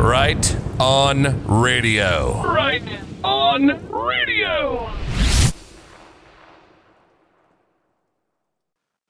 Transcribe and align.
Right 0.00 0.56
on 0.80 1.46
radio. 1.46 2.42
Right 2.42 2.82
on 3.22 3.66
radio. 3.90 4.90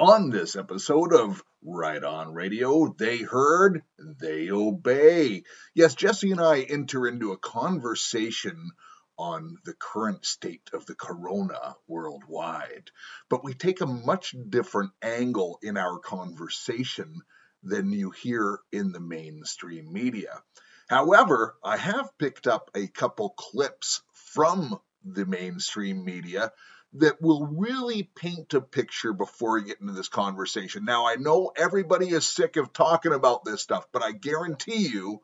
On 0.00 0.30
this 0.30 0.56
episode 0.56 1.14
of 1.14 1.45
Right 1.62 2.03
On 2.03 2.34
Radio, 2.34 2.92
they 2.98 3.18
heard, 3.18 3.82
they 4.00 4.50
obey. 4.50 5.45
Yes, 5.74 5.95
Jesse 5.95 6.33
and 6.33 6.40
I 6.40 6.63
enter 6.63 7.07
into 7.07 7.31
a 7.31 7.38
conversation 7.38 8.72
on 9.17 9.59
the 9.65 9.75
current 9.75 10.27
state 10.27 10.71
of 10.72 10.87
the 10.87 10.97
corona 10.97 11.77
worldwide, 11.87 12.91
but 13.29 13.45
we 13.45 13.54
take 13.54 13.81
a 13.81 13.87
much 13.87 14.35
different 14.49 14.91
angle 15.01 15.61
in 15.63 15.77
our 15.77 16.01
conversation 16.01 17.20
than 17.62 17.93
you 17.93 18.11
hear 18.11 18.59
in 18.73 18.91
the 18.91 19.01
mainstream 19.01 19.93
media. 19.93 20.43
However, 20.91 21.55
I 21.62 21.77
have 21.77 22.19
picked 22.19 22.49
up 22.49 22.73
a 22.75 22.89
couple 22.89 23.31
clips 23.31 24.03
from 24.12 24.81
the 25.05 25.25
mainstream 25.25 26.05
media 26.05 26.51
that 26.95 27.23
will 27.23 27.47
really 27.47 28.03
paint 28.03 28.55
a 28.55 28.61
picture 28.61 29.12
before 29.12 29.53
we 29.53 29.62
get 29.62 29.81
into 29.81 29.93
this 29.93 30.09
conversation. 30.09 30.84
Now, 30.84 31.07
I 31.07 31.15
know 31.15 31.53
everybody 31.57 32.09
is 32.09 32.27
sick 32.27 32.57
of 32.57 32.73
talking 32.73 33.12
about 33.12 33.45
this 33.45 33.62
stuff, 33.62 33.87
but 33.93 34.03
I 34.03 34.11
guarantee 34.11 34.89
you 34.89 35.21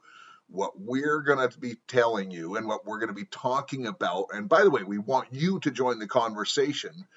what 0.47 0.81
we're 0.81 1.23
going 1.23 1.51
to 1.51 1.59
be 1.59 1.75
telling 1.89 2.31
you 2.31 2.55
and 2.55 2.69
what 2.69 2.87
we're 2.87 3.01
going 3.01 3.09
to 3.09 3.21
be 3.21 3.27
talking 3.29 3.89
about. 3.89 4.27
And 4.33 4.49
by 4.49 4.63
the 4.63 4.71
way, 4.71 4.85
we 4.85 4.99
want 4.99 5.33
you 5.33 5.59
to 5.59 5.73
join 5.73 5.99
the 5.99 6.07
conversation 6.07 7.09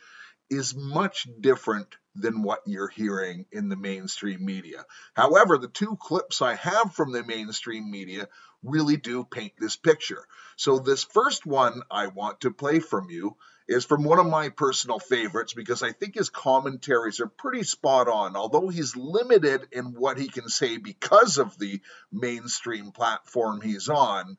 is 0.49 0.73
much 0.75 1.27
different 1.39 1.98
than 2.15 2.41
what 2.41 2.61
you're 2.65 2.89
hearing 2.89 3.45
in 3.51 3.69
the 3.69 3.75
mainstream 3.75 4.45
media. 4.45 4.85
However, 5.13 5.57
the 5.57 5.67
two 5.67 5.97
clips 5.99 6.41
I 6.41 6.55
have 6.55 6.93
from 6.93 7.11
the 7.11 7.23
mainstream 7.23 7.89
media 7.89 8.27
really 8.63 8.97
do 8.97 9.23
paint 9.23 9.53
this 9.59 9.77
picture. 9.77 10.25
So, 10.57 10.79
this 10.79 11.03
first 11.03 11.45
one 11.45 11.81
I 11.89 12.07
want 12.07 12.41
to 12.41 12.51
play 12.51 12.79
from 12.79 13.09
you 13.09 13.37
is 13.67 13.85
from 13.85 14.03
one 14.03 14.19
of 14.19 14.25
my 14.25 14.49
personal 14.49 14.99
favorites 14.99 15.53
because 15.53 15.83
I 15.83 15.91
think 15.91 16.15
his 16.15 16.29
commentaries 16.29 17.19
are 17.19 17.27
pretty 17.27 17.63
spot 17.63 18.07
on. 18.07 18.35
Although 18.35 18.69
he's 18.69 18.95
limited 18.95 19.67
in 19.71 19.93
what 19.93 20.17
he 20.17 20.27
can 20.27 20.49
say 20.49 20.77
because 20.77 21.37
of 21.37 21.57
the 21.57 21.79
mainstream 22.11 22.91
platform 22.91 23.61
he's 23.61 23.87
on, 23.87 24.37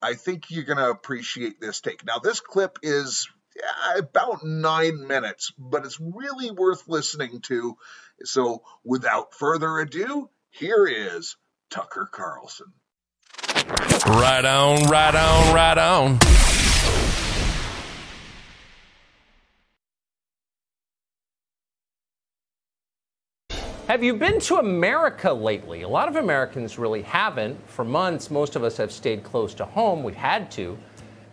I 0.00 0.14
think 0.14 0.50
you're 0.50 0.64
going 0.64 0.78
to 0.78 0.90
appreciate 0.90 1.60
this 1.60 1.80
take. 1.80 2.04
Now, 2.04 2.18
this 2.18 2.40
clip 2.40 2.78
is 2.82 3.28
about 3.96 4.44
nine 4.44 5.06
minutes, 5.06 5.52
but 5.58 5.84
it's 5.84 6.00
really 6.00 6.50
worth 6.50 6.88
listening 6.88 7.40
to. 7.42 7.76
So, 8.24 8.62
without 8.84 9.34
further 9.34 9.78
ado, 9.78 10.30
here 10.50 10.86
is 10.86 11.36
Tucker 11.70 12.08
Carlson. 12.10 12.72
Right 14.06 14.44
on, 14.44 14.88
right 14.88 15.14
on, 15.14 15.54
right 15.54 15.78
on. 15.78 16.18
Have 23.88 24.02
you 24.02 24.14
been 24.14 24.40
to 24.40 24.56
America 24.56 25.32
lately? 25.32 25.82
A 25.82 25.88
lot 25.88 26.08
of 26.08 26.16
Americans 26.16 26.78
really 26.78 27.02
haven't. 27.02 27.58
For 27.68 27.84
months, 27.84 28.30
most 28.30 28.56
of 28.56 28.64
us 28.64 28.78
have 28.78 28.90
stayed 28.90 29.22
close 29.22 29.52
to 29.54 29.66
home. 29.66 30.02
We've 30.02 30.14
had 30.14 30.50
to. 30.52 30.78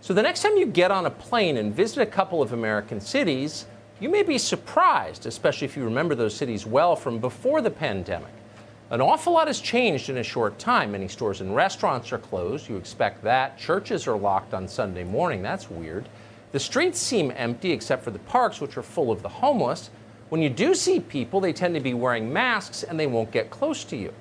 So 0.01 0.13
the 0.13 0.23
next 0.23 0.41
time 0.41 0.55
you 0.55 0.65
get 0.65 0.91
on 0.91 1.05
a 1.05 1.09
plane 1.09 1.57
and 1.57 1.73
visit 1.73 2.01
a 2.01 2.05
couple 2.05 2.41
of 2.41 2.53
American 2.53 3.01
cities, 3.01 3.65
you 3.99 4.07
may 4.07 4.23
be 4.23 4.37
surprised, 4.37 5.25
especially 5.25 5.65
if 5.65 5.75
you 5.75 5.83
remember 5.83 6.15
those 6.15 6.33
cities 6.33 6.65
well 6.65 6.95
from 6.95 7.19
before 7.19 7.61
the 7.61 7.69
pandemic. 7.69 8.31
An 8.91 9.01
awful 9.01 9.33
lot 9.33 9.47
has 9.47 9.59
changed 9.59 10.09
in 10.09 10.17
a 10.17 10.23
short 10.23 10.57
time. 10.57 10.93
Many 10.93 11.09
stores 11.09 11.41
and 11.41 11.53
restaurants 11.53 12.11
are 12.13 12.17
closed. 12.17 12.69
You 12.69 12.77
expect 12.77 13.23
that. 13.23 13.57
Churches 13.57 14.07
are 14.07 14.17
locked 14.17 14.53
on 14.53 14.67
Sunday 14.67 15.03
morning. 15.03 15.41
That's 15.41 15.69
weird. 15.69 16.07
The 16.53 16.59
streets 16.59 16.97
seem 16.97 17.31
empty 17.35 17.71
except 17.71 18.03
for 18.03 18.11
the 18.11 18.19
parks, 18.19 18.61
which 18.61 18.77
are 18.77 18.83
full 18.83 19.11
of 19.11 19.21
the 19.21 19.29
homeless. 19.29 19.91
When 20.29 20.41
you 20.41 20.49
do 20.49 20.73
see 20.73 20.99
people, 20.99 21.41
they 21.41 21.53
tend 21.53 21.75
to 21.75 21.81
be 21.81 21.93
wearing 21.93 22.31
masks 22.31 22.83
and 22.83 22.99
they 22.99 23.05
won't 23.05 23.31
get 23.31 23.49
close 23.49 23.83
to 23.83 23.97
you. 23.97 24.13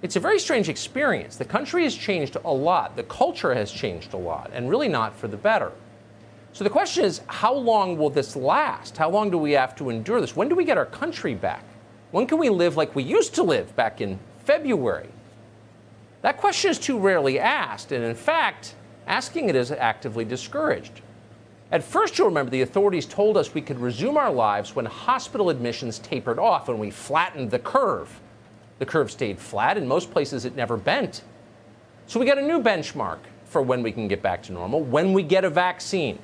It's 0.00 0.16
a 0.16 0.20
very 0.20 0.38
strange 0.38 0.68
experience. 0.68 1.36
The 1.36 1.44
country 1.44 1.82
has 1.82 1.94
changed 1.94 2.36
a 2.44 2.52
lot, 2.52 2.94
the 2.94 3.02
culture 3.02 3.52
has 3.52 3.72
changed 3.72 4.14
a 4.14 4.16
lot, 4.16 4.50
and 4.52 4.70
really 4.70 4.88
not 4.88 5.16
for 5.16 5.26
the 5.26 5.36
better. 5.36 5.72
So 6.52 6.64
the 6.64 6.70
question 6.70 7.04
is 7.04 7.20
how 7.26 7.54
long 7.54 7.96
will 7.96 8.10
this 8.10 8.36
last? 8.36 8.96
How 8.96 9.10
long 9.10 9.30
do 9.30 9.38
we 9.38 9.52
have 9.52 9.74
to 9.76 9.90
endure 9.90 10.20
this? 10.20 10.36
When 10.36 10.48
do 10.48 10.54
we 10.54 10.64
get 10.64 10.78
our 10.78 10.86
country 10.86 11.34
back? 11.34 11.64
When 12.10 12.26
can 12.26 12.38
we 12.38 12.48
live 12.48 12.76
like 12.76 12.94
we 12.94 13.02
used 13.02 13.34
to 13.34 13.42
live 13.42 13.74
back 13.76 14.00
in 14.00 14.18
February? 14.44 15.08
That 16.22 16.38
question 16.38 16.70
is 16.70 16.78
too 16.78 16.98
rarely 16.98 17.38
asked, 17.38 17.92
and 17.92 18.04
in 18.04 18.14
fact, 18.14 18.74
asking 19.06 19.48
it 19.48 19.56
is 19.56 19.70
actively 19.70 20.24
discouraged. 20.24 21.00
At 21.70 21.84
first, 21.84 22.18
you'll 22.18 22.28
remember 22.28 22.50
the 22.50 22.62
authorities 22.62 23.04
told 23.04 23.36
us 23.36 23.52
we 23.52 23.60
could 23.60 23.78
resume 23.78 24.16
our 24.16 24.32
lives 24.32 24.74
when 24.74 24.86
hospital 24.86 25.50
admissions 25.50 25.98
tapered 25.98 26.38
off, 26.38 26.68
when 26.68 26.78
we 26.78 26.90
flattened 26.90 27.50
the 27.50 27.58
curve. 27.58 28.20
The 28.78 28.86
curve 28.86 29.10
stayed 29.10 29.38
flat, 29.38 29.76
in 29.76 29.86
most 29.86 30.10
places, 30.10 30.44
it 30.44 30.54
never 30.54 30.76
bent. 30.76 31.22
So 32.06 32.18
we 32.20 32.26
got 32.26 32.38
a 32.38 32.42
new 32.42 32.62
benchmark 32.62 33.18
for 33.44 33.62
when 33.62 33.82
we 33.82 33.92
can 33.92 34.08
get 34.08 34.22
back 34.22 34.42
to 34.44 34.52
normal 34.52 34.82
when 34.82 35.12
we 35.12 35.22
get 35.22 35.44
a 35.44 35.50
vaccine. 35.50 36.18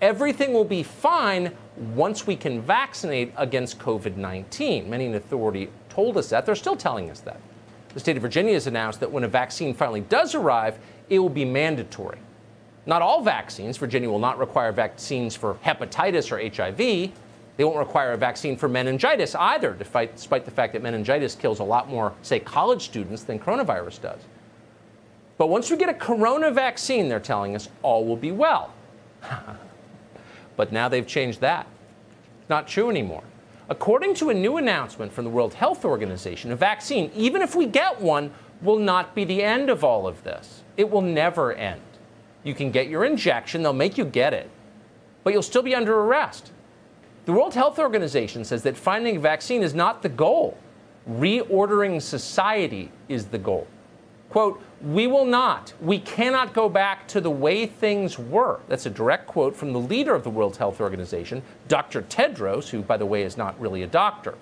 Everything 0.00 0.52
will 0.52 0.64
be 0.64 0.82
fine 0.82 1.52
once 1.94 2.26
we 2.26 2.34
can 2.34 2.60
vaccinate 2.60 3.32
against 3.36 3.78
COVID 3.78 4.16
19. 4.16 4.90
Many 4.90 5.06
in 5.06 5.14
authority 5.14 5.68
told 5.88 6.16
us 6.16 6.30
that. 6.30 6.44
They're 6.44 6.54
still 6.54 6.76
telling 6.76 7.08
us 7.10 7.20
that. 7.20 7.40
The 7.94 8.00
state 8.00 8.16
of 8.16 8.22
Virginia 8.22 8.54
has 8.54 8.66
announced 8.66 9.00
that 9.00 9.12
when 9.12 9.24
a 9.24 9.28
vaccine 9.28 9.74
finally 9.74 10.00
does 10.00 10.34
arrive, 10.34 10.78
it 11.08 11.18
will 11.18 11.28
be 11.28 11.44
mandatory. 11.44 12.18
Not 12.84 13.02
all 13.02 13.22
vaccines. 13.22 13.76
Virginia 13.76 14.10
will 14.10 14.18
not 14.18 14.38
require 14.38 14.72
vaccines 14.72 15.36
for 15.36 15.54
hepatitis 15.64 16.32
or 16.32 16.40
HIV. 16.40 17.12
They 17.56 17.64
won't 17.64 17.76
require 17.76 18.12
a 18.12 18.16
vaccine 18.16 18.56
for 18.56 18.68
meningitis 18.68 19.34
either, 19.34 19.72
despite, 19.74 20.44
the 20.44 20.50
fact 20.50 20.72
that 20.72 20.82
meningitis 20.82 21.34
kills 21.34 21.60
a 21.60 21.64
lot 21.64 21.88
more, 21.88 22.14
say, 22.22 22.40
college 22.40 22.82
students 22.82 23.24
than 23.24 23.38
coronavirus 23.38 24.00
does. 24.00 24.20
But 25.36 25.48
once 25.48 25.70
we 25.70 25.76
get 25.76 25.88
a 25.88 25.94
corona 25.94 26.50
vaccine, 26.50 27.08
they're 27.08 27.20
telling 27.20 27.54
us 27.54 27.68
all 27.82 28.06
will 28.06 28.16
be 28.16 28.32
well. 28.32 28.72
but 30.56 30.72
now 30.72 30.88
they've 30.88 31.06
changed 31.06 31.40
that. 31.40 31.66
Not 32.48 32.68
true 32.68 32.88
anymore. 32.88 33.24
According 33.68 34.14
to 34.16 34.30
a 34.30 34.34
new 34.34 34.56
announcement 34.56 35.12
from 35.12 35.24
the 35.24 35.30
World 35.30 35.54
Health 35.54 35.84
Organization, 35.84 36.52
a 36.52 36.56
vaccine, 36.56 37.10
even 37.14 37.42
if 37.42 37.54
we 37.54 37.66
get 37.66 38.00
one, 38.00 38.32
will 38.60 38.78
not 38.78 39.14
be 39.14 39.24
the 39.24 39.42
end 39.42 39.70
of 39.70 39.84
all 39.84 40.06
of 40.06 40.22
this. 40.24 40.62
It 40.76 40.90
will 40.90 41.00
never 41.02 41.52
end. 41.52 41.80
You 42.44 42.54
can 42.54 42.70
get 42.70 42.88
your 42.88 43.04
injection, 43.04 43.62
they'll 43.62 43.72
make 43.72 43.98
you 43.98 44.04
get 44.04 44.34
it, 44.34 44.50
but 45.22 45.32
you'll 45.32 45.42
still 45.42 45.62
be 45.62 45.74
under 45.74 45.98
arrest. 46.00 46.50
The 47.24 47.32
World 47.32 47.54
Health 47.54 47.78
Organization 47.78 48.44
says 48.44 48.64
that 48.64 48.76
finding 48.76 49.16
a 49.16 49.20
vaccine 49.20 49.62
is 49.62 49.74
not 49.74 50.02
the 50.02 50.08
goal. 50.08 50.58
Reordering 51.08 52.02
society 52.02 52.90
is 53.08 53.26
the 53.26 53.38
goal. 53.38 53.68
Quote, 54.28 54.60
we 54.80 55.06
will 55.06 55.24
not, 55.24 55.72
we 55.80 56.00
cannot 56.00 56.52
go 56.52 56.68
back 56.68 57.06
to 57.08 57.20
the 57.20 57.30
way 57.30 57.66
things 57.66 58.18
were. 58.18 58.58
That's 58.66 58.86
a 58.86 58.90
direct 58.90 59.26
quote 59.26 59.54
from 59.54 59.72
the 59.72 59.78
leader 59.78 60.14
of 60.14 60.24
the 60.24 60.30
World 60.30 60.56
Health 60.56 60.80
Organization, 60.80 61.42
Dr. 61.68 62.02
Tedros, 62.02 62.70
who, 62.70 62.82
by 62.82 62.96
the 62.96 63.06
way, 63.06 63.22
is 63.22 63.36
not 63.36 63.60
really 63.60 63.82
a 63.82 63.86
doctor. 63.86 64.34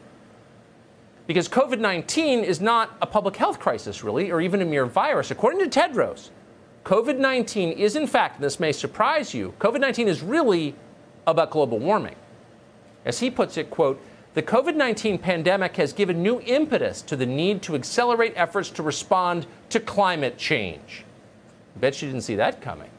Because 1.27 1.49
COVID 1.49 1.81
19 1.81 2.45
is 2.45 2.61
not 2.61 2.97
a 3.03 3.07
public 3.07 3.37
health 3.37 3.59
crisis, 3.59 4.03
really, 4.03 4.31
or 4.31 4.41
even 4.41 4.63
a 4.63 4.65
mere 4.65 4.87
virus. 4.87 5.31
According 5.31 5.69
to 5.69 5.81
Tedros, 5.81 6.31
COVID 6.85 7.19
19 7.19 7.73
is, 7.73 7.95
in 7.95 8.07
fact, 8.07 8.37
and 8.37 8.45
this 8.45 8.59
may 8.59 8.73
surprise 8.73 9.35
you, 9.35 9.55
COVID 9.59 9.81
19 9.81 10.09
is 10.09 10.23
really 10.23 10.75
about 11.27 11.51
global 11.51 11.79
warming. 11.79 12.17
As 13.05 13.21
he 13.21 13.31
puts 13.31 13.57
it, 13.57 13.71
quote, 13.71 14.01
the 14.35 14.43
COVID 14.43 14.77
19 14.77 15.19
pandemic 15.19 15.77
has 15.77 15.93
given 15.93 16.23
new 16.23 16.41
impetus 16.43 17.03
to 17.03 17.17
the 17.17 17.27
need 17.27 17.63
to 17.63 17.75
accelerate 17.75 18.33
efforts 18.37 18.71
to 18.71 18.83
respond 18.83 19.47
to 19.71 19.81
climate 19.81 20.39
change. 20.39 21.05
I 21.77 21.81
bet 21.81 22.01
you 22.01 22.09
didn't 22.09 22.23
see 22.23 22.37
that 22.37 22.61
coming. 22.61 22.91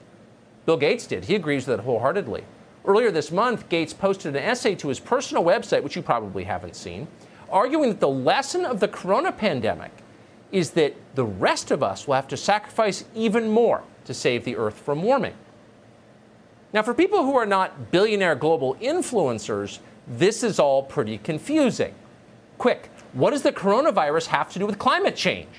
Bill 0.65 0.77
Gates 0.77 1.07
did. 1.07 1.25
He 1.25 1.35
agrees 1.35 1.67
with 1.67 1.79
it 1.79 1.83
wholeheartedly. 1.83 2.43
Earlier 2.83 3.11
this 3.11 3.31
month, 3.31 3.69
Gates 3.69 3.93
posted 3.93 4.35
an 4.35 4.43
essay 4.43 4.75
to 4.75 4.89
his 4.89 4.99
personal 4.99 5.43
website, 5.43 5.83
which 5.83 5.95
you 5.95 6.01
probably 6.01 6.43
haven't 6.43 6.75
seen, 6.75 7.07
arguing 7.49 7.89
that 7.89 7.99
the 7.99 8.09
lesson 8.09 8.65
of 8.65 8.79
the 8.79 8.87
corona 8.87 9.31
pandemic 9.31 9.91
is 10.51 10.71
that 10.71 10.95
the 11.15 11.23
rest 11.23 11.71
of 11.71 11.81
us 11.81 12.07
will 12.07 12.15
have 12.15 12.27
to 12.27 12.37
sacrifice 12.37 13.05
even 13.15 13.49
more 13.49 13.83
to 14.05 14.13
save 14.13 14.43
the 14.43 14.57
Earth 14.57 14.79
from 14.79 15.03
warming. 15.03 15.33
Now, 16.73 16.83
for 16.83 16.93
people 16.93 17.23
who 17.23 17.35
are 17.35 17.45
not 17.45 17.91
billionaire 17.91 18.35
global 18.35 18.75
influencers, 18.75 19.79
this 20.07 20.43
is 20.43 20.59
all 20.59 20.83
pretty 20.83 21.17
confusing. 21.17 21.93
Quick, 22.57 22.89
what 23.13 23.31
does 23.31 23.41
the 23.41 23.51
coronavirus 23.51 24.27
have 24.27 24.51
to 24.53 24.59
do 24.59 24.65
with 24.65 24.77
climate 24.77 25.15
change? 25.15 25.49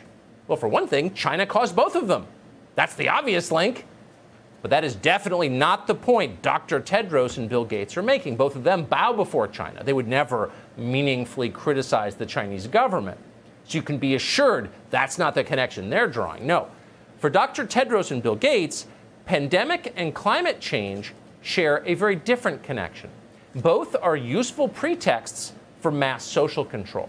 Well, 0.49 0.57
for 0.57 0.69
one 0.69 0.87
thing, 0.87 1.15
China 1.15 1.47
caused 1.47 1.75
both 1.75 1.95
of 1.95 2.09
them. 2.09 2.27
That's 2.75 2.95
the 2.95 3.09
obvious 3.09 3.51
link. 3.53 3.87
But 4.63 4.71
that 4.71 4.85
is 4.85 4.95
definitely 4.95 5.49
not 5.49 5.89
the 5.89 5.95
point 5.95 6.41
Dr. 6.41 6.81
Tedros 6.81 7.37
and 7.37 7.49
Bill 7.49 7.65
Gates 7.65 7.97
are 7.97 8.03
making. 8.03 8.37
Both 8.37 8.55
of 8.55 8.63
them 8.63 8.85
bow 8.85 9.13
before 9.13 9.49
China. 9.49 9.83
They 9.83 9.93
would 9.93 10.07
never 10.07 10.53
meaningfully 10.77 11.51
criticize 11.51 12.15
the 12.15 12.27
Chinese 12.27 12.69
government. 12.69 13.19
So 13.65 13.79
you 13.79 13.83
can 13.83 13.99
be 13.99 14.15
assured 14.15 14.71
that's 14.91 15.19
not 15.19 15.35
the 15.35 15.43
connection 15.43 15.91
they're 15.91 16.07
drawing. 16.07 16.47
No. 16.47 16.69
For 17.19 17.29
Dr. 17.29 17.67
Tedros 17.67 18.13
and 18.13 18.23
Bill 18.23 18.37
Gates, 18.37 18.87
pandemic 19.27 19.93
and 19.97 20.15
climate 20.15 20.61
change 20.61 21.13
share 21.41 21.83
a 21.85 21.95
very 21.95 22.15
different 22.15 22.63
connection. 22.63 23.11
Both 23.55 23.95
are 24.01 24.17
useful 24.17 24.69
pretexts 24.69 25.53
for 25.81 25.91
mass 25.91 26.25
social 26.25 26.65
control. 26.65 27.09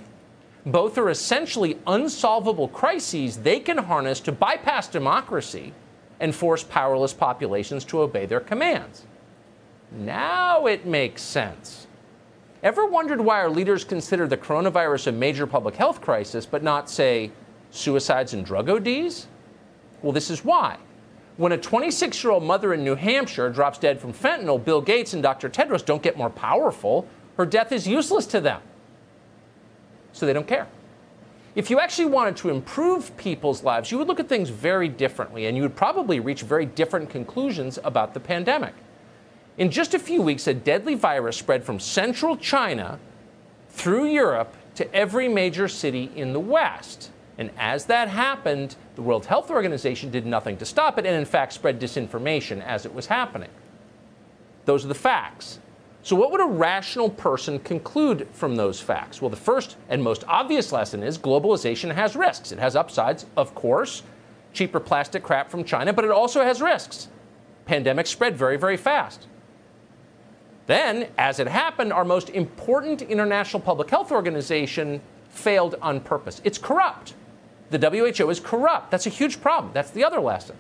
Both 0.66 0.98
are 0.98 1.10
essentially 1.10 1.78
unsolvable 1.88 2.68
crises 2.70 3.38
they 3.38 3.60
can 3.60 3.78
harness 3.78 4.20
to 4.22 4.32
bypass 4.32 4.88
democracy 4.88 5.74
and 6.20 6.34
force 6.34 6.64
powerless 6.64 7.14
populations 7.14 7.84
to 7.86 8.02
obey 8.02 8.26
their 8.26 8.40
commands. 8.40 9.04
Now 9.92 10.66
it 10.66 10.86
makes 10.86 11.22
sense. 11.22 11.88
Ever 12.62 12.86
wondered 12.86 13.20
why 13.20 13.40
our 13.42 13.50
leaders 13.50 13.84
consider 13.84 14.26
the 14.26 14.38
coronavirus 14.38 15.08
a 15.08 15.12
major 15.12 15.46
public 15.46 15.76
health 15.76 16.00
crisis, 16.00 16.46
but 16.46 16.64
not, 16.64 16.90
say, 16.90 17.32
suicides 17.72 18.34
and 18.34 18.46
drug 18.46 18.70
ODs? 18.70 19.28
Well, 20.02 20.14
this 20.14 20.30
is 20.30 20.46
why. 20.46 20.78
When 21.38 21.52
a 21.52 21.58
26 21.58 22.24
year 22.24 22.32
old 22.32 22.44
mother 22.44 22.74
in 22.74 22.84
New 22.84 22.96
Hampshire 22.96 23.50
drops 23.50 23.80
dead 23.80 24.00
from 24.00 24.14
fentanyl, 24.14 24.64
Bill 24.64 24.82
Gates 24.82 25.14
and 25.14 25.24
Dr. 25.24 25.50
Tedros 25.50 25.84
don't 25.84 26.04
get 26.04 26.18
more 26.18 26.30
powerful. 26.30 27.08
Her 27.38 27.46
death 27.46 27.72
is 27.72 27.88
useless 27.88 28.26
to 28.28 28.42
them. 28.42 28.62
So 30.12 30.28
they 30.28 30.34
don't 30.34 30.48
care. 30.48 30.68
If 31.56 31.70
you 31.70 31.80
actually 31.80 32.06
wanted 32.06 32.36
to 32.38 32.50
improve 32.50 33.16
people's 33.18 33.64
lives, 33.64 33.92
you 33.92 33.98
would 33.98 34.08
look 34.08 34.20
at 34.20 34.30
things 34.30 34.50
very 34.50 34.88
differently 34.88 35.48
and 35.48 35.58
you 35.58 35.64
would 35.64 35.76
probably 35.76 36.20
reach 36.20 36.42
very 36.42 36.66
different 36.66 37.10
conclusions 37.10 37.80
about 37.84 38.14
the 38.14 38.20
pandemic. 38.20 38.74
In 39.58 39.70
just 39.70 39.94
a 39.94 40.00
few 40.00 40.22
weeks, 40.22 40.48
a 40.48 40.54
deadly 40.54 40.96
virus 40.96 41.38
spread 41.38 41.64
from 41.64 41.80
central 41.80 42.36
China 42.38 43.00
through 43.70 44.06
Europe 44.06 44.56
to 44.76 44.96
every 44.96 45.28
major 45.28 45.68
city 45.68 46.12
in 46.16 46.34
the 46.34 46.40
West. 46.40 47.12
And 47.38 47.52
as 47.58 47.86
that 47.86 48.10
happened, 48.10 48.76
the 48.96 49.02
World 49.02 49.26
Health 49.26 49.50
Organization 49.50 50.12
did 50.12 50.26
nothing 50.26 50.58
to 50.58 50.66
stop 50.66 51.00
it 51.00 51.06
and, 51.06 51.16
in 51.16 51.26
fact, 51.26 51.54
spread 51.54 51.80
disinformation 51.80 52.64
as 52.64 52.86
it 52.86 52.94
was 52.94 53.08
happening. 53.08 53.50
Those 54.66 54.86
are 54.86 54.90
the 54.90 54.96
facts. 54.96 55.60
So, 56.04 56.16
what 56.16 56.32
would 56.32 56.42
a 56.42 56.46
rational 56.46 57.10
person 57.10 57.60
conclude 57.60 58.28
from 58.34 58.56
those 58.56 58.80
facts? 58.80 59.22
Well, 59.22 59.30
the 59.30 59.38
first 59.38 59.78
and 59.90 60.04
most 60.04 60.24
obvious 60.28 60.72
lesson 60.72 61.02
is 61.02 61.18
globalization 61.18 61.94
has 61.94 62.16
risks. 62.16 62.52
It 62.52 62.60
has 62.60 62.76
upsides, 62.76 63.26
of 63.38 63.56
course, 63.56 64.04
cheaper 64.52 64.80
plastic 64.80 65.24
crap 65.24 65.50
from 65.50 65.64
China, 65.64 65.94
but 65.94 66.06
it 66.06 66.12
also 66.12 66.44
has 66.44 66.62
risks. 66.62 67.08
Pandemics 67.68 68.08
spread 68.08 68.38
very, 68.38 68.58
very 68.58 68.78
fast. 68.78 69.28
Then, 70.66 71.08
as 71.18 71.40
it 71.40 71.48
happened, 71.48 71.92
our 71.92 72.06
most 72.06 72.30
important 72.30 73.02
international 73.02 73.62
public 73.62 73.90
health 73.90 74.12
organization 74.12 75.02
failed 75.30 75.76
on 75.82 76.00
purpose. 76.00 76.42
It's 76.44 76.58
corrupt. 76.58 77.16
The 77.70 77.80
WHO 77.80 78.30
is 78.30 78.40
corrupt. 78.40 78.92
That's 78.92 79.08
a 79.08 79.10
huge 79.10 79.42
problem. 79.42 79.74
That's 79.74 79.92
the 79.92 80.04
other 80.04 80.20
lesson. 80.20 80.56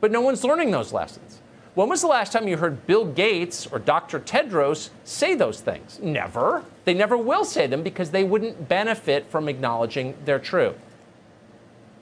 But 0.00 0.12
no 0.12 0.20
one's 0.20 0.44
learning 0.44 0.70
those 0.70 0.92
lessons. 0.92 1.40
When 1.74 1.88
was 1.88 2.02
the 2.02 2.06
last 2.06 2.32
time 2.32 2.46
you 2.46 2.56
heard 2.56 2.86
Bill 2.86 3.04
Gates 3.04 3.66
or 3.66 3.80
Dr. 3.80 4.20
Tedros 4.20 4.90
say 5.02 5.34
those 5.34 5.60
things? 5.60 5.98
Never. 6.00 6.64
They 6.84 6.94
never 6.94 7.16
will 7.16 7.44
say 7.44 7.66
them 7.66 7.82
because 7.82 8.10
they 8.10 8.22
wouldn't 8.22 8.68
benefit 8.68 9.26
from 9.28 9.48
acknowledging 9.48 10.14
they're 10.24 10.38
true. 10.38 10.74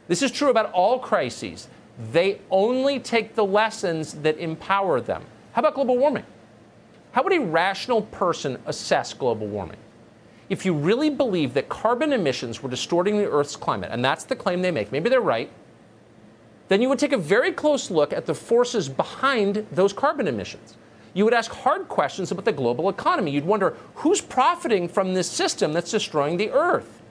This 0.08 0.20
is 0.20 0.30
true 0.30 0.50
about 0.50 0.70
all 0.72 0.98
crises. 0.98 1.68
They 2.12 2.40
only 2.50 2.98
take 2.98 3.34
the 3.34 3.44
lessons 3.44 4.14
that 4.14 4.36
empower 4.38 5.00
them. 5.00 5.24
How 5.52 5.60
about 5.60 5.74
global 5.74 5.96
warming? 5.96 6.24
How 7.12 7.22
would 7.22 7.32
a 7.32 7.40
rational 7.40 8.02
person 8.02 8.58
assess 8.66 9.14
global 9.14 9.46
warming? 9.46 9.76
If 10.48 10.64
you 10.64 10.74
really 10.74 11.10
believe 11.10 11.54
that 11.54 11.68
carbon 11.68 12.12
emissions 12.12 12.62
were 12.62 12.68
distorting 12.68 13.16
the 13.16 13.30
Earth's 13.30 13.56
climate, 13.56 13.90
and 13.92 14.04
that's 14.04 14.24
the 14.24 14.36
claim 14.36 14.62
they 14.62 14.70
make, 14.70 14.92
maybe 14.92 15.08
they're 15.08 15.20
right, 15.20 15.50
then 16.68 16.80
you 16.80 16.88
would 16.88 16.98
take 16.98 17.12
a 17.12 17.18
very 17.18 17.52
close 17.52 17.90
look 17.90 18.12
at 18.12 18.26
the 18.26 18.34
forces 18.34 18.88
behind 18.88 19.66
those 19.72 19.92
carbon 19.92 20.26
emissions. 20.26 20.76
You 21.14 21.24
would 21.24 21.34
ask 21.34 21.50
hard 21.50 21.88
questions 21.88 22.30
about 22.30 22.46
the 22.46 22.52
global 22.52 22.88
economy. 22.88 23.30
You'd 23.30 23.44
wonder 23.44 23.76
who's 23.96 24.20
profiting 24.20 24.88
from 24.88 25.12
this 25.12 25.30
system 25.30 25.72
that's 25.72 25.90
destroying 25.90 26.38
the 26.38 26.50
Earth? 26.50 27.02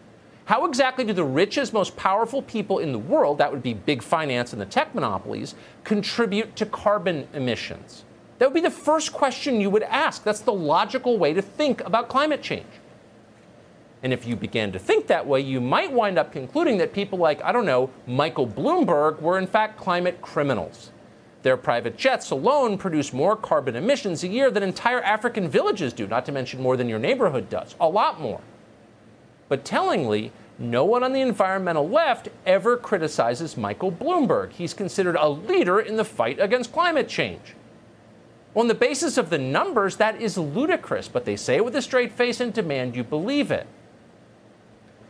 How 0.46 0.66
exactly 0.66 1.06
do 1.06 1.14
the 1.14 1.24
richest, 1.24 1.72
most 1.72 1.96
powerful 1.96 2.42
people 2.42 2.80
in 2.80 2.92
the 2.92 3.00
world, 3.00 3.38
that 3.38 3.52
would 3.52 3.62
be 3.62 3.76
big 3.76 4.02
finance 4.02 4.52
and 4.52 4.62
the 4.62 4.66
tech 4.66 4.96
monopolies, 4.96 5.54
contribute 5.84 6.56
to 6.56 6.66
carbon 6.66 7.28
emissions? 7.34 8.04
That 8.40 8.48
would 8.48 8.56
be 8.56 8.62
the 8.62 8.72
first 8.72 9.14
question 9.14 9.62
you 9.62 9.70
would 9.70 9.84
ask. 9.84 10.24
That's 10.24 10.42
the 10.42 10.52
logical 10.52 11.20
way 11.20 11.34
to 11.34 11.42
think 11.42 11.82
about 11.82 12.10
climate 12.10 12.42
change. 12.42 12.66
And 14.04 14.12
if 14.12 14.26
you 14.26 14.36
began 14.36 14.72
to 14.72 14.80
think 14.80 15.08
that 15.08 15.28
way, 15.28 15.42
you 15.42 15.62
might 15.62 15.92
wind 15.92 16.18
up 16.18 16.32
concluding 16.32 16.78
that 16.80 16.94
people 16.94 17.20
like, 17.20 17.44
I 17.44 17.52
don't 17.52 17.66
know, 17.66 17.92
Michael 18.08 18.48
Bloomberg 18.48 19.22
were 19.22 19.38
in 19.38 19.46
fact 19.46 19.78
climate 19.78 20.22
criminals. 20.22 20.92
Their 21.44 21.58
private 21.58 21.98
jets 21.98 22.32
alone 22.32 22.78
produce 22.78 23.14
more 23.14 23.36
carbon 23.36 23.76
emissions 23.76 24.24
a 24.24 24.28
year 24.28 24.52
than 24.52 24.64
entire 24.64 25.02
African 25.02 25.48
villages 25.48 25.94
do, 25.94 26.08
not 26.08 26.26
to 26.26 26.32
mention 26.32 26.62
more 26.62 26.78
than 26.78 26.90
your 26.90 27.00
neighborhood 27.00 27.50
does. 27.50 27.76
A 27.80 27.88
lot 27.88 28.20
more. 28.20 28.42
But 29.50 29.66
tellingly, 29.66 30.32
no 30.60 30.86
one 30.86 31.04
on 31.04 31.14
the 31.14 31.22
environmental 31.22 31.90
left 31.90 32.30
ever 32.46 32.78
criticizes 32.78 33.58
Michael 33.58 33.92
Bloomberg. 33.92 34.52
He's 34.52 34.74
considered 34.74 35.16
a 35.16 35.28
leader 35.28 35.80
in 35.80 35.98
the 35.98 36.06
fight 36.06 36.40
against 36.40 36.72
climate 36.72 37.10
change. 37.10 37.56
On 38.56 38.68
the 38.68 38.76
basis 38.76 39.18
of 39.18 39.30
the 39.30 39.38
numbers, 39.38 39.96
that 39.98 40.22
is 40.22 40.38
ludicrous, 40.38 41.08
but 41.08 41.26
they 41.26 41.36
say 41.36 41.56
it 41.56 41.66
with 41.66 41.76
a 41.76 41.82
straight 41.82 42.12
face 42.12 42.40
and 42.40 42.54
demand 42.54 42.96
you 42.96 43.04
believe 43.04 43.50
it. 43.50 43.66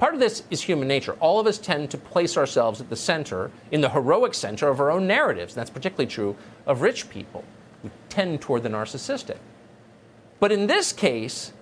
Part 0.02 0.16
of 0.16 0.20
this 0.20 0.42
is 0.50 0.64
human 0.64 0.88
nature. 0.88 1.14
All 1.20 1.40
of 1.40 1.46
us 1.46 1.60
tend 1.60 1.92
to 1.92 1.98
place 2.00 2.36
ourselves 2.36 2.82
at 2.82 2.90
the 2.90 2.96
center, 2.96 3.52
in 3.70 3.82
the 3.82 3.90
heroic 3.90 4.34
center 4.34 4.68
of 4.68 4.80
our 4.80 4.90
own 4.90 5.06
narratives. 5.06 5.54
And 5.54 5.60
that's 5.60 5.70
particularly 5.70 6.08
true 6.08 6.36
of 6.66 6.82
rich 6.82 7.08
people 7.08 7.44
who 7.84 7.92
tend 8.10 8.42
toward 8.42 8.64
the 8.64 8.70
narcissistic. 8.70 9.38
But 10.40 10.52
in 10.52 10.66
this 10.66 10.92
case, 10.92 11.54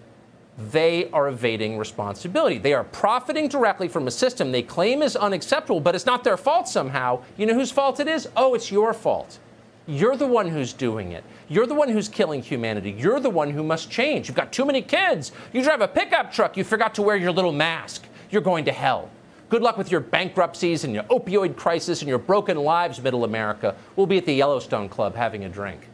they 0.58 1.10
are 1.12 1.28
evading 1.28 1.78
responsibility. 1.78 2.58
They 2.58 2.74
are 2.74 2.86
profiting 2.86 3.50
directly 3.50 3.90
from 3.90 4.08
a 4.08 4.12
system 4.12 4.54
they 4.54 4.62
claim 4.62 5.02
is 5.02 5.18
unacceptable, 5.18 5.82
but 5.82 5.94
it's 5.94 6.06
not 6.06 6.24
their 6.24 6.38
fault 6.38 6.70
somehow. 6.70 7.22
You 7.36 7.46
know 7.46 7.56
whose 7.56 7.72
fault 7.72 8.00
it 8.00 8.08
is? 8.08 8.30
Oh, 8.38 8.54
it's 8.54 8.72
your 8.72 8.94
fault. 8.94 9.38
You're 9.86 10.16
the 10.16 10.28
one 10.28 10.48
who's 10.48 10.72
doing 10.72 11.12
it. 11.12 11.26
You're 11.50 11.68
the 11.68 11.74
one 11.74 11.90
who's 11.90 12.08
killing 12.08 12.42
humanity. 12.42 12.92
You're 12.92 13.20
the 13.20 13.30
one 13.30 13.52
who 13.52 13.64
must 13.64 13.92
change. 13.92 14.30
You've 14.30 14.38
got 14.38 14.54
too 14.54 14.66
many 14.66 14.82
kids. 14.82 15.34
You 15.52 15.62
drive 15.62 15.82
a 15.82 15.90
pickup 15.90 16.32
truck. 16.32 16.56
You 16.56 16.64
forgot 16.64 16.96
to 16.96 17.02
wear 17.02 17.18
your 17.18 17.34
little 17.34 17.52
mask. 17.52 18.06
You're 18.30 18.42
going 18.42 18.66
to 18.66 18.72
hell. 18.72 19.10
Good 19.50 19.64
luck 19.64 19.78
with 19.78 19.92
your 19.92 20.02
bankruptcies 20.02 20.84
and 20.84 20.94
your 20.94 21.04
opioid 21.04 21.56
crisis 21.56 22.02
and 22.02 22.10
your 22.10 22.20
broken 22.20 22.58
lives, 22.58 23.02
middle 23.02 23.24
America. 23.24 23.76
We'll 23.96 24.06
be 24.06 24.20
at 24.20 24.26
the 24.26 24.34
Yellowstone 24.34 24.90
Club 24.90 25.16
having 25.16 25.44
a 25.44 25.50
drink. 25.50 25.88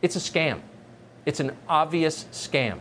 It's 0.00 0.16
a 0.16 0.18
scam. 0.18 0.60
It's 1.24 1.38
an 1.38 1.56
obvious 1.68 2.24
scam. 2.32 2.80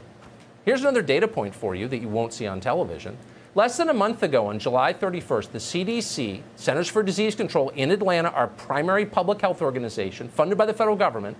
Here's 0.66 0.82
another 0.82 1.04
data 1.04 1.28
point 1.28 1.54
for 1.54 1.76
you 1.76 1.88
that 1.88 2.00
you 2.00 2.08
won't 2.08 2.34
see 2.34 2.48
on 2.48 2.60
television. 2.60 3.16
Less 3.54 3.78
than 3.78 3.90
a 3.90 3.94
month 3.94 4.24
ago, 4.24 4.48
on 4.48 4.60
July 4.60 4.94
31st, 4.94 5.52
the 5.52 5.60
CDC, 5.60 6.42
Centers 6.56 6.88
for 6.88 7.04
Disease 7.04 7.36
Control 7.36 7.70
in 7.70 7.92
Atlanta, 7.92 8.30
our 8.30 8.48
primary 8.48 9.06
public 9.06 9.42
health 9.42 9.62
organization, 9.62 10.30
funded 10.30 10.58
by 10.58 10.66
the 10.66 10.74
federal 10.74 10.96
government, 10.96 11.36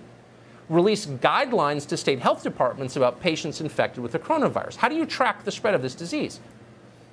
released 0.68 1.18
guidelines 1.20 1.86
to 1.88 1.96
state 1.96 2.20
health 2.20 2.42
departments 2.42 2.96
about 2.96 3.20
patients 3.20 3.60
infected 3.60 4.02
with 4.02 4.12
the 4.12 4.18
coronavirus. 4.18 4.76
How 4.76 4.88
do 4.88 4.94
you 4.94 5.06
track 5.06 5.44
the 5.44 5.50
spread 5.50 5.74
of 5.74 5.82
this 5.82 5.94
disease? 5.94 6.38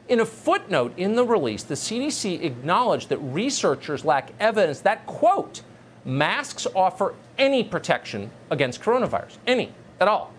In 0.10 0.20
a 0.20 0.26
footnote 0.26 0.94
in 0.98 1.16
the 1.16 1.24
release, 1.24 1.62
the 1.62 1.76
CDC 1.76 2.44
acknowledged 2.44 3.10
that 3.10 3.20
researchers 3.20 4.04
lack 4.04 4.34
evidence 4.40 4.80
that, 4.82 5.06
quote, 5.06 5.62
masks 6.04 6.66
offer 6.76 7.14
any 7.38 7.64
protection 7.64 8.32
against 8.50 8.82
coronavirus, 8.82 9.38
any 9.46 9.72
at 10.00 10.08
all. 10.08 10.34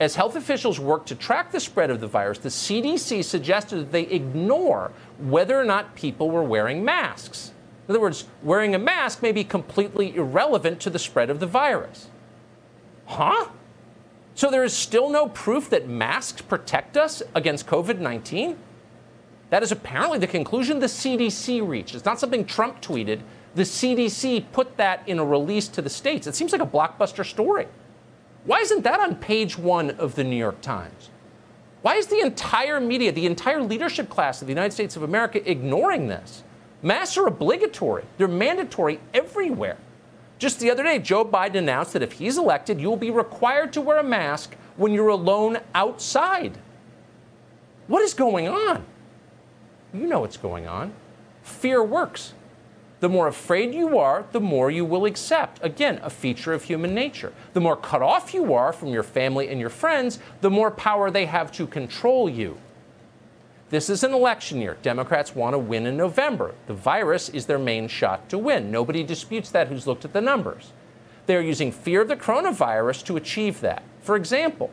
As 0.00 0.14
health 0.14 0.36
officials 0.36 0.80
work 0.80 1.04
to 1.06 1.14
track 1.14 1.52
the 1.52 1.60
spread 1.60 1.90
of 1.90 2.00
the 2.00 2.06
virus, 2.06 2.38
the 2.38 2.48
CDC 2.48 3.22
suggested 3.22 3.76
that 3.76 3.92
they 3.92 4.04
ignore 4.04 4.90
whether 5.18 5.60
or 5.60 5.64
not 5.64 5.94
people 5.94 6.30
were 6.30 6.42
wearing 6.42 6.82
masks. 6.82 7.52
In 7.86 7.92
other 7.92 8.00
words, 8.00 8.24
wearing 8.42 8.74
a 8.74 8.78
mask 8.78 9.20
may 9.20 9.32
be 9.32 9.44
completely 9.44 10.16
irrelevant 10.16 10.80
to 10.80 10.90
the 10.90 10.98
spread 10.98 11.28
of 11.28 11.40
the 11.40 11.46
virus. 11.46 12.08
Huh? 13.04 13.48
So 14.34 14.50
there 14.50 14.64
is 14.64 14.72
still 14.72 15.10
no 15.10 15.28
proof 15.28 15.68
that 15.70 15.88
masks 15.88 16.40
protect 16.40 16.96
us 16.96 17.22
against 17.34 17.66
COVID 17.66 17.98
19? 17.98 18.56
That 19.50 19.62
is 19.62 19.70
apparently 19.70 20.18
the 20.18 20.26
conclusion 20.26 20.80
the 20.80 20.86
CDC 20.86 21.66
reached. 21.66 21.94
It's 21.94 22.06
not 22.06 22.18
something 22.18 22.46
Trump 22.46 22.80
tweeted. 22.80 23.20
The 23.54 23.62
CDC 23.62 24.46
put 24.52 24.78
that 24.78 25.06
in 25.06 25.18
a 25.18 25.24
release 25.24 25.68
to 25.68 25.82
the 25.82 25.90
states. 25.90 26.26
It 26.26 26.34
seems 26.34 26.52
like 26.52 26.62
a 26.62 26.66
blockbuster 26.66 27.24
story. 27.24 27.68
Why 28.44 28.60
isn't 28.60 28.82
that 28.82 28.98
on 28.98 29.16
page 29.16 29.58
one 29.58 29.90
of 29.90 30.14
the 30.14 30.24
New 30.24 30.36
York 30.36 30.62
Times? 30.62 31.10
Why 31.82 31.96
is 31.96 32.06
the 32.06 32.20
entire 32.20 32.80
media, 32.80 33.12
the 33.12 33.26
entire 33.26 33.60
leadership 33.60 34.08
class 34.08 34.40
of 34.40 34.46
the 34.46 34.52
United 34.52 34.72
States 34.72 34.96
of 34.96 35.02
America 35.02 35.48
ignoring 35.48 36.08
this? 36.08 36.42
Masks 36.80 37.18
are 37.18 37.26
obligatory, 37.26 38.04
they're 38.16 38.28
mandatory 38.28 39.00
everywhere. 39.12 39.76
Just 40.42 40.58
the 40.58 40.72
other 40.72 40.82
day, 40.82 40.98
Joe 40.98 41.24
Biden 41.24 41.54
announced 41.54 41.92
that 41.92 42.02
if 42.02 42.14
he's 42.14 42.36
elected, 42.36 42.80
you 42.80 42.88
will 42.88 42.96
be 42.96 43.12
required 43.12 43.72
to 43.74 43.80
wear 43.80 43.98
a 43.98 44.02
mask 44.02 44.56
when 44.76 44.92
you're 44.92 45.06
alone 45.06 45.58
outside. 45.72 46.58
What 47.86 48.02
is 48.02 48.12
going 48.12 48.48
on? 48.48 48.84
You 49.94 50.08
know 50.08 50.18
what's 50.18 50.36
going 50.36 50.66
on. 50.66 50.94
Fear 51.44 51.84
works. 51.84 52.32
The 52.98 53.08
more 53.08 53.28
afraid 53.28 53.72
you 53.72 53.96
are, 54.00 54.26
the 54.32 54.40
more 54.40 54.68
you 54.68 54.84
will 54.84 55.04
accept. 55.04 55.60
Again, 55.62 56.00
a 56.02 56.10
feature 56.10 56.52
of 56.52 56.64
human 56.64 56.92
nature. 56.92 57.32
The 57.52 57.60
more 57.60 57.76
cut 57.76 58.02
off 58.02 58.34
you 58.34 58.52
are 58.52 58.72
from 58.72 58.88
your 58.88 59.04
family 59.04 59.48
and 59.48 59.60
your 59.60 59.70
friends, 59.70 60.18
the 60.40 60.50
more 60.50 60.72
power 60.72 61.08
they 61.08 61.26
have 61.26 61.52
to 61.52 61.68
control 61.68 62.28
you. 62.28 62.58
This 63.72 63.88
is 63.88 64.04
an 64.04 64.12
election 64.12 64.60
year. 64.60 64.76
Democrats 64.82 65.34
want 65.34 65.54
to 65.54 65.58
win 65.58 65.86
in 65.86 65.96
November. 65.96 66.54
The 66.66 66.74
virus 66.74 67.30
is 67.30 67.46
their 67.46 67.58
main 67.58 67.88
shot 67.88 68.28
to 68.28 68.36
win. 68.36 68.70
Nobody 68.70 69.02
disputes 69.02 69.48
that 69.48 69.68
who's 69.68 69.86
looked 69.86 70.04
at 70.04 70.12
the 70.12 70.20
numbers. 70.20 70.72
They're 71.24 71.40
using 71.40 71.72
fear 71.72 72.02
of 72.02 72.08
the 72.08 72.16
coronavirus 72.16 73.02
to 73.06 73.16
achieve 73.16 73.62
that. 73.62 73.82
For 74.02 74.14
example, 74.14 74.68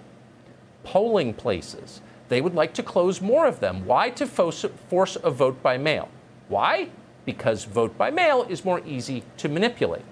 polling 0.83 1.33
places. 1.33 2.01
They 2.27 2.41
would 2.41 2.55
like 2.55 2.73
to 2.73 2.83
close 2.83 3.21
more 3.21 3.47
of 3.47 3.61
them. 3.61 3.85
Why? 3.85 4.09
To 4.09 4.27
force 4.27 5.15
a 5.23 5.31
vote 5.31 5.63
by 5.63 5.77
mail. 5.77 6.09
Why? 6.49 6.89
Because 7.23 7.63
vote 7.63 7.97
by 7.97 8.11
mail 8.11 8.45
is 8.49 8.65
more 8.65 8.81
easy 8.85 9.23
to 9.37 9.47
manipulate. 9.47 10.03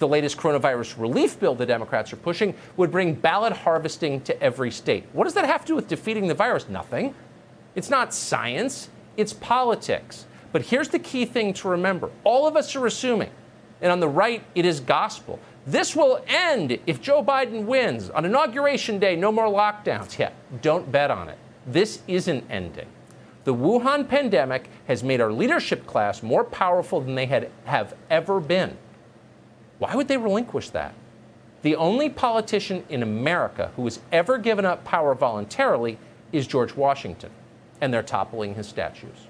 The 0.00 0.08
latest 0.08 0.36
coronavirus 0.36 1.00
relief 1.00 1.40
bill 1.40 1.54
the 1.54 1.64
Democrats 1.64 2.12
are 2.12 2.16
pushing 2.16 2.54
would 2.76 2.90
bring 2.90 3.14
ballot 3.14 3.54
harvesting 3.54 4.20
to 4.20 4.42
every 4.42 4.70
state. 4.70 5.06
What 5.14 5.24
does 5.24 5.32
that 5.32 5.46
have 5.46 5.62
to 5.62 5.68
do 5.68 5.74
with 5.76 5.88
defeating 5.88 6.28
the 6.28 6.34
virus? 6.34 6.68
Nothing. 6.68 7.14
It's 7.78 7.90
not 7.90 8.12
science, 8.12 8.88
it's 9.16 9.32
politics. 9.32 10.26
But 10.50 10.62
here's 10.62 10.88
the 10.88 10.98
key 10.98 11.24
thing 11.24 11.52
to 11.54 11.68
remember 11.68 12.10
all 12.24 12.48
of 12.48 12.56
us 12.56 12.74
are 12.74 12.84
assuming, 12.86 13.30
and 13.80 13.92
on 13.92 14.00
the 14.00 14.08
right, 14.08 14.42
it 14.56 14.64
is 14.64 14.80
gospel. 14.80 15.38
This 15.64 15.94
will 15.94 16.20
end 16.26 16.80
if 16.88 17.00
Joe 17.00 17.22
Biden 17.22 17.66
wins. 17.66 18.10
On 18.10 18.24
Inauguration 18.24 18.98
Day, 18.98 19.14
no 19.14 19.30
more 19.30 19.46
lockdowns. 19.46 20.18
Yeah, 20.18 20.32
don't 20.60 20.90
bet 20.90 21.12
on 21.12 21.28
it. 21.28 21.38
This 21.68 22.02
isn't 22.08 22.50
ending. 22.50 22.88
The 23.44 23.54
Wuhan 23.54 24.08
pandemic 24.08 24.68
has 24.88 25.04
made 25.04 25.20
our 25.20 25.30
leadership 25.30 25.86
class 25.86 26.20
more 26.20 26.42
powerful 26.42 27.00
than 27.00 27.14
they 27.14 27.26
had, 27.26 27.48
have 27.64 27.94
ever 28.10 28.40
been. 28.40 28.76
Why 29.78 29.94
would 29.94 30.08
they 30.08 30.16
relinquish 30.16 30.70
that? 30.70 30.94
The 31.62 31.76
only 31.76 32.10
politician 32.10 32.82
in 32.88 33.04
America 33.04 33.70
who 33.76 33.84
has 33.84 34.00
ever 34.10 34.36
given 34.36 34.64
up 34.64 34.82
power 34.82 35.14
voluntarily 35.14 35.96
is 36.32 36.48
George 36.48 36.74
Washington 36.74 37.30
and 37.80 37.92
they're 37.92 38.02
toppling 38.02 38.54
his 38.54 38.66
statues. 38.66 39.28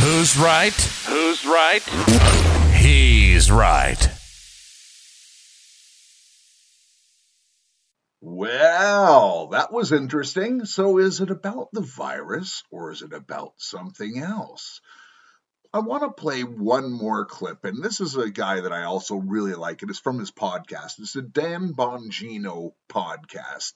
Who's 0.00 0.38
right? 0.38 0.72
Who's 1.06 1.44
right? 1.44 1.82
He's 2.74 3.50
right. 3.50 4.08
Well, 8.20 9.48
that 9.48 9.72
was 9.72 9.92
interesting. 9.92 10.64
So, 10.64 10.98
is 10.98 11.20
it 11.20 11.30
about 11.30 11.68
the 11.72 11.80
virus 11.80 12.62
or 12.70 12.92
is 12.92 13.02
it 13.02 13.12
about 13.12 13.54
something 13.58 14.18
else? 14.18 14.80
I 15.70 15.80
want 15.80 16.02
to 16.02 16.10
play 16.10 16.44
one 16.44 16.90
more 16.90 17.26
clip, 17.26 17.66
and 17.66 17.84
this 17.84 18.00
is 18.00 18.16
a 18.16 18.30
guy 18.30 18.60
that 18.60 18.72
I 18.72 18.84
also 18.84 19.16
really 19.16 19.52
like. 19.52 19.82
It 19.82 19.90
is 19.90 19.98
from 19.98 20.18
his 20.18 20.30
podcast. 20.30 20.98
It's 20.98 21.12
the 21.12 21.20
Dan 21.20 21.74
Bongino 21.74 22.72
podcast. 22.88 23.74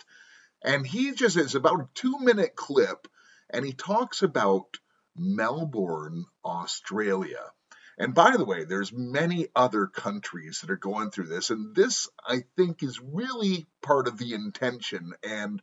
And 0.65 0.87
he 0.87 1.13
just 1.13 1.37
is 1.37 1.55
about 1.55 1.81
a 1.81 1.89
two 1.93 2.19
minute 2.21 2.57
clip, 2.57 3.09
and 3.51 3.63
he 3.63 3.75
talks 3.75 4.23
about 4.23 4.79
Melbourne, 5.15 6.25
Australia. 6.43 7.53
And 7.99 8.15
by 8.15 8.39
the 8.39 8.47
way, 8.47 8.65
there's 8.65 8.91
many 8.91 9.49
other 9.55 9.87
countries 9.87 10.63
that 10.63 10.71
are 10.71 10.77
going 10.77 11.11
through 11.11 11.29
this, 11.29 11.51
and 11.51 11.77
this 11.77 12.09
I 12.27 12.45
think 12.57 12.83
is 12.83 13.01
really 13.03 13.67
part 13.83 14.09
of 14.09 14.17
the 14.17 14.33
intention. 14.33 15.13
And 15.23 15.61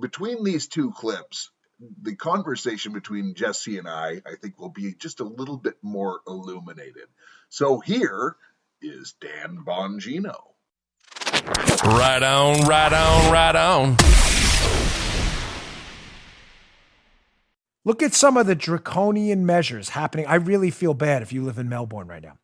between 0.00 0.44
these 0.44 0.66
two 0.66 0.92
clips, 0.92 1.50
the 2.02 2.16
conversation 2.16 2.92
between 2.92 3.34
Jesse 3.34 3.78
and 3.78 3.88
I, 3.88 4.22
I 4.26 4.34
think, 4.40 4.58
will 4.58 4.70
be 4.70 4.94
just 4.94 5.20
a 5.20 5.24
little 5.24 5.56
bit 5.56 5.76
more 5.82 6.20
illuminated. 6.26 7.06
So 7.48 7.80
here 7.80 8.36
is 8.80 9.14
Dan 9.20 9.64
Bongino. 9.66 10.36
Right 11.84 12.22
on, 12.22 12.66
right 12.66 12.92
on, 12.92 13.32
right 13.32 13.56
on. 13.56 13.96
Look 17.84 18.02
at 18.02 18.12
some 18.12 18.36
of 18.36 18.46
the 18.46 18.54
draconian 18.54 19.46
measures 19.46 19.90
happening. 19.90 20.26
I 20.26 20.34
really 20.34 20.70
feel 20.70 20.94
bad 20.94 21.22
if 21.22 21.32
you 21.32 21.42
live 21.42 21.58
in 21.58 21.68
Melbourne 21.68 22.08
right 22.08 22.22
now. 22.22 22.38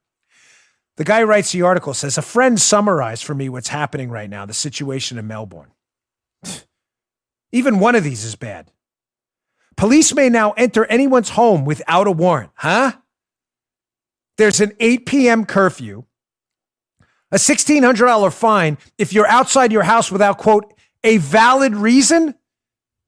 The 0.97 1.05
guy 1.05 1.23
writes 1.25 1.53
the 1.53 1.62
article 1.62 1.93
says, 1.93 2.17
A 2.17 2.23
friend 2.23 2.59
summarized 2.61 3.25
for 3.25 3.35
me 3.35 3.49
what's 3.49 3.69
happening 3.69 4.11
right 4.11 4.31
now, 4.31 4.47
the 4.47 4.55
situation 4.55 5.19
in 5.19 5.26
Melbourne. 5.26 5.73
Even 7.53 7.79
one 7.79 7.95
of 7.95 8.05
these 8.05 8.25
is 8.25 8.37
bad. 8.37 8.71
Police 9.76 10.14
may 10.14 10.28
now 10.28 10.52
enter 10.52 10.85
anyone's 10.87 11.31
home 11.31 11.64
without 11.64 12.07
a 12.07 12.12
warrant. 12.12 12.50
Huh? 12.54 12.93
There's 14.37 14.61
an 14.61 14.73
8 14.81 15.07
p.m. 15.07 15.45
curfew, 15.45 16.04
a 17.31 17.37
$1,600 17.37 18.33
fine 18.33 18.78
if 18.99 19.12
you're 19.12 19.26
outside 19.26 19.73
your 19.73 19.85
house 19.85 20.11
without, 20.11 20.38
quote, 20.38 20.73
a 21.02 21.19
valid 21.19 21.75
reason, 21.75 22.35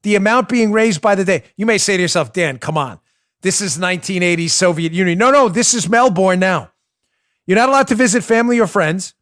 the 0.03 0.15
amount 0.15 0.49
being 0.49 0.71
raised 0.71 1.01
by 1.01 1.15
the 1.15 1.25
day. 1.25 1.43
You 1.57 1.65
may 1.65 1.77
say 1.77 1.97
to 1.97 2.01
yourself, 2.01 2.31
Dan, 2.31 2.59
come 2.59 2.77
on. 2.77 2.99
This 3.41 3.61
is 3.61 3.77
1980s 3.77 4.51
Soviet 4.51 4.93
Union. 4.93 5.17
No, 5.17 5.31
no, 5.31 5.49
this 5.49 5.73
is 5.73 5.89
Melbourne 5.89 6.39
now. 6.39 6.71
You're 7.45 7.57
not 7.57 7.69
allowed 7.69 7.87
to 7.89 7.95
visit 7.95 8.23
family 8.23 8.59
or 8.59 8.67
friends. 8.67 9.13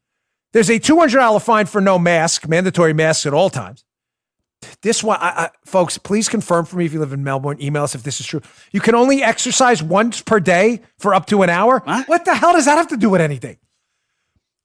There's 0.54 0.70
a 0.70 0.80
$200 0.80 1.42
fine 1.42 1.66
for 1.66 1.82
no 1.82 2.00
mask, 2.00 2.48
mandatory 2.48 2.94
masks 2.94 3.26
at 3.26 3.34
all 3.34 3.50
times. 3.50 3.84
This 4.82 5.04
one, 5.04 5.18
I, 5.20 5.30
I, 5.30 5.50
folks, 5.66 5.98
please 5.98 6.30
confirm 6.30 6.66
for 6.66 6.78
me 6.78 6.86
if 6.86 6.94
you 6.94 7.00
live 7.00 7.14
in 7.14 7.24
Melbourne. 7.24 7.62
Email 7.62 7.84
us 7.84 7.96
if 7.96 8.04
this 8.04 8.20
is 8.20 8.26
true. 8.26 8.42
You 8.72 8.82
can 8.82 8.96
only 8.96 9.24
exercise 9.24 9.82
once 9.82 10.22
per 10.22 10.40
day 10.40 10.82
for 10.98 11.14
up 11.14 11.26
to 11.28 11.44
an 11.44 11.50
hour. 11.50 11.80
What? 11.80 12.08
what 12.08 12.26
the 12.26 12.36
hell 12.36 12.54
does 12.54 12.66
that 12.66 12.78
have 12.78 12.88
to 12.90 12.98
do 12.98 13.10
with 13.10 13.22
anything? 13.22 13.58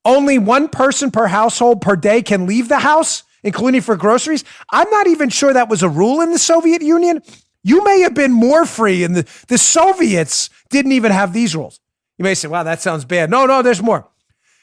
Only 0.04 0.38
one 0.38 0.68
person 0.68 1.10
per 1.10 1.26
household 1.26 1.80
per 1.80 1.96
day 1.96 2.22
can 2.22 2.46
leave 2.46 2.68
the 2.68 2.78
house, 2.78 3.22
including 3.42 3.82
for 3.82 3.96
groceries. 3.96 4.44
I'm 4.70 4.88
not 4.90 5.06
even 5.06 5.28
sure 5.28 5.52
that 5.52 5.68
was 5.68 5.82
a 5.82 5.88
rule 5.88 6.20
in 6.20 6.32
the 6.32 6.38
Soviet 6.38 6.82
Union. 6.82 7.22
You 7.62 7.84
may 7.84 8.00
have 8.00 8.14
been 8.14 8.32
more 8.32 8.64
free, 8.64 9.04
and 9.04 9.14
the, 9.14 9.28
the 9.48 9.58
Soviets 9.58 10.48
didn't 10.70 10.92
even 10.92 11.12
have 11.12 11.32
these 11.32 11.54
rules. 11.54 11.80
You 12.16 12.24
may 12.24 12.34
say, 12.34 12.48
wow, 12.48 12.62
that 12.62 12.80
sounds 12.80 13.04
bad. 13.04 13.30
No, 13.30 13.46
no, 13.46 13.62
there's 13.62 13.82
more. 13.82 14.08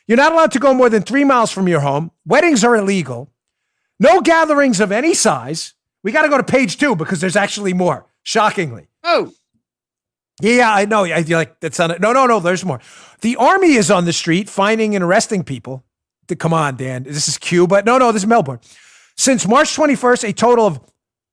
You're 0.08 0.18
not 0.18 0.32
allowed 0.32 0.52
to 0.54 0.60
go 0.60 0.74
more 0.74 0.90
than 0.90 1.04
three 1.04 1.24
miles 1.24 1.52
from 1.52 1.68
your 1.68 1.82
home. 1.82 2.12
Weddings 2.26 2.64
are 2.64 2.76
illegal. 2.76 3.32
No 4.00 4.22
gatherings 4.22 4.80
of 4.80 4.92
any 4.92 5.14
size. 5.14 5.74
We 6.04 6.12
got 6.12 6.24
to 6.24 6.30
go 6.30 6.38
to 6.38 6.44
page 6.44 6.78
two 6.78 6.96
because 6.96 7.20
there's 7.20 7.36
actually 7.36 7.74
more, 7.74 8.06
shockingly. 8.24 8.88
Oh. 9.04 9.34
Yeah, 10.42 10.72
I 10.72 10.86
know. 10.86 11.06
I 11.06 11.24
feel 11.24 11.40
like 11.40 11.60
that's 11.60 11.80
on 11.80 11.92
it. 11.92 12.00
No, 12.00 12.14
no, 12.14 12.28
no. 12.28 12.40
There's 12.40 12.64
more. 12.64 12.80
The 13.22 13.36
army 13.38 13.74
is 13.74 13.90
on 13.90 14.06
the 14.06 14.14
street 14.14 14.50
finding 14.50 14.96
and 14.96 15.04
arresting 15.04 15.44
people. 15.44 15.84
Come 16.38 16.54
on, 16.54 16.76
Dan. 16.76 17.04
This 17.04 17.28
is 17.28 17.38
Cuba. 17.38 17.84
No, 17.84 17.98
no, 17.98 18.12
this 18.12 18.24
is 18.24 18.28
Melbourne. 18.28 18.60
Since 19.16 19.48
March 19.48 19.76
21st, 19.76 20.30
a 20.30 20.34
total 20.34 20.68
of 20.68 20.80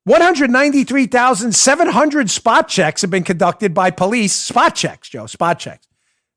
193,700 0.05 2.29
spot 2.29 2.67
checks 2.67 3.01
have 3.01 3.11
been 3.11 3.23
conducted 3.23 3.73
by 3.73 3.91
police. 3.91 4.33
Spot 4.33 4.73
checks, 4.73 5.09
Joe, 5.09 5.27
spot 5.27 5.59
checks. 5.59 5.87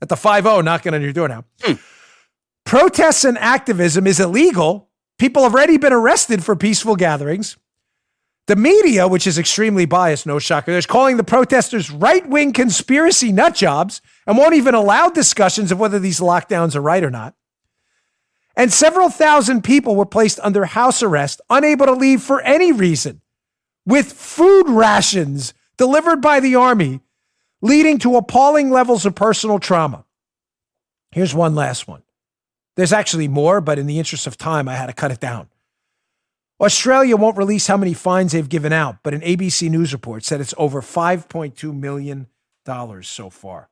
At 0.02 0.08
the 0.08 0.16
5 0.16 0.44
0 0.44 0.60
knocking 0.60 0.94
on 0.94 1.02
your 1.02 1.12
door 1.12 1.28
now. 1.28 1.44
Mm. 1.60 1.80
Protests 2.64 3.24
and 3.24 3.38
activism 3.38 4.06
is 4.06 4.20
illegal 4.20 4.87
People 5.18 5.42
have 5.42 5.52
already 5.52 5.76
been 5.76 5.92
arrested 5.92 6.44
for 6.44 6.54
peaceful 6.54 6.96
gatherings. 6.96 7.56
The 8.46 8.56
media, 8.56 9.06
which 9.06 9.26
is 9.26 9.36
extremely 9.36 9.84
biased, 9.84 10.24
no 10.24 10.38
shocker, 10.38 10.70
is 10.70 10.86
calling 10.86 11.18
the 11.18 11.24
protesters 11.24 11.90
right 11.90 12.26
wing 12.26 12.52
conspiracy 12.52 13.30
nut 13.30 13.54
jobs 13.54 14.00
and 14.26 14.38
won't 14.38 14.54
even 14.54 14.74
allow 14.74 15.10
discussions 15.10 15.70
of 15.70 15.78
whether 15.78 15.98
these 15.98 16.20
lockdowns 16.20 16.74
are 16.74 16.80
right 16.80 17.04
or 17.04 17.10
not. 17.10 17.34
And 18.56 18.72
several 18.72 19.10
thousand 19.10 19.64
people 19.64 19.96
were 19.96 20.06
placed 20.06 20.40
under 20.42 20.64
house 20.64 21.02
arrest, 21.02 21.40
unable 21.50 21.86
to 21.86 21.92
leave 21.92 22.22
for 22.22 22.40
any 22.40 22.72
reason, 22.72 23.20
with 23.84 24.12
food 24.12 24.68
rations 24.68 25.52
delivered 25.76 26.22
by 26.22 26.40
the 26.40 26.54
army, 26.54 27.00
leading 27.60 27.98
to 27.98 28.16
appalling 28.16 28.70
levels 28.70 29.04
of 29.04 29.14
personal 29.14 29.58
trauma. 29.58 30.06
Here's 31.10 31.34
one 31.34 31.54
last 31.54 31.86
one. 31.86 32.02
There's 32.78 32.92
actually 32.92 33.26
more, 33.26 33.60
but 33.60 33.76
in 33.76 33.88
the 33.88 33.98
interest 33.98 34.28
of 34.28 34.38
time, 34.38 34.68
I 34.68 34.76
had 34.76 34.86
to 34.86 34.92
cut 34.92 35.10
it 35.10 35.18
down. 35.18 35.48
Australia 36.60 37.16
won't 37.16 37.36
release 37.36 37.66
how 37.66 37.76
many 37.76 37.92
fines 37.92 38.30
they've 38.30 38.48
given 38.48 38.72
out, 38.72 38.98
but 39.02 39.14
an 39.14 39.20
ABC 39.22 39.68
News 39.68 39.92
report 39.92 40.24
said 40.24 40.40
it's 40.40 40.54
over 40.56 40.80
$5.2 40.80 41.76
million 41.76 42.28
so 43.02 43.30
far. 43.30 43.68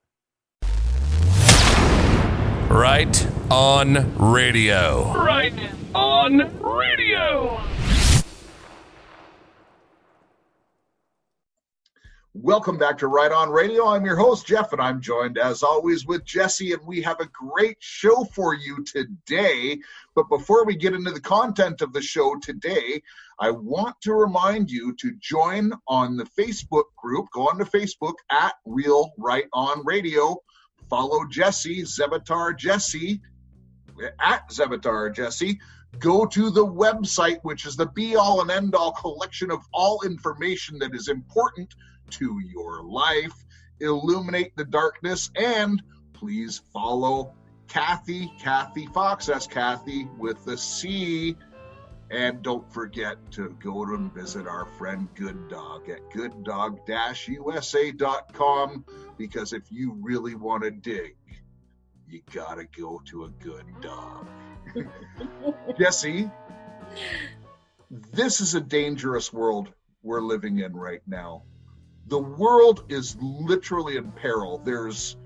Right 2.69 3.29
on 3.49 4.35
radio. 4.35 5.15
Right 5.15 5.55
on 5.95 6.61
radio. 6.61 7.61
Welcome 12.43 12.76
back 12.76 12.99
to 12.99 13.09
Right 13.09 13.33
On 13.33 13.49
Radio. 13.49 13.87
I'm 13.87 14.05
your 14.05 14.16
host, 14.16 14.47
Jeff, 14.47 14.75
and 14.75 14.81
I'm 14.81 15.00
joined 15.00 15.38
as 15.38 15.62
always 15.62 16.05
with 16.05 16.26
Jesse, 16.26 16.75
and 16.75 16.87
we 16.87 17.00
have 17.00 17.19
a 17.19 17.28
great 17.28 17.78
show 17.81 18.25
for 18.25 18.52
you 18.52 18.85
today. 18.85 19.78
But 20.14 20.28
before 20.28 20.66
we 20.66 20.76
get 20.76 20.93
into 20.93 21.12
the 21.12 21.21
content 21.21 21.81
of 21.81 21.95
the 21.95 22.02
show 22.02 22.37
today, 22.37 23.00
I 23.40 23.52
want 23.52 23.97
to 24.02 24.12
remind 24.12 24.71
you 24.71 24.95
to 24.97 25.14
join 25.19 25.73
on 25.88 26.19
the 26.19 26.26
Facebook 26.38 26.85
group. 26.95 27.26
Go 27.33 27.49
on 27.49 27.57
to 27.57 27.64
Facebook 27.64 28.16
at 28.31 28.52
Real 28.66 29.14
Right 29.16 29.47
On 29.55 29.83
Radio. 29.87 30.37
Follow 30.90 31.26
Jesse, 31.31 31.85
Zevitar 31.85 32.57
Jesse, 32.57 33.23
at 34.21 34.47
Zevitar 34.50 35.12
Jesse. 35.14 35.59
Go 35.99 36.26
to 36.26 36.50
the 36.50 36.66
website, 36.66 37.38
which 37.45 37.64
is 37.64 37.76
the 37.76 37.87
be 37.87 38.14
all 38.14 38.43
and 38.43 38.50
end 38.50 38.75
all 38.75 38.93
collection 38.93 39.50
of 39.50 39.61
all 39.73 40.02
information 40.05 40.78
that 40.81 40.95
is 40.95 41.09
important 41.09 41.75
to 42.11 42.41
your 42.41 42.83
life, 42.83 43.35
illuminate 43.81 44.57
the 44.57 44.65
darkness, 44.65 45.31
and 45.37 45.83
please 46.13 46.63
follow 46.73 47.33
Kathy, 47.69 48.33
Kathy 48.39 48.87
Fox. 48.87 49.27
That's 49.27 49.47
Kathy 49.47 50.09
with 50.19 50.45
the 50.45 50.57
C. 50.57 51.37
And 52.11 52.43
don't 52.43 52.69
forget 52.73 53.17
to 53.33 53.55
go 53.63 53.83
and 53.83 54.11
visit 54.15 54.47
our 54.47 54.65
friend 54.79 55.09
Good 55.17 55.49
Dog 55.49 55.91
at 55.91 56.09
gooddog-usa.com 56.11 58.85
because 59.19 59.53
if 59.53 59.65
you 59.71 59.99
really 60.01 60.37
want 60.37 60.63
to 60.63 60.71
dig, 60.71 61.17
you 62.09 62.23
gotta 62.33 62.65
go 62.79 63.03
to 63.07 63.25
a 63.25 63.29
good 63.29 63.65
dog. 63.81 64.29
Jesse, 65.79 66.31
this 67.91 68.41
is 68.41 68.55
a 68.55 68.61
dangerous 68.61 69.33
world 69.33 69.73
we're 70.03 70.21
living 70.21 70.61
in 70.61 70.77
right 70.77 71.03
now 71.09 71.43
the 72.09 72.19
world 72.19 72.85
is 72.89 73.17
literally 73.21 73.97
in 73.97 74.13
peril. 74.13 74.59
There's 74.65 75.17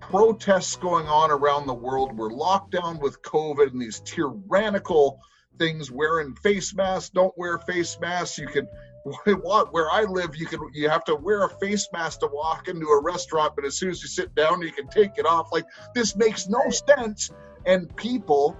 protests 0.00 0.76
going 0.76 1.06
on 1.06 1.30
around 1.30 1.66
the 1.66 1.74
world. 1.74 2.16
We're 2.16 2.30
locked 2.30 2.72
down 2.72 2.98
with 2.98 3.22
COVID 3.22 3.72
and 3.72 3.80
these 3.80 4.00
tyrannical 4.00 5.20
things 5.58 5.90
wearing 5.90 6.34
face 6.34 6.74
masks, 6.74 7.10
don't 7.10 7.36
wear 7.36 7.58
face 7.58 7.98
masks. 8.00 8.38
You 8.38 8.46
can 8.46 8.68
where 9.24 9.90
I 9.90 10.02
live, 10.02 10.36
you 10.36 10.46
can 10.46 10.60
you 10.72 10.88
have 10.88 11.04
to 11.04 11.16
wear 11.16 11.44
a 11.44 11.48
face 11.48 11.88
mask 11.92 12.20
to 12.20 12.28
walk 12.32 12.68
into 12.68 12.86
a 12.86 13.02
restaurant, 13.02 13.54
but 13.56 13.64
as 13.64 13.76
soon 13.76 13.90
as 13.90 14.00
you 14.02 14.08
sit 14.08 14.34
down, 14.34 14.62
you 14.62 14.70
can 14.70 14.86
take 14.88 15.18
it 15.18 15.26
off. 15.26 15.50
Like 15.52 15.66
this 15.94 16.14
makes 16.14 16.48
no 16.48 16.70
sense, 16.70 17.30
and 17.66 17.94
people 17.96 18.56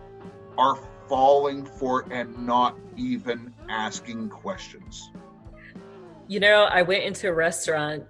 are 0.59 0.77
falling 1.09 1.65
for 1.65 2.03
it 2.03 2.09
and 2.11 2.47
not 2.47 2.77
even 2.97 3.55
asking 3.69 4.31
questions. 4.31 5.11
You 6.29 6.41
know, 6.41 6.65
I 6.65 6.83
went 6.83 7.05
into 7.05 7.29
a 7.29 7.35
restaurant 7.35 8.05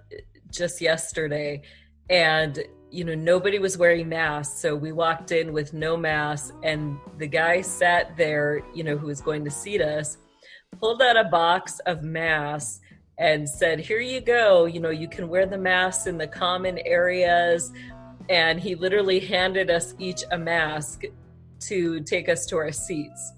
just 0.51 0.81
yesterday 0.81 1.61
and 2.09 2.59
you 2.91 3.03
know 3.03 3.15
nobody 3.15 3.59
was 3.59 3.77
wearing 3.77 4.07
masks. 4.07 4.59
So 4.59 4.75
we 4.75 4.91
walked 4.91 5.31
in 5.31 5.51
with 5.51 5.73
no 5.73 5.97
masks 5.97 6.51
and 6.63 6.97
the 7.17 7.27
guy 7.27 7.61
sat 7.61 8.15
there 8.17 8.61
you 8.73 8.83
know 8.83 8.97
who 8.97 9.07
was 9.07 9.19
going 9.19 9.43
to 9.45 9.51
seat 9.51 9.81
us 9.81 10.17
pulled 10.79 11.01
out 11.01 11.17
a 11.17 11.23
box 11.25 11.79
of 11.85 12.03
masks 12.03 12.79
and 13.17 13.47
said 13.47 13.79
here 13.79 13.99
you 13.99 14.21
go. 14.21 14.65
You 14.65 14.79
know 14.79 14.89
you 14.89 15.07
can 15.07 15.27
wear 15.27 15.45
the 15.45 15.57
masks 15.57 16.07
in 16.07 16.17
the 16.17 16.27
common 16.27 16.79
areas. 16.85 17.71
And 18.29 18.59
he 18.59 18.75
literally 18.75 19.19
handed 19.19 19.69
us 19.69 19.95
each 19.99 20.23
a 20.31 20.37
mask 20.37 21.03
to 21.61 21.99
take 22.01 22.29
us 22.29 22.45
to 22.47 22.57
our 22.57 22.71
seats 22.71 23.33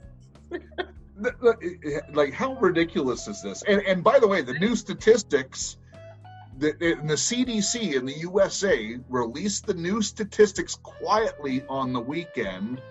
Eh, 1.24 1.30
eh, 1.64 2.00
like 2.14 2.34
how 2.34 2.56
ridiculous 2.56 3.28
is 3.28 3.42
this? 3.42 3.64
And, 3.64 3.82
and 3.82 4.04
by 4.04 4.20
the 4.20 4.28
way 4.28 4.42
the 4.42 4.54
new 4.54 4.76
statistics 4.76 5.78
eh, 6.62 6.72
the, 6.80 6.96
the 7.04 7.16
cdc 7.16 7.96
in 7.96 8.06
the 8.06 8.14
usa 8.14 9.00
released 9.10 9.66
the 9.66 9.74
new 9.74 10.02
statistics 10.02 10.76
quietly 10.76 11.64
on 11.70 11.94
the 11.94 12.00
weekend 12.00 12.82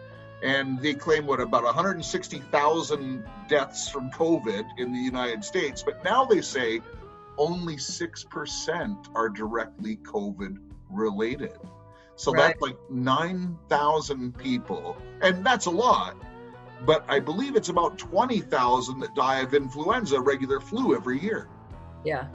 and 0.42 0.80
they 0.80 0.94
claim 0.94 1.26
what 1.26 1.40
about 1.40 1.64
160000 1.64 3.24
deaths 3.48 3.88
from 3.88 4.10
covid 4.10 4.64
in 4.78 4.92
the 4.92 4.98
united 4.98 5.44
states 5.44 5.82
but 5.82 6.02
now 6.04 6.24
they 6.24 6.40
say 6.40 6.80
only 7.36 7.76
6% 7.76 9.08
are 9.14 9.28
directly 9.28 9.96
covid 9.96 10.58
related. 10.88 11.58
So 12.16 12.32
right. 12.32 12.48
that's 12.48 12.60
like 12.60 12.76
9000 12.90 14.38
people 14.38 14.96
and 15.20 15.44
that's 15.44 15.66
a 15.66 15.70
lot 15.70 16.16
but 16.84 17.04
I 17.08 17.20
believe 17.20 17.56
it's 17.56 17.68
about 17.68 17.98
20,000 17.98 19.00
that 19.00 19.14
die 19.14 19.40
of 19.40 19.54
influenza, 19.54 20.20
regular 20.20 20.60
flu, 20.60 20.94
every 20.94 21.20
year. 21.20 21.48
Yeah. 22.04 22.26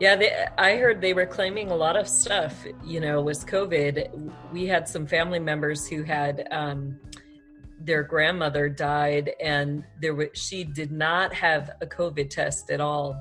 Yeah, 0.00 0.16
they, 0.16 0.46
I 0.58 0.76
heard 0.76 1.00
they 1.00 1.14
were 1.14 1.26
claiming 1.26 1.70
a 1.70 1.76
lot 1.76 1.96
of 1.96 2.08
stuff, 2.08 2.66
you 2.84 2.98
know, 3.00 3.20
was 3.22 3.44
COVID. 3.44 4.32
We 4.52 4.66
had 4.66 4.88
some 4.88 5.06
family 5.06 5.38
members 5.38 5.86
who 5.86 6.02
had 6.02 6.48
um, 6.50 6.98
their 7.78 8.02
grandmother 8.02 8.68
died, 8.68 9.32
and 9.40 9.84
there 10.00 10.14
was, 10.14 10.28
she 10.34 10.64
did 10.64 10.90
not 10.90 11.32
have 11.34 11.70
a 11.80 11.86
COVID 11.86 12.30
test 12.30 12.70
at 12.70 12.80
all 12.80 13.16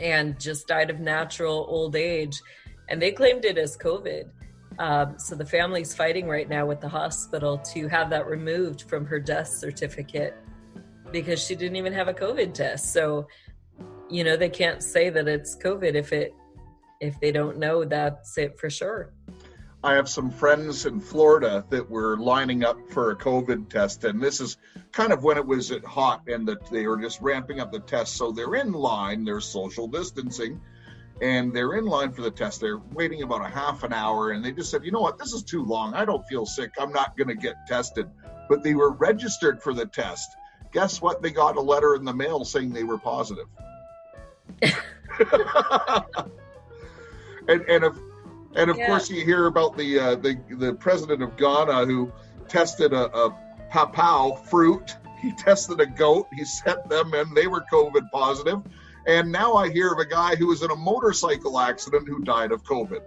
and 0.00 0.38
just 0.40 0.68
died 0.68 0.90
of 0.90 1.00
natural 1.00 1.66
old 1.68 1.96
age. 1.96 2.40
And 2.88 3.00
they 3.00 3.12
claimed 3.12 3.44
it 3.44 3.58
as 3.58 3.76
COVID. 3.76 4.30
Um, 4.80 5.18
so 5.18 5.34
the 5.34 5.44
family's 5.44 5.94
fighting 5.94 6.26
right 6.26 6.48
now 6.48 6.64
with 6.64 6.80
the 6.80 6.88
hospital 6.88 7.58
to 7.58 7.86
have 7.88 8.08
that 8.10 8.26
removed 8.26 8.82
from 8.88 9.04
her 9.04 9.20
death 9.20 9.48
certificate 9.48 10.34
because 11.12 11.44
she 11.44 11.54
didn't 11.54 11.76
even 11.76 11.92
have 11.92 12.08
a 12.08 12.14
COVID 12.14 12.54
test. 12.54 12.94
So, 12.94 13.28
you 14.08 14.24
know, 14.24 14.38
they 14.38 14.48
can't 14.48 14.82
say 14.82 15.10
that 15.10 15.28
it's 15.28 15.54
COVID 15.54 15.94
if 15.94 16.14
it 16.14 16.34
if 16.98 17.20
they 17.20 17.30
don't 17.30 17.58
know 17.58 17.84
that's 17.84 18.38
it 18.38 18.58
for 18.58 18.70
sure. 18.70 19.12
I 19.84 19.94
have 19.94 20.08
some 20.08 20.30
friends 20.30 20.86
in 20.86 20.98
Florida 20.98 21.64
that 21.68 21.88
were 21.90 22.16
lining 22.16 22.64
up 22.64 22.78
for 22.90 23.10
a 23.10 23.16
COVID 23.16 23.68
test, 23.68 24.04
and 24.04 24.20
this 24.20 24.40
is 24.40 24.56
kind 24.92 25.12
of 25.12 25.24
when 25.24 25.36
it 25.36 25.46
was 25.46 25.72
at 25.72 25.84
hot 25.84 26.22
and 26.26 26.48
that 26.48 26.70
they 26.70 26.86
were 26.86 26.98
just 26.98 27.20
ramping 27.20 27.60
up 27.60 27.70
the 27.70 27.80
test. 27.80 28.16
So 28.16 28.32
they're 28.32 28.54
in 28.54 28.72
line, 28.72 29.24
they're 29.24 29.40
social 29.40 29.88
distancing, 29.88 30.58
and 31.20 31.52
they're 31.52 31.74
in 31.74 31.84
line 31.84 32.12
for 32.12 32.22
the 32.22 32.30
test. 32.30 32.60
They're 32.60 32.78
waiting 32.92 33.22
about 33.22 33.44
a 33.44 33.48
half 33.48 33.82
an 33.84 33.92
hour, 33.92 34.30
and 34.30 34.44
they 34.44 34.52
just 34.52 34.70
said, 34.70 34.84
you 34.84 34.90
know 34.90 35.00
what, 35.00 35.18
this 35.18 35.32
is 35.32 35.42
too 35.42 35.64
long. 35.64 35.94
I 35.94 36.04
don't 36.04 36.26
feel 36.26 36.46
sick. 36.46 36.70
I'm 36.78 36.92
not 36.92 37.16
going 37.16 37.28
to 37.28 37.34
get 37.34 37.66
tested. 37.66 38.08
But 38.48 38.62
they 38.62 38.74
were 38.74 38.90
registered 38.92 39.62
for 39.62 39.74
the 39.74 39.86
test. 39.86 40.28
Guess 40.72 41.02
what? 41.02 41.22
They 41.22 41.30
got 41.30 41.56
a 41.56 41.60
letter 41.60 41.94
in 41.94 42.04
the 42.04 42.14
mail 42.14 42.44
saying 42.44 42.72
they 42.72 42.84
were 42.84 42.98
positive. 42.98 43.46
and 47.48 47.62
and 47.68 47.84
of 47.84 47.98
and 48.54 48.70
of 48.70 48.76
yeah. 48.76 48.86
course 48.86 49.08
you 49.10 49.24
hear 49.24 49.46
about 49.46 49.76
the 49.76 49.98
uh, 49.98 50.14
the 50.16 50.40
the 50.50 50.74
president 50.74 51.22
of 51.22 51.36
Ghana 51.36 51.86
who 51.86 52.12
tested 52.48 52.92
a, 52.92 53.04
a 53.16 53.36
papao 53.70 54.44
fruit. 54.46 54.96
He 55.20 55.32
tested 55.32 55.80
a 55.80 55.86
goat. 55.86 56.28
He 56.32 56.44
sent 56.44 56.88
them 56.88 57.12
and 57.14 57.36
They 57.36 57.46
were 57.46 57.64
COVID 57.72 58.10
positive 58.10 58.62
and 59.10 59.32
now 59.32 59.54
I 59.54 59.70
hear 59.70 59.92
of 59.92 59.98
a 59.98 60.06
guy 60.06 60.36
who 60.36 60.46
was 60.46 60.62
in 60.62 60.70
a 60.70 60.76
motorcycle 60.76 61.58
accident 61.58 62.06
who 62.06 62.22
died 62.22 62.52
of 62.52 62.62
COVID. 62.62 63.02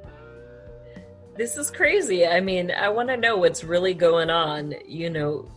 This 1.37 1.55
is 1.55 1.71
crazy. 1.71 2.27
I 2.27 2.41
mean, 2.41 2.71
I 2.71 2.89
want 2.89 3.07
to 3.07 3.15
know 3.15 3.37
what's 3.37 3.63
really 3.63 3.93
going 3.93 4.29
on. 4.29 4.75
You 4.85 5.09
know, 5.09 5.49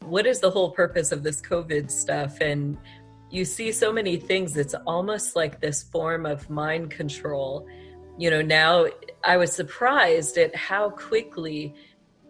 what 0.00 0.26
is 0.26 0.40
the 0.40 0.50
whole 0.50 0.70
purpose 0.70 1.12
of 1.12 1.22
this 1.22 1.40
COVID 1.40 1.90
stuff? 1.90 2.42
And 2.42 2.76
you 3.30 3.46
see 3.46 3.72
so 3.72 3.90
many 3.90 4.18
things, 4.18 4.54
it's 4.58 4.74
almost 4.86 5.34
like 5.34 5.60
this 5.60 5.82
form 5.82 6.26
of 6.26 6.50
mind 6.50 6.90
control. 6.90 7.66
You 8.18 8.30
know, 8.30 8.42
now 8.42 8.86
I 9.24 9.38
was 9.38 9.50
surprised 9.50 10.36
at 10.36 10.54
how 10.54 10.90
quickly 10.90 11.74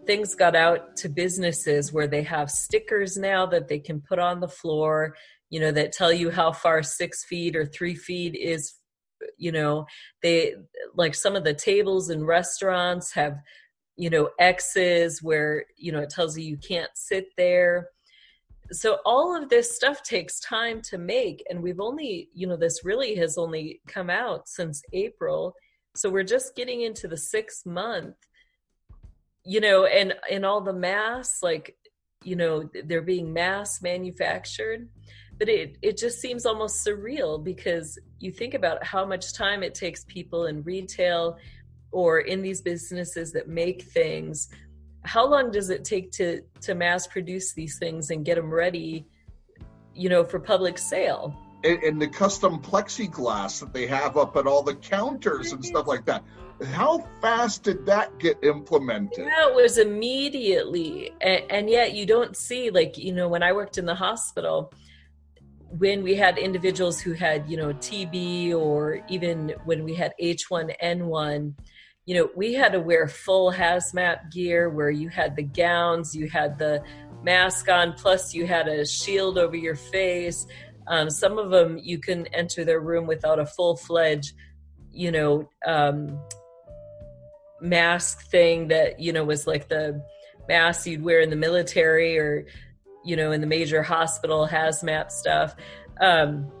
things 0.07 0.35
got 0.35 0.55
out 0.55 0.95
to 0.97 1.09
businesses 1.09 1.91
where 1.91 2.07
they 2.07 2.23
have 2.23 2.49
stickers 2.49 3.17
now 3.17 3.45
that 3.47 3.67
they 3.67 3.79
can 3.79 3.99
put 3.99 4.19
on 4.19 4.39
the 4.39 4.47
floor 4.47 5.15
you 5.49 5.59
know 5.59 5.71
that 5.71 5.91
tell 5.91 6.11
you 6.11 6.31
how 6.31 6.51
far 6.51 6.83
six 6.83 7.23
feet 7.25 7.55
or 7.55 7.65
three 7.65 7.95
feet 7.95 8.35
is 8.35 8.75
you 9.37 9.51
know 9.51 9.85
they 10.21 10.55
like 10.95 11.15
some 11.15 11.35
of 11.35 11.43
the 11.43 11.53
tables 11.53 12.09
in 12.09 12.25
restaurants 12.25 13.13
have 13.13 13.37
you 13.95 14.09
know 14.09 14.29
x's 14.39 15.21
where 15.23 15.65
you 15.77 15.91
know 15.91 15.99
it 15.99 16.09
tells 16.09 16.37
you 16.37 16.45
you 16.45 16.57
can't 16.57 16.91
sit 16.95 17.27
there. 17.37 17.89
So 18.71 18.97
all 19.05 19.35
of 19.39 19.49
this 19.49 19.75
stuff 19.75 20.01
takes 20.01 20.39
time 20.39 20.81
to 20.89 20.97
make 20.97 21.45
and 21.49 21.61
we've 21.61 21.79
only 21.79 22.29
you 22.33 22.47
know 22.47 22.57
this 22.57 22.83
really 22.83 23.15
has 23.15 23.37
only 23.37 23.81
come 23.87 24.09
out 24.09 24.49
since 24.49 24.81
april. 24.93 25.53
So 25.95 26.09
we're 26.09 26.23
just 26.23 26.55
getting 26.55 26.81
into 26.81 27.07
the 27.07 27.17
sixth 27.17 27.65
month 27.65 28.15
you 29.45 29.61
know 29.61 29.85
and 29.85 30.13
and 30.29 30.45
all 30.45 30.59
the 30.59 30.73
masks 30.73 31.43
like 31.43 31.77
you 32.23 32.35
know 32.35 32.67
they're 32.85 33.01
being 33.01 33.31
mass 33.31 33.81
manufactured 33.81 34.89
but 35.37 35.49
it 35.49 35.77
it 35.81 35.97
just 35.97 36.19
seems 36.19 36.45
almost 36.45 36.85
surreal 36.85 37.43
because 37.43 37.99
you 38.19 38.31
think 38.31 38.53
about 38.53 38.83
how 38.83 39.05
much 39.05 39.33
time 39.33 39.63
it 39.63 39.75
takes 39.75 40.03
people 40.05 40.45
in 40.45 40.63
retail 40.63 41.37
or 41.91 42.19
in 42.19 42.41
these 42.41 42.61
businesses 42.61 43.31
that 43.31 43.47
make 43.47 43.83
things 43.83 44.49
how 45.03 45.27
long 45.27 45.51
does 45.51 45.69
it 45.69 45.83
take 45.83 46.11
to 46.11 46.41
to 46.61 46.73
mass 46.73 47.07
produce 47.07 47.53
these 47.53 47.77
things 47.77 48.09
and 48.09 48.25
get 48.25 48.35
them 48.35 48.53
ready 48.53 49.05
you 49.93 50.09
know 50.09 50.23
for 50.23 50.39
public 50.39 50.77
sale 50.77 51.35
and, 51.65 51.83
and 51.83 52.01
the 52.01 52.07
custom 52.07 52.59
plexiglass 52.59 53.59
that 53.59 53.73
they 53.73 53.87
have 53.87 54.17
up 54.17 54.37
at 54.37 54.47
all 54.47 54.61
the 54.61 54.75
counters 54.75 55.51
and 55.51 55.65
stuff 55.65 55.87
like 55.87 56.05
that. 56.05 56.23
How 56.71 57.05
fast 57.21 57.63
did 57.63 57.85
that 57.87 58.17
get 58.17 58.37
implemented? 58.43 59.27
It 59.27 59.55
was 59.55 59.77
immediately. 59.77 61.11
And, 61.19 61.43
and 61.49 61.69
yet 61.69 61.93
you 61.93 62.05
don't 62.05 62.37
see, 62.37 62.69
like, 62.69 62.97
you 62.97 63.11
know, 63.11 63.27
when 63.27 63.43
I 63.43 63.51
worked 63.51 63.77
in 63.77 63.85
the 63.85 63.95
hospital, 63.95 64.71
when 65.77 66.03
we 66.03 66.15
had 66.15 66.37
individuals 66.37 67.01
who 67.01 67.13
had, 67.13 67.49
you 67.49 67.57
know, 67.57 67.73
TB 67.73 68.53
or 68.53 69.01
even 69.09 69.53
when 69.65 69.83
we 69.83 69.93
had 69.93 70.13
H1N1, 70.21 71.53
you 72.05 72.15
know, 72.15 72.29
we 72.35 72.53
had 72.53 72.71
to 72.73 72.79
wear 72.79 73.07
full 73.07 73.51
hazmat 73.51 74.31
gear 74.31 74.69
where 74.69 74.91
you 74.91 75.09
had 75.09 75.35
the 75.35 75.43
gowns, 75.43 76.15
you 76.15 76.29
had 76.29 76.57
the 76.57 76.83
mask 77.23 77.67
on, 77.67 77.93
plus 77.93 78.33
you 78.33 78.45
had 78.45 78.67
a 78.67 78.85
shield 78.85 79.37
over 79.37 79.55
your 79.55 79.75
face. 79.75 80.45
Um, 80.87 81.09
some 81.09 81.39
of 81.39 81.49
them 81.49 81.79
you 81.81 81.97
can 81.97 82.27
enter 82.27 82.63
their 82.63 82.79
room 82.79 83.07
without 83.07 83.39
a 83.39 83.45
full 83.45 83.75
fledged, 83.75 84.33
you 84.91 85.11
know, 85.11 85.49
um, 85.65 86.19
mask 87.61 88.29
thing 88.29 88.67
that 88.67 88.99
you 88.99 89.11
know 89.11 89.23
was 89.23 89.47
like 89.47 89.67
the 89.69 90.03
mask 90.47 90.85
you'd 90.85 91.01
wear 91.01 91.21
in 91.21 91.29
the 91.29 91.35
military 91.35 92.17
or 92.19 92.45
you 93.05 93.15
know 93.15 93.31
in 93.31 93.41
the 93.41 93.47
major 93.47 93.83
hospital 93.83 94.47
hazmat 94.47 95.11
stuff. 95.11 95.55
Um, 96.01 96.51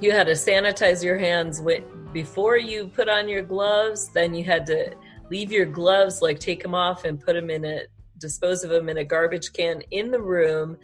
you 0.00 0.12
had 0.12 0.28
to 0.28 0.34
sanitize 0.34 1.02
your 1.02 1.18
hands 1.18 1.60
with, 1.60 1.82
before 2.12 2.56
you 2.56 2.86
put 2.86 3.08
on 3.08 3.28
your 3.28 3.42
gloves. 3.42 4.10
Then 4.10 4.32
you 4.34 4.44
had 4.44 4.64
to 4.66 4.94
leave 5.30 5.50
your 5.50 5.66
gloves, 5.66 6.22
like 6.22 6.38
take 6.38 6.62
them 6.62 6.74
off 6.74 7.04
and 7.04 7.20
put 7.20 7.34
them 7.34 7.50
in 7.50 7.64
a 7.64 7.82
dispose 8.18 8.64
of 8.64 8.70
them 8.70 8.88
in 8.88 8.98
a 8.98 9.04
garbage 9.04 9.52
can 9.52 9.80
in 9.90 10.10
the 10.10 10.20
room 10.20 10.76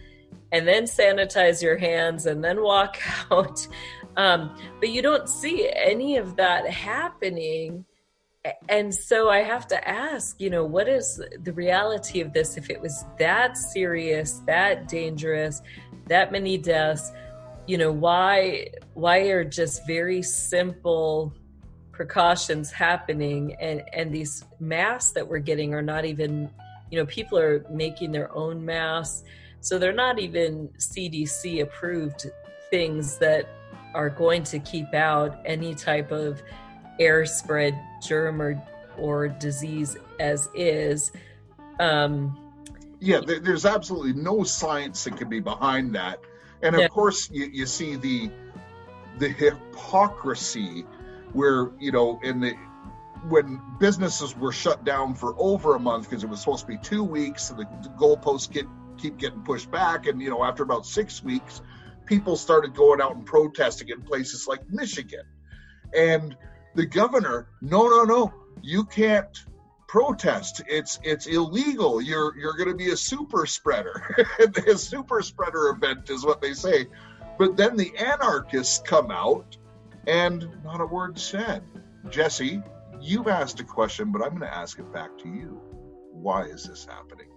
and 0.52 0.68
then 0.68 0.84
sanitize 0.84 1.62
your 1.62 1.76
hands 1.76 2.26
and 2.26 2.42
then 2.42 2.62
walk 2.62 2.98
out. 3.30 3.66
Um, 4.16 4.56
but 4.78 4.90
you 4.90 5.02
don't 5.02 5.28
see 5.28 5.68
any 5.74 6.16
of 6.16 6.36
that 6.36 6.68
happening. 6.68 7.84
And 8.68 8.94
so 8.94 9.30
I 9.30 9.38
have 9.38 9.66
to 9.68 9.88
ask, 9.88 10.38
you 10.38 10.50
know, 10.50 10.64
what 10.64 10.88
is 10.88 11.22
the 11.42 11.52
reality 11.52 12.20
of 12.20 12.32
this? 12.32 12.56
If 12.56 12.68
it 12.68 12.80
was 12.80 13.04
that 13.18 13.56
serious, 13.56 14.40
that 14.46 14.86
dangerous, 14.88 15.62
that 16.08 16.30
many 16.30 16.58
deaths, 16.58 17.10
you 17.66 17.78
know, 17.78 17.90
why 17.90 18.68
why 18.92 19.18
are 19.30 19.44
just 19.44 19.86
very 19.86 20.22
simple 20.22 21.32
precautions 21.92 22.70
happening 22.70 23.54
and 23.60 23.82
and 23.92 24.12
these 24.12 24.44
masks 24.58 25.12
that 25.12 25.26
we're 25.26 25.38
getting 25.38 25.72
are 25.72 25.82
not 25.82 26.04
even 26.04 26.50
you 26.90 26.98
know 26.98 27.06
people 27.06 27.38
are 27.38 27.64
making 27.70 28.10
their 28.10 28.34
own 28.36 28.64
masks 28.64 29.22
so 29.60 29.78
they're 29.78 29.92
not 29.92 30.18
even 30.18 30.68
CDC 30.76 31.62
approved 31.62 32.26
things 32.68 33.16
that 33.18 33.48
are 33.94 34.10
going 34.10 34.42
to 34.42 34.58
keep 34.58 34.92
out 34.92 35.40
any 35.46 35.74
type 35.74 36.10
of 36.10 36.42
air 36.98 37.26
spread 37.26 37.78
germ 38.02 38.40
or, 38.40 38.62
or 38.98 39.28
disease 39.28 39.96
as 40.20 40.48
is. 40.54 41.12
Um, 41.80 42.38
yeah, 43.00 43.20
there's 43.20 43.66
absolutely 43.66 44.14
no 44.14 44.44
science 44.44 45.04
that 45.04 45.16
can 45.16 45.28
be 45.28 45.40
behind 45.40 45.94
that. 45.94 46.20
And 46.62 46.74
of 46.74 46.80
yeah. 46.80 46.88
course, 46.88 47.28
you, 47.30 47.46
you 47.46 47.66
see 47.66 47.96
the 47.96 48.30
the 49.18 49.28
hypocrisy 49.28 50.84
where, 51.32 51.70
you 51.78 51.92
know, 51.92 52.18
in 52.22 52.40
the 52.40 52.54
when 53.28 53.60
businesses 53.78 54.36
were 54.36 54.52
shut 54.52 54.84
down 54.84 55.14
for 55.14 55.34
over 55.38 55.74
a 55.74 55.78
month 55.78 56.08
because 56.08 56.24
it 56.24 56.28
was 56.28 56.40
supposed 56.40 56.60
to 56.60 56.66
be 56.66 56.78
two 56.78 57.04
weeks, 57.04 57.50
and 57.50 57.58
the, 57.58 57.64
the 57.82 57.88
goalposts 57.90 58.50
get 58.50 58.66
keep 58.96 59.18
getting 59.18 59.42
pushed 59.42 59.70
back. 59.70 60.06
And, 60.06 60.22
you 60.22 60.30
know, 60.30 60.42
after 60.44 60.62
about 60.62 60.86
six 60.86 61.22
weeks, 61.22 61.60
people 62.06 62.36
started 62.36 62.74
going 62.74 63.00
out 63.00 63.14
and 63.16 63.26
protesting 63.26 63.88
in 63.88 64.02
places 64.02 64.46
like 64.46 64.60
Michigan. 64.70 65.24
And 65.94 66.36
the 66.74 66.86
governor, 66.86 67.48
no, 67.60 67.88
no, 67.88 68.04
no, 68.04 68.34
you 68.62 68.84
can't 68.84 69.44
protest. 69.94 70.62
It's 70.66 70.98
it's 71.04 71.26
illegal. 71.26 72.00
You're 72.00 72.36
you're 72.36 72.56
going 72.56 72.68
to 72.68 72.74
be 72.74 72.90
a 72.90 72.96
super 72.96 73.46
spreader. 73.46 74.26
a 74.66 74.76
super 74.76 75.22
spreader 75.22 75.68
event 75.68 76.10
is 76.10 76.24
what 76.24 76.40
they 76.42 76.52
say. 76.52 76.86
But 77.38 77.56
then 77.56 77.76
the 77.76 77.96
anarchists 77.96 78.80
come 78.84 79.10
out 79.10 79.56
and 80.06 80.48
not 80.64 80.80
a 80.80 80.86
word 80.86 81.18
said. 81.18 81.62
Jesse, 82.10 82.60
you've 83.00 83.28
asked 83.28 83.60
a 83.60 83.64
question, 83.64 84.12
but 84.12 84.22
I'm 84.22 84.30
going 84.30 84.40
to 84.40 84.54
ask 84.54 84.78
it 84.78 84.92
back 84.92 85.16
to 85.18 85.28
you. 85.28 85.60
Why 86.12 86.42
is 86.42 86.64
this 86.64 86.84
happening? 86.84 87.28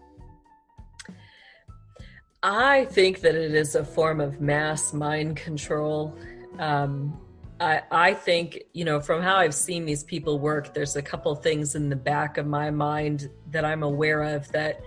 I 2.44 2.86
think 2.86 3.22
that 3.22 3.36
it 3.36 3.54
is 3.54 3.76
a 3.76 3.84
form 3.84 4.22
of 4.22 4.40
mass 4.40 4.94
mind 4.94 5.36
control. 5.36 6.16
Um, 6.60 7.20
I, 7.60 7.82
I 7.92 8.14
think, 8.14 8.64
you 8.74 8.86
know, 8.86 9.00
from 9.00 9.22
how 9.22 9.38
I've 9.38 9.56
seen 9.56 9.86
these 9.86 10.04
people 10.04 10.40
work, 10.40 10.74
there's 10.74 10.96
a 10.96 11.02
couple 11.02 11.34
things 11.36 11.76
in 11.76 11.90
the 11.90 11.96
back 11.96 12.38
of 12.38 12.46
my 12.46 12.70
mind 12.70 13.30
that 13.52 13.66
I'm 13.66 13.84
aware 13.84 14.22
of 14.22 14.52
that 14.52 14.82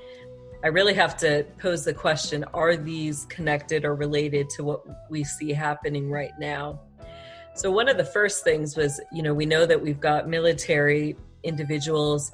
I 0.63 0.69
really 0.69 0.95
have 0.95 1.17
to 1.19 1.47
pose 1.59 1.85
the 1.85 1.95
question 1.95 2.45
are 2.53 2.77
these 2.77 3.25
connected 3.27 3.87
or 3.87 3.95
related 3.95 4.51
to 4.51 4.65
what 4.65 4.83
we 5.11 5.25
see 5.25 5.53
happening 5.53 6.11
right 6.11 6.33
now? 6.39 6.81
So, 7.55 7.71
one 7.71 7.89
of 7.89 7.97
the 7.97 8.05
first 8.05 8.45
things 8.45 8.77
was, 8.77 9.01
you 9.11 9.23
know, 9.23 9.33
we 9.33 9.47
know 9.47 9.65
that 9.65 9.81
we've 9.81 10.01
got 10.01 10.29
military 10.29 11.17
individuals 11.43 12.31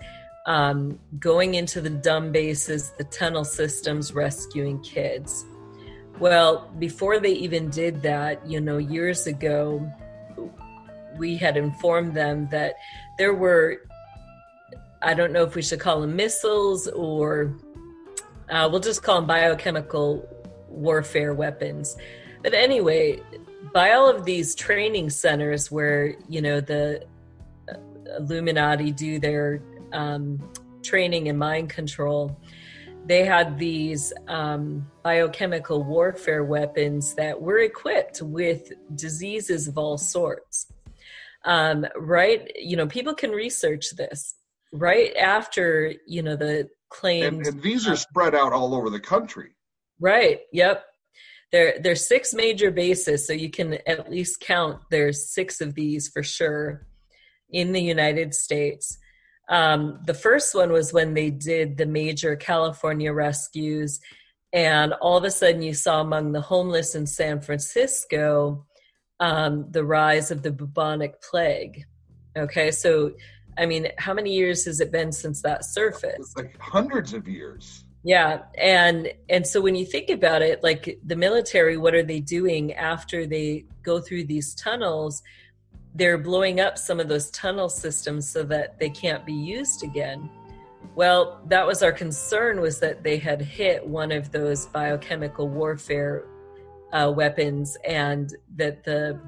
um, 0.47 0.99
going 1.21 1.55
into 1.55 1.81
the 1.81 1.91
DUMB 1.91 2.33
bases, 2.33 2.91
the 2.99 3.05
tunnel 3.05 3.45
systems, 3.45 4.13
rescuing 4.13 4.83
kids. 4.83 5.45
Well, 6.19 6.69
before 6.79 7.21
they 7.21 7.33
even 7.33 7.71
did 7.71 8.03
that, 8.03 8.45
you 8.47 8.61
know, 8.61 8.79
years 8.79 9.27
ago, 9.27 9.89
we 11.19 11.37
had 11.37 11.57
informed 11.57 12.15
them 12.15 12.49
that 12.51 12.75
there 13.19 13.35
were, 13.35 13.83
I 15.03 15.15
don't 15.15 15.33
know 15.33 15.43
if 15.45 15.55
we 15.55 15.63
should 15.63 15.81
call 15.81 16.01
them 16.01 16.17
missiles 16.17 16.89
or 16.89 17.55
uh, 18.51 18.69
we'll 18.71 18.81
just 18.81 19.03
call 19.03 19.17
them 19.17 19.27
biochemical 19.27 20.29
warfare 20.69 21.35
weapons. 21.35 21.97
But 22.43 22.55
anyway, 22.55 23.21
by 23.73 23.93
all 23.93 24.09
of 24.09 24.25
these 24.25 24.55
training 24.55 25.11
centers 25.11 25.71
where, 25.71 26.15
you 26.29 26.41
know, 26.41 26.61
the 26.61 27.05
uh, 27.69 27.75
Illuminati 28.19 28.93
do 28.93 29.19
their 29.19 29.61
um, 29.93 30.39
training 30.83 31.27
in 31.27 31.37
mind 31.37 31.71
control, 31.71 32.39
they 33.07 33.25
had 33.25 33.59
these 33.59 34.13
um, 34.29 34.87
biochemical 35.03 35.83
warfare 35.85 36.45
weapons 36.45 37.15
that 37.15 37.41
were 37.41 37.59
equipped 37.59 38.21
with 38.23 38.73
diseases 38.97 39.69
of 39.69 39.79
all 39.79 39.97
sorts. 39.97 40.73
Um, 41.47 41.87
right? 41.97 42.51
You 42.57 42.77
know, 42.77 42.87
people 42.87 43.15
can 43.15 43.31
research 43.31 43.91
this 43.97 44.35
right 44.73 45.17
after, 45.17 45.95
you 46.07 46.23
know, 46.23 46.37
the 46.37 46.69
claims. 46.91 47.47
And, 47.47 47.57
and 47.57 47.63
these 47.63 47.89
are 47.89 47.97
spread 47.97 48.35
out 48.35 48.53
all 48.53 48.75
over 48.75 48.91
the 48.91 49.01
country. 49.01 49.51
Right. 50.01 50.41
Yep. 50.53 50.85
There, 51.53 51.75
there's 51.81 52.07
six 52.07 52.35
major 52.35 52.71
bases, 52.71 53.27
so 53.27 53.33
you 53.33 53.51
can 53.51 53.79
at 53.87 54.11
least 54.11 54.41
count 54.41 54.81
there's 54.91 55.31
six 55.31 55.61
of 55.61 55.75
these 55.75 56.09
for 56.09 56.23
sure 56.23 56.87
in 57.49 57.73
the 57.73 57.81
United 57.81 58.35
States. 58.35 58.99
Um, 59.49 60.01
the 60.05 60.15
first 60.15 60.55
one 60.55 60.73
was 60.73 60.93
when 60.93 61.15
they 61.15 61.31
did 61.31 61.77
the 61.77 61.87
major 61.87 62.35
California 62.35 63.13
rescues, 63.13 64.01
and 64.53 64.93
all 64.95 65.17
of 65.17 65.25
a 65.25 65.31
sudden 65.31 65.63
you 65.63 65.73
saw 65.73 66.01
among 66.01 66.33
the 66.33 66.41
homeless 66.41 66.97
in 66.97 67.07
San 67.07 67.41
Francisco 67.41 68.67
um, 69.21 69.67
the 69.71 69.85
rise 69.85 70.31
of 70.31 70.43
the 70.43 70.51
bubonic 70.51 71.21
plague. 71.23 71.87
Okay, 72.37 72.71
so 72.71 73.13
I 73.59 73.67
mean, 73.67 73.89
how 73.99 74.13
many 74.13 74.35
years 74.35 74.65
has 74.67 74.81
it 74.81 74.93
been 74.93 75.13
since 75.13 75.43
that 75.43 75.65
surfaced? 75.65 76.37
Like 76.37 76.59
hundreds 76.61 77.15
of 77.15 77.27
years. 77.27 77.85
Yeah, 78.05 78.43
and 78.57 79.13
and 79.29 79.47
so 79.47 79.61
when 79.61 79.75
you 79.75 79.85
think 79.85 80.11
about 80.11 80.43
it, 80.43 80.63
like 80.63 80.99
the 81.05 81.17
military, 81.17 81.77
what 81.77 81.95
are 81.95 82.05
they 82.05 82.21
doing 82.21 82.73
after 82.75 83.27
they 83.27 83.65
go 83.83 84.01
through 84.01 84.25
these 84.25 84.55
tunnels? 84.55 85.23
they're 85.97 86.19
blowing 86.19 86.61
up 86.61 86.77
some 86.77 87.01
of 87.01 87.09
those 87.09 87.31
tunnel 87.31 87.69
systems 87.69 88.29
so 88.29 88.43
that 88.45 88.79
they 88.79 88.91
can't 88.91 89.25
be 89.25 89.33
used 89.33 89.83
again. 89.83 90.29
Well, 90.95 91.41
that 91.47 91.67
was 91.67 91.83
our 91.83 91.93
concern 91.93 92.61
was 92.61 92.79
that 92.81 93.03
they 93.03 93.17
had 93.17 93.41
hit 93.41 93.87
one 93.87 94.13
of 94.13 94.31
those 94.31 94.67
biochemical 94.67 95.49
warfare 95.49 96.25
uh, 96.93 97.13
weapons 97.15 97.77
and 97.87 98.35
that 98.57 98.85
the 98.85 99.19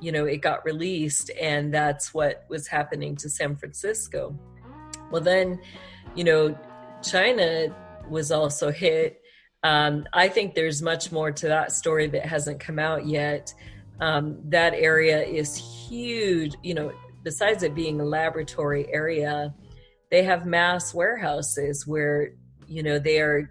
you 0.00 0.12
know 0.12 0.26
it 0.26 0.38
got 0.38 0.64
released 0.64 1.30
and 1.40 1.72
that's 1.72 2.12
what 2.12 2.44
was 2.48 2.66
happening 2.66 3.16
to 3.16 3.30
San 3.30 3.56
Francisco. 3.56 4.38
Well, 5.10 5.22
then 5.22 5.60
you 6.14 6.24
know 6.24 6.58
China 7.02 7.74
was 8.08 8.30
also 8.30 8.70
hit. 8.70 9.20
Um, 9.62 10.06
I 10.12 10.28
think 10.28 10.54
there's 10.54 10.82
much 10.82 11.10
more 11.10 11.32
to 11.32 11.48
that 11.48 11.72
story 11.72 12.06
that 12.08 12.26
hasn't 12.26 12.60
come 12.60 12.78
out 12.78 13.06
yet. 13.06 13.54
Um, 14.00 14.38
that 14.50 14.74
area 14.74 15.22
is 15.22 15.56
huge. 15.56 16.54
You 16.62 16.74
know, 16.74 16.92
besides 17.22 17.62
it 17.62 17.74
being 17.74 18.00
a 18.00 18.04
laboratory 18.04 18.92
area, 18.92 19.54
they 20.10 20.22
have 20.22 20.46
mass 20.46 20.92
warehouses 20.92 21.86
where 21.86 22.32
you 22.66 22.82
know 22.82 22.98
they 22.98 23.20
are 23.20 23.50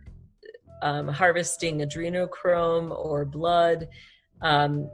um, 0.84 1.08
harvesting 1.08 1.80
adrenochrome 1.80 2.92
or 2.92 3.24
blood. 3.24 3.88
Um, 4.42 4.90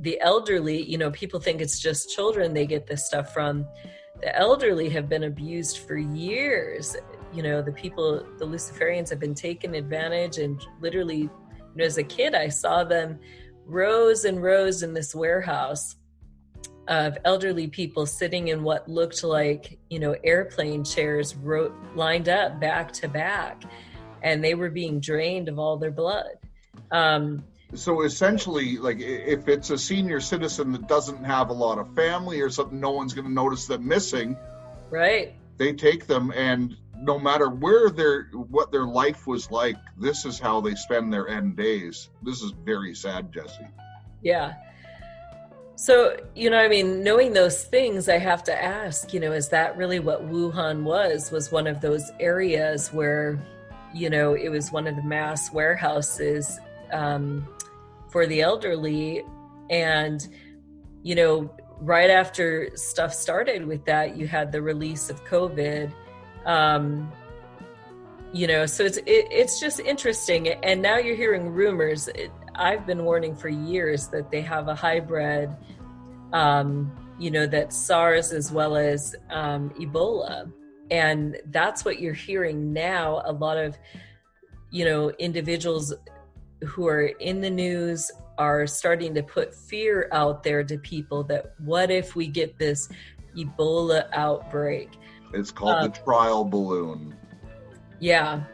the 0.00 0.20
elderly, 0.20 0.82
you 0.82 0.98
know, 0.98 1.10
people 1.10 1.40
think 1.40 1.60
it's 1.60 1.80
just 1.80 2.14
children 2.14 2.52
they 2.52 2.66
get 2.66 2.86
this 2.86 3.06
stuff 3.06 3.32
from. 3.32 3.66
The 4.20 4.36
elderly 4.36 4.88
have 4.90 5.08
been 5.08 5.24
abused 5.24 5.78
for 5.78 5.96
years. 5.96 6.94
You 7.32 7.42
know, 7.42 7.62
the 7.62 7.72
people, 7.72 8.24
the 8.38 8.46
Luciferians 8.46 9.08
have 9.08 9.18
been 9.18 9.34
taken 9.34 9.74
advantage 9.74 10.38
and 10.38 10.62
literally, 10.80 11.22
you 11.22 11.30
know, 11.74 11.84
as 11.84 11.98
a 11.98 12.04
kid, 12.04 12.34
I 12.34 12.48
saw 12.48 12.84
them 12.84 13.18
rows 13.64 14.24
and 14.24 14.42
rows 14.42 14.82
in 14.82 14.92
this 14.92 15.14
warehouse 15.14 15.96
of 16.88 17.18
elderly 17.24 17.66
people 17.66 18.06
sitting 18.06 18.48
in 18.48 18.62
what 18.62 18.88
looked 18.88 19.22
like, 19.24 19.78
you 19.90 19.98
know, 19.98 20.16
airplane 20.24 20.84
chairs 20.84 21.34
lined 21.94 22.28
up 22.28 22.60
back 22.60 22.92
to 22.92 23.08
back, 23.08 23.62
and 24.22 24.42
they 24.42 24.54
were 24.54 24.70
being 24.70 25.00
drained 25.00 25.48
of 25.48 25.58
all 25.58 25.76
their 25.76 25.90
blood. 25.90 26.38
Um, 26.90 27.44
so 27.74 28.02
essentially, 28.02 28.78
like 28.78 28.98
if 29.00 29.48
it's 29.48 29.70
a 29.70 29.78
senior 29.78 30.20
citizen 30.20 30.72
that 30.72 30.88
doesn't 30.88 31.24
have 31.24 31.50
a 31.50 31.52
lot 31.52 31.78
of 31.78 31.94
family 31.94 32.40
or 32.40 32.50
something, 32.50 32.80
no 32.80 32.92
one's 32.92 33.14
going 33.14 33.26
to 33.26 33.32
notice 33.32 33.66
them 33.66 33.86
missing. 33.86 34.36
Right. 34.90 35.34
They 35.58 35.72
take 35.72 36.06
them, 36.06 36.32
and 36.34 36.76
no 36.96 37.18
matter 37.18 37.48
where 37.48 37.90
their 37.90 38.24
what 38.32 38.72
their 38.72 38.86
life 38.86 39.26
was 39.26 39.50
like, 39.50 39.76
this 39.98 40.24
is 40.24 40.38
how 40.38 40.60
they 40.60 40.74
spend 40.74 41.12
their 41.12 41.28
end 41.28 41.56
days. 41.56 42.08
This 42.22 42.42
is 42.42 42.52
very 42.64 42.94
sad, 42.94 43.32
Jesse. 43.32 43.66
Yeah. 44.22 44.54
So, 45.76 46.16
you 46.34 46.50
know, 46.50 46.58
I 46.58 46.66
mean, 46.66 47.04
knowing 47.04 47.34
those 47.34 47.62
things, 47.62 48.08
I 48.08 48.18
have 48.18 48.42
to 48.44 48.64
ask, 48.64 49.14
you 49.14 49.20
know, 49.20 49.30
is 49.30 49.50
that 49.50 49.76
really 49.76 50.00
what 50.00 50.28
Wuhan 50.28 50.82
was? 50.82 51.30
Was 51.30 51.52
one 51.52 51.68
of 51.68 51.80
those 51.80 52.10
areas 52.18 52.92
where, 52.92 53.38
you 53.94 54.10
know, 54.10 54.34
it 54.34 54.48
was 54.48 54.70
one 54.70 54.86
of 54.86 54.96
the 54.96 55.02
mass 55.02 55.52
warehouses 55.52 56.58
um, 56.92 57.46
for 58.10 58.26
the 58.26 58.42
elderly. 58.42 59.22
And, 59.70 60.26
you 61.02 61.14
know, 61.14 61.54
right 61.80 62.10
after 62.10 62.70
stuff 62.74 63.14
started 63.14 63.66
with 63.66 63.84
that, 63.86 64.16
you 64.16 64.26
had 64.26 64.52
the 64.52 64.62
release 64.62 65.10
of 65.10 65.24
COVID. 65.24 65.92
Um, 66.44 67.12
you 68.32 68.46
know, 68.46 68.66
so 68.66 68.84
it's 68.84 68.98
it, 68.98 69.26
it's 69.30 69.60
just 69.60 69.80
interesting. 69.80 70.48
And 70.48 70.82
now 70.82 70.98
you're 70.98 71.16
hearing 71.16 71.48
rumors. 71.48 72.08
It, 72.08 72.30
I've 72.54 72.86
been 72.86 73.04
warning 73.04 73.36
for 73.36 73.48
years 73.48 74.08
that 74.08 74.30
they 74.30 74.40
have 74.42 74.68
a 74.68 74.74
hybrid, 74.74 75.50
um, 76.32 76.92
you 77.18 77.30
know, 77.30 77.46
that 77.46 77.72
SARS 77.72 78.32
as 78.32 78.52
well 78.52 78.76
as 78.76 79.14
um, 79.30 79.70
Ebola. 79.70 80.52
And 80.90 81.36
that's 81.46 81.84
what 81.84 82.00
you're 82.00 82.14
hearing 82.14 82.72
now. 82.72 83.22
A 83.24 83.32
lot 83.32 83.56
of, 83.58 83.76
you 84.70 84.84
know, 84.84 85.10
individuals 85.18 85.94
who 86.64 86.86
are 86.86 87.06
in 87.06 87.40
the 87.40 87.50
news 87.50 88.10
are 88.38 88.66
starting 88.66 89.14
to 89.14 89.22
put 89.22 89.54
fear 89.54 90.08
out 90.12 90.42
there 90.42 90.62
to 90.64 90.78
people 90.78 91.24
that 91.24 91.54
what 91.58 91.90
if 91.90 92.14
we 92.14 92.26
get 92.26 92.58
this 92.58 92.88
Ebola 93.36 94.08
outbreak? 94.12 94.90
It's 95.34 95.50
called 95.50 95.76
um, 95.76 95.90
the 95.90 95.98
trial 95.98 96.44
balloon. 96.44 97.16
Yeah. 98.00 98.44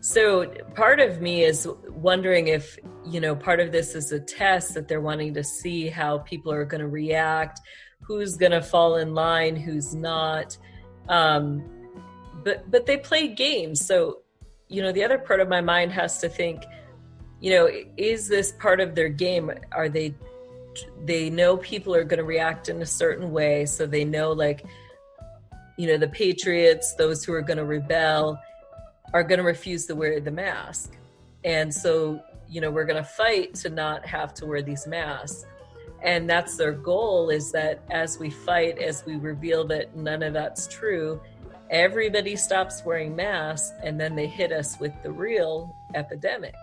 So 0.00 0.46
part 0.74 1.00
of 1.00 1.22
me 1.22 1.44
is 1.44 1.66
wondering 1.88 2.48
if, 2.48 2.78
you 3.06 3.20
know, 3.20 3.34
part 3.34 3.58
of 3.58 3.72
this 3.72 3.94
is 3.94 4.12
a 4.12 4.20
test 4.20 4.74
that 4.74 4.86
they're 4.86 5.00
wanting 5.00 5.32
to 5.34 5.42
see 5.42 5.88
how 5.88 6.18
people 6.18 6.52
are 6.52 6.66
going 6.66 6.82
to 6.82 6.88
react, 6.88 7.60
who's 8.02 8.36
going 8.36 8.52
to 8.52 8.60
fall 8.60 8.96
in 8.96 9.14
line, 9.14 9.56
who's 9.56 9.94
not. 9.94 10.56
Um, 11.08 11.64
but 12.42 12.70
but 12.70 12.86
they 12.86 12.96
play 12.96 13.28
games. 13.28 13.84
So, 13.84 14.20
you 14.68 14.82
know, 14.82 14.92
the 14.92 15.04
other 15.04 15.18
part 15.18 15.40
of 15.40 15.48
my 15.48 15.60
mind 15.60 15.92
has 15.92 16.18
to 16.18 16.28
think, 16.28 16.64
you 17.40 17.50
know, 17.50 17.70
is 17.96 18.28
this 18.28 18.52
part 18.52 18.80
of 18.80 18.94
their 18.94 19.08
game? 19.08 19.50
Are 19.72 19.88
they 19.88 20.14
they 21.04 21.30
know 21.30 21.56
people 21.56 21.94
are 21.94 22.04
going 22.04 22.18
to 22.18 22.24
react 22.24 22.68
in 22.68 22.82
a 22.82 22.86
certain 22.86 23.30
way, 23.32 23.66
so 23.66 23.86
they 23.86 24.04
know 24.04 24.32
like 24.32 24.64
you 25.76 25.88
know, 25.88 25.96
the 25.96 26.08
patriots, 26.08 26.94
those 26.94 27.24
who 27.24 27.32
are 27.32 27.42
going 27.42 27.56
to 27.56 27.64
rebel 27.64 28.40
are 29.12 29.22
going 29.22 29.38
to 29.38 29.44
refuse 29.44 29.86
to 29.86 29.94
wear 29.94 30.20
the 30.20 30.30
mask. 30.30 30.96
And 31.44 31.72
so, 31.72 32.20
you 32.48 32.60
know, 32.60 32.70
we're 32.70 32.84
going 32.84 33.02
to 33.02 33.08
fight 33.08 33.54
to 33.56 33.70
not 33.70 34.06
have 34.06 34.34
to 34.34 34.46
wear 34.46 34.62
these 34.62 34.86
masks. 34.86 35.44
And 36.04 36.28
that's 36.28 36.56
their 36.56 36.72
goal 36.72 37.30
is 37.30 37.50
that 37.52 37.82
as 37.90 38.18
we 38.18 38.28
fight, 38.28 38.78
as 38.78 39.04
we 39.06 39.16
reveal 39.16 39.66
that 39.68 39.96
none 39.96 40.22
of 40.22 40.34
that's 40.34 40.66
true, 40.68 41.20
everybody 41.70 42.36
stops 42.36 42.84
wearing 42.84 43.16
masks 43.16 43.72
and 43.82 43.98
then 43.98 44.14
they 44.14 44.26
hit 44.26 44.52
us 44.52 44.78
with 44.78 44.92
the 45.02 45.10
real 45.10 45.74
epidemic. 45.94 46.54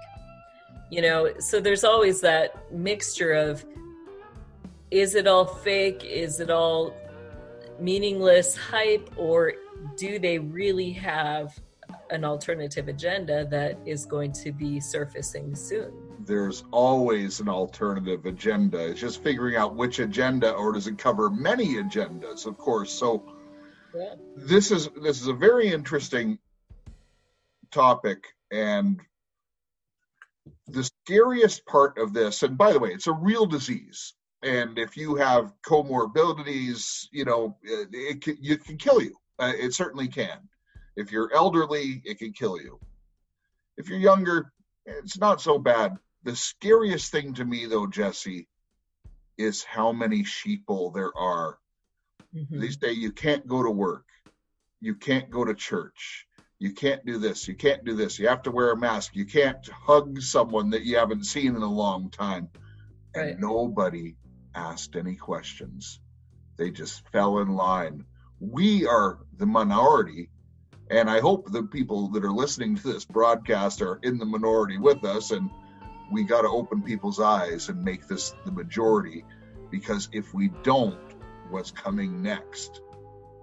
You 0.92 1.02
know, 1.02 1.34
so 1.40 1.60
there's 1.60 1.84
always 1.84 2.22
that 2.22 2.72
mixture 2.72 3.34
of 3.34 3.66
is 4.92 5.16
it 5.16 5.26
all 5.26 5.46
fake? 5.46 6.04
Is 6.04 6.40
it 6.40 6.52
all 6.52 6.94
meaningless 7.80 8.56
hype? 8.56 9.10
Or 9.16 9.54
do 9.98 10.20
they 10.20 10.38
really 10.38 10.92
have 10.92 11.60
an 12.12 12.26
alternative 12.26 12.88
agenda 12.88 13.46
that 13.46 13.78
is 13.86 14.06
going 14.06 14.32
to 14.34 14.52
be 14.52 14.80
surfacing 14.80 15.56
soon. 15.56 15.92
There's 16.20 16.64
always 16.72 17.40
an 17.40 17.50
alternative 17.50 18.26
agenda. 18.26 18.90
It's 18.90 19.00
just 19.00 19.24
figuring 19.24 19.56
out 19.56 19.76
which 19.76 20.00
agenda, 20.00 20.52
or 20.52 20.72
does 20.72 20.88
it 20.88 20.98
cover 20.98 21.30
many 21.30 21.76
agendas? 21.76 22.46
Of 22.46 22.58
course. 22.58 22.92
So 22.92 23.24
yeah. 23.96 24.16
this 24.36 24.72
is 24.72 24.90
this 25.02 25.22
is 25.22 25.28
a 25.28 25.34
very 25.34 25.70
interesting 25.70 26.38
topic, 27.72 28.26
and 28.52 29.00
the 30.68 30.84
scariest 30.84 31.66
part 31.66 31.98
of 31.98 32.14
this. 32.14 32.44
And 32.44 32.58
by 32.58 32.74
the 32.74 32.80
way, 32.80 32.90
it's 32.90 33.08
a 33.08 33.14
real 33.14 33.46
disease. 33.46 34.14
And 34.44 34.78
if 34.78 34.98
you 34.98 35.16
have 35.16 35.54
comorbidities, 35.66 37.08
you 37.12 37.26
know, 37.26 37.58
it, 37.62 37.90
it 37.92 38.22
can, 38.22 38.38
it 38.42 38.64
can 38.64 38.78
kill 38.78 39.02
you. 39.02 39.16
Uh, 39.38 39.54
it 39.56 39.74
certainly 39.74 40.08
can. 40.08 40.40
If 40.96 41.12
you're 41.12 41.34
elderly, 41.34 42.02
it 42.06 42.20
can 42.20 42.34
kill 42.34 42.60
you. 42.60 42.80
If 43.78 43.90
you're 43.90 44.00
younger, 44.00 44.52
it's 44.86 45.18
not 45.18 45.42
so 45.42 45.58
bad. 45.58 45.98
The 46.24 46.36
scariest 46.36 47.12
thing 47.12 47.34
to 47.36 47.46
me, 47.46 47.66
though, 47.66 47.88
Jesse, 47.88 48.48
is 49.38 49.64
how 49.64 49.92
many 49.92 50.24
sheeple 50.24 50.94
there 50.94 51.16
are. 51.18 51.58
Mm-hmm. 52.36 52.60
They 52.60 52.70
say 52.70 52.92
you 52.92 53.12
can't 53.12 53.48
go 53.48 53.64
to 53.64 53.72
work, 53.72 54.06
you 54.80 54.96
can't 54.96 55.30
go 55.30 55.44
to 55.44 55.54
church, 55.54 56.28
you 56.60 56.74
can't 56.74 57.06
do 57.06 57.18
this, 57.18 57.48
you 57.48 57.56
can't 57.56 57.84
do 57.84 57.96
this, 57.96 58.20
you 58.20 58.28
have 58.28 58.44
to 58.44 58.52
wear 58.52 58.72
a 58.72 58.78
mask, 58.78 59.16
you 59.16 59.26
can't 59.26 59.68
hug 59.70 60.22
someone 60.22 60.70
that 60.70 60.84
you 60.84 60.98
haven't 60.98 61.26
seen 61.26 61.56
in 61.56 61.62
a 61.62 61.72
long 61.72 62.10
time. 62.10 62.50
And 63.14 63.40
nobody 63.40 64.16
asked 64.56 64.96
any 64.96 65.16
questions. 65.16 66.00
They 66.58 66.72
just 66.72 67.08
fell 67.10 67.40
in 67.40 67.50
line. 67.50 68.06
We 68.40 68.86
are 68.86 69.20
the 69.38 69.46
minority 69.46 70.30
and 70.92 71.10
I 71.10 71.22
hope 71.22 71.50
the 71.50 71.64
people 71.64 72.10
that 72.10 72.26
are 72.26 72.34
listening 72.34 72.76
to 72.76 72.84
this 72.92 73.06
broadcast 73.06 73.82
are 73.82 73.98
in 74.04 74.18
the 74.18 74.26
minority 74.26 74.78
with 74.78 75.06
us. 75.06 75.32
And 75.32 75.50
we 76.12 76.26
got 76.26 76.42
to 76.42 76.50
open 76.50 76.84
people's 76.84 77.22
eyes 77.22 77.70
and 77.70 77.82
make 77.82 78.10
this 78.10 78.36
the 78.46 78.52
majority. 78.52 79.24
Because 79.72 80.10
if 80.12 80.34
we 80.34 80.50
don't, 80.64 81.00
what's 81.50 81.72
coming 81.72 82.22
next 82.22 82.82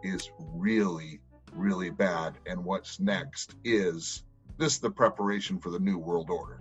is 0.03 0.31
really, 0.53 1.21
really 1.55 1.89
bad. 1.89 2.35
And 2.45 2.63
what's 2.63 3.01
next 3.01 3.55
is 3.65 4.25
this 4.59 4.77
the 4.77 4.91
preparation 4.91 5.59
for 5.59 5.71
the 5.71 5.79
new 5.79 5.97
world 5.97 6.29
order. 6.29 6.61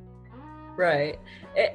Right. 0.77 1.19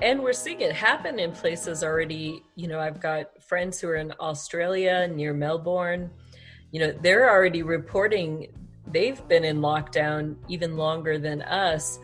And 0.00 0.22
we're 0.22 0.32
seeing 0.32 0.62
it 0.62 0.72
happen 0.72 1.18
in 1.18 1.32
places 1.32 1.84
already. 1.84 2.42
You 2.56 2.68
know, 2.68 2.80
I've 2.80 3.00
got 3.00 3.42
friends 3.42 3.78
who 3.78 3.88
are 3.88 3.96
in 3.96 4.14
Australia 4.20 5.06
near 5.06 5.34
Melbourne. 5.34 6.08
You 6.70 6.80
know, 6.80 6.98
they're 7.02 7.28
already 7.28 7.62
reporting 7.62 8.48
they've 8.92 9.26
been 9.28 9.44
in 9.44 9.58
lockdown 9.58 10.36
even 10.48 10.76
longer 10.76 11.18
than 11.18 11.42
us 11.42 11.98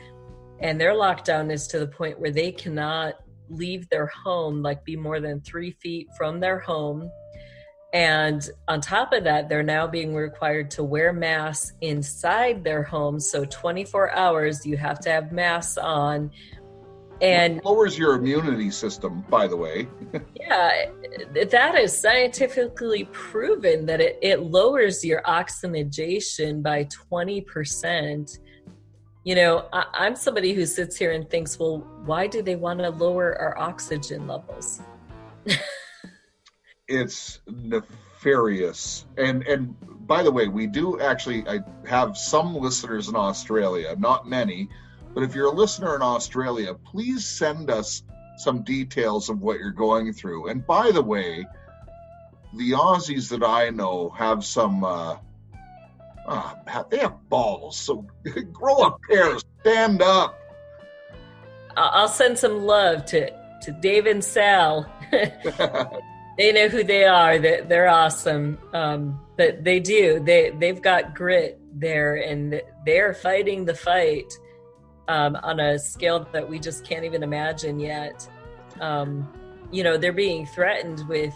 and 0.60 0.80
their 0.80 0.92
lockdown 0.92 1.52
is 1.52 1.66
to 1.68 1.78
the 1.78 1.86
point 1.86 2.18
where 2.18 2.30
they 2.30 2.50
cannot 2.50 3.14
leave 3.48 3.88
their 3.88 4.06
home 4.06 4.62
like 4.62 4.84
be 4.84 4.96
more 4.96 5.20
than 5.20 5.40
three 5.40 5.70
feet 5.70 6.08
from 6.16 6.40
their 6.40 6.58
home. 6.58 7.10
And 7.94 8.46
on 8.66 8.80
top 8.80 9.12
of 9.12 9.24
that 9.24 9.48
they're 9.48 9.62
now 9.62 9.86
being 9.86 10.14
required 10.14 10.70
to 10.72 10.84
wear 10.84 11.12
masks 11.12 11.72
inside 11.80 12.62
their 12.62 12.82
homes 12.82 13.30
so 13.30 13.46
24 13.46 14.10
hours 14.10 14.66
you 14.66 14.76
have 14.76 14.98
to 15.00 15.10
have 15.10 15.32
masks 15.32 15.78
on 15.78 16.30
and 17.20 17.58
it 17.58 17.64
lowers 17.64 17.98
your 17.98 18.14
immunity 18.14 18.70
system 18.70 19.24
by 19.28 19.46
the 19.46 19.56
way. 19.56 19.88
Yeah 20.40 20.90
that 21.50 21.74
is 21.76 21.98
scientifically 21.98 23.04
proven 23.12 23.86
that 23.86 24.00
it, 24.00 24.18
it 24.22 24.40
lowers 24.40 25.04
your 25.04 25.22
oxygenation 25.24 26.62
by 26.62 26.84
20% 27.12 28.38
you 29.24 29.34
know 29.34 29.68
I, 29.72 29.84
i'm 29.94 30.14
somebody 30.14 30.52
who 30.52 30.64
sits 30.64 30.96
here 30.96 31.12
and 31.12 31.28
thinks 31.28 31.58
well 31.58 31.78
why 32.04 32.26
do 32.26 32.40
they 32.42 32.56
want 32.56 32.78
to 32.80 32.90
lower 32.90 33.38
our 33.40 33.58
oxygen 33.58 34.26
levels? 34.26 34.80
It's 36.88 37.40
nefarious. 37.46 39.04
And 39.18 39.46
and 39.46 39.76
by 40.06 40.22
the 40.22 40.32
way 40.32 40.48
we 40.48 40.66
do 40.66 40.98
actually 41.00 41.46
i 41.46 41.60
have 41.86 42.16
some 42.16 42.54
listeners 42.56 43.10
in 43.10 43.14
australia 43.14 43.94
not 43.98 44.26
many 44.26 44.70
but 45.14 45.22
if 45.22 45.34
you're 45.34 45.46
a 45.46 45.54
listener 45.54 45.96
in 45.96 46.02
Australia, 46.02 46.74
please 46.74 47.26
send 47.26 47.70
us 47.70 48.02
some 48.36 48.62
details 48.62 49.28
of 49.28 49.40
what 49.40 49.58
you're 49.58 49.70
going 49.70 50.12
through. 50.12 50.48
And 50.48 50.66
by 50.66 50.90
the 50.90 51.02
way, 51.02 51.46
the 52.54 52.72
Aussies 52.72 53.28
that 53.30 53.42
I 53.42 53.70
know 53.70 54.10
have 54.10 54.44
some. 54.44 54.84
Uh, 54.84 55.16
uh, 56.26 56.54
they 56.90 56.98
have 56.98 57.16
balls, 57.30 57.76
so 57.76 58.06
grow 58.52 58.76
a 58.76 58.98
pair, 59.08 59.38
stand 59.60 60.02
up. 60.02 60.38
I'll 61.76 62.08
send 62.08 62.38
some 62.38 62.64
love 62.64 63.04
to 63.06 63.30
to 63.62 63.72
Dave 63.72 64.06
and 64.06 64.22
Sal. 64.22 64.90
they 65.10 66.52
know 66.52 66.68
who 66.68 66.84
they 66.84 67.04
are. 67.04 67.38
They're, 67.38 67.64
they're 67.64 67.88
awesome. 67.88 68.58
Um, 68.72 69.20
but 69.36 69.64
they 69.64 69.80
do. 69.80 70.20
They 70.20 70.50
they've 70.50 70.80
got 70.80 71.14
grit 71.14 71.58
there, 71.72 72.16
and 72.16 72.60
they're 72.84 73.14
fighting 73.14 73.64
the 73.64 73.74
fight 73.74 74.32
um, 75.08 75.36
on 75.42 75.58
a 75.58 75.78
scale 75.78 76.28
that 76.32 76.48
we 76.48 76.58
just 76.58 76.84
can't 76.84 77.04
even 77.04 77.22
imagine 77.22 77.80
yet. 77.80 78.28
Um, 78.80 79.28
you 79.72 79.82
know, 79.82 79.96
they're 79.96 80.12
being 80.12 80.46
threatened 80.46 81.06
with 81.08 81.34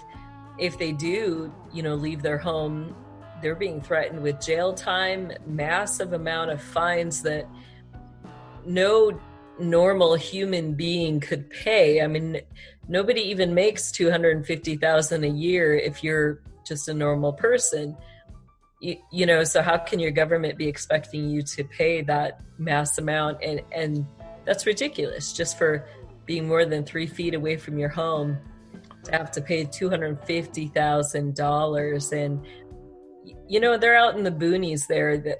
if 0.58 0.78
they 0.78 0.92
do, 0.92 1.52
you 1.72 1.82
know, 1.82 1.94
leave 1.94 2.22
their 2.22 2.38
home, 2.38 2.94
they're 3.40 3.56
being 3.56 3.80
threatened 3.80 4.22
with 4.22 4.40
jail 4.40 4.72
time, 4.72 5.32
massive 5.46 6.12
amount 6.12 6.50
of 6.50 6.62
fines 6.62 7.22
that 7.22 7.48
no 8.64 9.18
normal 9.58 10.14
human 10.14 10.74
being 10.74 11.18
could 11.18 11.50
pay. 11.50 12.02
I 12.02 12.06
mean, 12.06 12.40
nobody 12.88 13.22
even 13.22 13.54
makes 13.54 13.90
250,000 13.90 15.24
a 15.24 15.26
year 15.26 15.74
if 15.74 16.04
you're 16.04 16.40
just 16.64 16.88
a 16.88 16.94
normal 16.94 17.32
person. 17.32 17.96
You, 18.82 18.96
you, 19.10 19.24
know, 19.26 19.44
so 19.44 19.62
how 19.62 19.78
can 19.78 20.00
your 20.00 20.10
government 20.10 20.58
be 20.58 20.68
expecting 20.68 21.30
you 21.30 21.40
to 21.42 21.64
pay 21.64 22.02
that 22.02 22.40
mass 22.58 22.98
amount? 22.98 23.38
And, 23.42 23.62
and 23.70 24.04
that's 24.44 24.66
ridiculous 24.66 25.32
just 25.32 25.56
for 25.56 25.86
being 26.26 26.48
more 26.48 26.64
than 26.64 26.84
three 26.84 27.06
feet 27.06 27.34
away 27.34 27.56
from 27.56 27.78
your 27.78 27.88
home 27.88 28.36
to 29.04 29.12
have 29.12 29.30
to 29.32 29.40
pay 29.40 29.64
$250,000. 29.64 32.12
And, 32.12 32.44
you 33.48 33.60
know, 33.60 33.78
they're 33.78 33.96
out 33.96 34.16
in 34.16 34.24
the 34.24 34.32
boonies 34.32 34.88
there. 34.88 35.16
that 35.18 35.38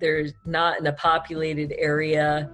They're 0.00 0.26
not 0.44 0.78
in 0.78 0.86
a 0.86 0.92
populated 0.92 1.72
area 1.78 2.50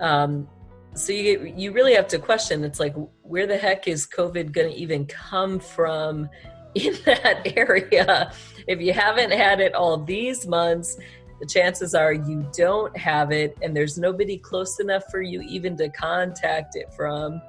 um, 0.00 0.48
so 0.94 1.12
you 1.12 1.52
you 1.56 1.72
really 1.72 1.94
have 1.94 2.08
to 2.08 2.18
question. 2.18 2.64
It's 2.64 2.80
like 2.80 2.94
where 3.22 3.46
the 3.46 3.56
heck 3.56 3.86
is 3.86 4.06
COVID 4.06 4.52
going 4.52 4.72
to 4.72 4.76
even 4.76 5.06
come 5.06 5.58
from 5.58 6.28
in 6.76 6.94
that 7.04 7.52
area? 7.56 8.32
If 8.66 8.80
you 8.80 8.92
haven't 8.92 9.32
had 9.32 9.60
it 9.60 9.74
all 9.74 9.98
these 9.98 10.46
months, 10.46 10.96
the 11.40 11.46
chances 11.46 11.94
are 11.94 12.12
you 12.12 12.48
don't 12.56 12.96
have 12.96 13.30
it, 13.30 13.56
and 13.62 13.76
there's 13.76 13.98
nobody 13.98 14.38
close 14.38 14.80
enough 14.80 15.04
for 15.10 15.20
you 15.20 15.42
even 15.42 15.76
to 15.76 15.88
contact 15.90 16.76
it 16.76 16.92
from. 16.94 17.40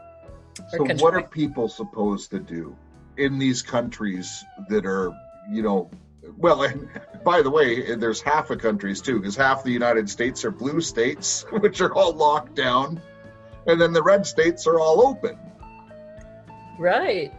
So, 0.69 0.83
what 0.95 1.13
are 1.13 1.21
people 1.21 1.69
supposed 1.69 2.31
to 2.31 2.39
do 2.39 2.75
in 3.15 3.37
these 3.37 3.61
countries 3.61 4.43
that 4.69 4.85
are, 4.85 5.13
you 5.49 5.61
know, 5.61 5.89
well, 6.35 6.63
and 6.63 6.89
by 7.23 7.41
the 7.41 7.49
way, 7.49 7.95
there's 7.95 8.21
half 8.21 8.49
of 8.49 8.59
countries 8.59 9.01
too, 9.01 9.19
because 9.19 9.35
half 9.35 9.63
the 9.63 9.71
United 9.71 10.09
States 10.09 10.43
are 10.43 10.51
blue 10.51 10.81
states, 10.81 11.45
which 11.51 11.79
are 11.79 11.93
all 11.93 12.13
locked 12.13 12.55
down, 12.55 13.01
and 13.67 13.79
then 13.79 13.93
the 13.93 14.03
red 14.03 14.25
states 14.25 14.67
are 14.67 14.79
all 14.79 15.07
open. 15.07 15.37
Right. 16.79 17.33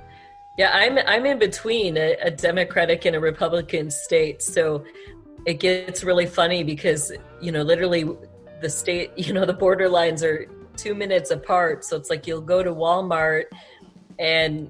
Yeah, 0.58 0.72
I'm 0.74 0.98
I'm 1.06 1.24
in 1.24 1.38
between 1.38 1.96
a, 1.96 2.16
a 2.20 2.32
Democratic 2.32 3.04
and 3.04 3.14
a 3.14 3.20
Republican 3.20 3.92
state, 3.92 4.42
so 4.42 4.84
it 5.46 5.60
gets 5.60 6.02
really 6.02 6.26
funny 6.26 6.64
because 6.64 7.12
you 7.40 7.52
know 7.52 7.62
literally 7.62 8.04
the 8.60 8.68
state 8.68 9.12
you 9.16 9.32
know 9.32 9.46
the 9.46 9.52
border 9.52 9.88
lines 9.88 10.24
are 10.24 10.50
two 10.76 10.96
minutes 10.96 11.30
apart, 11.30 11.84
so 11.84 11.96
it's 11.96 12.10
like 12.10 12.26
you'll 12.26 12.40
go 12.40 12.64
to 12.64 12.74
Walmart 12.74 13.44
and 14.18 14.68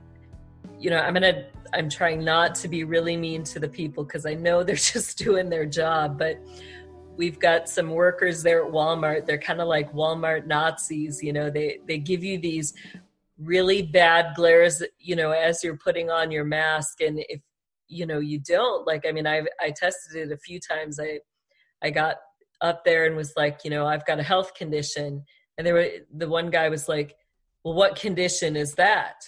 you 0.79 0.91
know 0.91 0.99
I'm 0.99 1.15
gonna 1.15 1.47
I'm 1.73 1.89
trying 1.89 2.23
not 2.23 2.55
to 2.57 2.69
be 2.69 2.85
really 2.85 3.17
mean 3.17 3.43
to 3.45 3.59
the 3.59 3.69
people 3.69 4.05
because 4.05 4.27
I 4.27 4.35
know 4.35 4.63
they're 4.65 4.77
just 4.77 5.17
doing 5.17 5.49
their 5.49 5.65
job. 5.65 6.19
But 6.19 6.39
we've 7.17 7.39
got 7.39 7.67
some 7.67 7.89
workers 7.89 8.43
there 8.43 8.63
at 8.63 8.71
Walmart. 8.71 9.25
They're 9.25 9.39
kind 9.39 9.63
of 9.63 9.69
like 9.69 9.91
Walmart 9.95 10.47
Nazis. 10.47 11.23
You 11.23 11.33
know, 11.33 11.49
they 11.49 11.79
they 11.87 11.97
give 11.97 12.23
you 12.23 12.39
these 12.39 12.75
really 13.39 13.83
bad 13.83 14.35
glares. 14.35 14.83
You 14.99 15.17
know, 15.17 15.31
as 15.31 15.63
you're 15.63 15.79
putting 15.79 16.11
on 16.11 16.31
your 16.31 16.45
mask, 16.45 17.01
and 17.01 17.21
if 17.29 17.41
you 17.89 18.07
know 18.07 18.19
you 18.19 18.41
don't 18.41 18.87
like, 18.87 19.07
I 19.07 19.13
mean, 19.13 19.27
I 19.27 19.43
I 19.61 19.71
tested 19.71 20.17
it 20.17 20.33
a 20.33 20.39
few 20.39 20.61
times. 20.61 20.99
I 21.01 21.21
I 21.83 21.91
got 21.91 22.17
up 22.61 22.85
there 22.85 23.07
and 23.07 23.17
was 23.17 23.33
like, 23.37 23.61
you 23.65 23.71
know, 23.71 23.87
I've 23.87 24.07
got 24.07 24.21
a 24.21 24.25
health 24.25 24.55
condition, 24.55 25.25
and 25.57 25.67
there 25.67 25.75
were 25.75 25.89
the 26.17 26.29
one 26.29 26.51
guy 26.51 26.69
was 26.69 26.89
like, 26.89 27.17
well, 27.65 27.75
what 27.75 27.97
condition 27.97 28.57
is 28.57 28.75
that? 28.75 29.23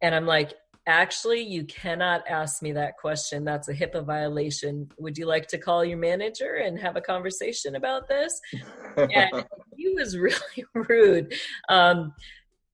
And 0.00 0.14
I'm 0.14 0.26
like, 0.26 0.54
Actually, 0.88 1.42
you 1.42 1.64
cannot 1.64 2.26
ask 2.28 2.60
me 2.60 2.72
that 2.72 2.96
question. 2.96 3.44
That's 3.44 3.68
a 3.68 3.74
HIPAA 3.74 4.04
violation. 4.04 4.88
Would 4.98 5.16
you 5.16 5.26
like 5.26 5.46
to 5.48 5.58
call 5.58 5.84
your 5.84 5.98
manager 5.98 6.54
and 6.54 6.76
have 6.80 6.96
a 6.96 7.00
conversation 7.00 7.76
about 7.76 8.08
this? 8.08 8.40
and 8.96 9.44
he 9.76 9.94
was 9.94 10.18
really 10.18 10.64
rude. 10.74 11.34
Um, 11.68 12.14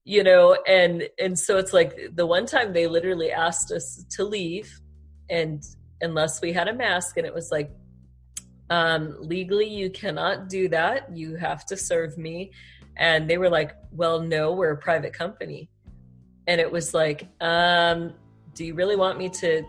you 0.09 0.23
know, 0.23 0.55
and 0.67 1.09
and 1.19 1.39
so 1.39 1.59
it's 1.59 1.73
like 1.73 1.93
the 2.15 2.27
one 2.27 2.47
time 2.47 2.73
they 2.73 2.87
literally 2.87 3.31
asked 3.31 3.71
us 3.71 4.05
to 4.17 4.25
leave 4.25 4.81
and 5.31 5.63
unless 6.01 6.41
we 6.41 6.53
had 6.53 6.69
a 6.69 6.73
mask 6.73 7.17
and 7.19 7.27
it 7.27 7.35
was 7.35 7.51
like 7.51 7.71
um, 8.71 9.17
legally 9.21 9.69
you 9.69 9.91
cannot 9.91 10.49
do 10.49 10.69
that 10.69 11.15
you 11.15 11.37
have 11.37 11.67
to 11.67 11.77
serve 11.77 12.17
me 12.17 12.51
and 12.97 13.29
they 13.29 13.37
were 13.37 13.51
like 13.51 13.73
well 13.93 14.21
no 14.21 14.53
we're 14.53 14.71
a 14.71 14.77
private 14.79 15.13
company 15.13 15.69
and 16.49 16.63
it 16.63 16.73
was 16.73 16.95
like, 16.95 17.29
um, 17.43 18.15
do 18.55 18.65
you 18.65 18.75
really 18.75 18.97
want 18.97 19.19
me 19.19 19.29
to 19.29 19.63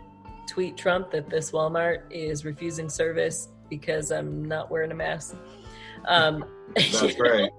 tweet 0.48 0.78
Trump 0.78 1.12
that 1.12 1.30
this 1.30 1.52
Walmart 1.52 2.04
is 2.10 2.46
refusing 2.46 2.90
service 2.90 3.50
because 3.70 4.12
I'm 4.12 4.46
not 4.46 4.72
wearing 4.72 4.92
a 4.92 4.96
mask? 4.96 5.36
Um, 6.08 6.46
That's 6.74 7.02
right. 7.20 7.52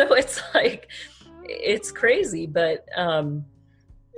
so 0.00 0.14
it's 0.14 0.42
like, 0.52 0.88
it's 1.48 1.90
crazy, 1.90 2.46
but 2.46 2.86
um, 2.96 3.44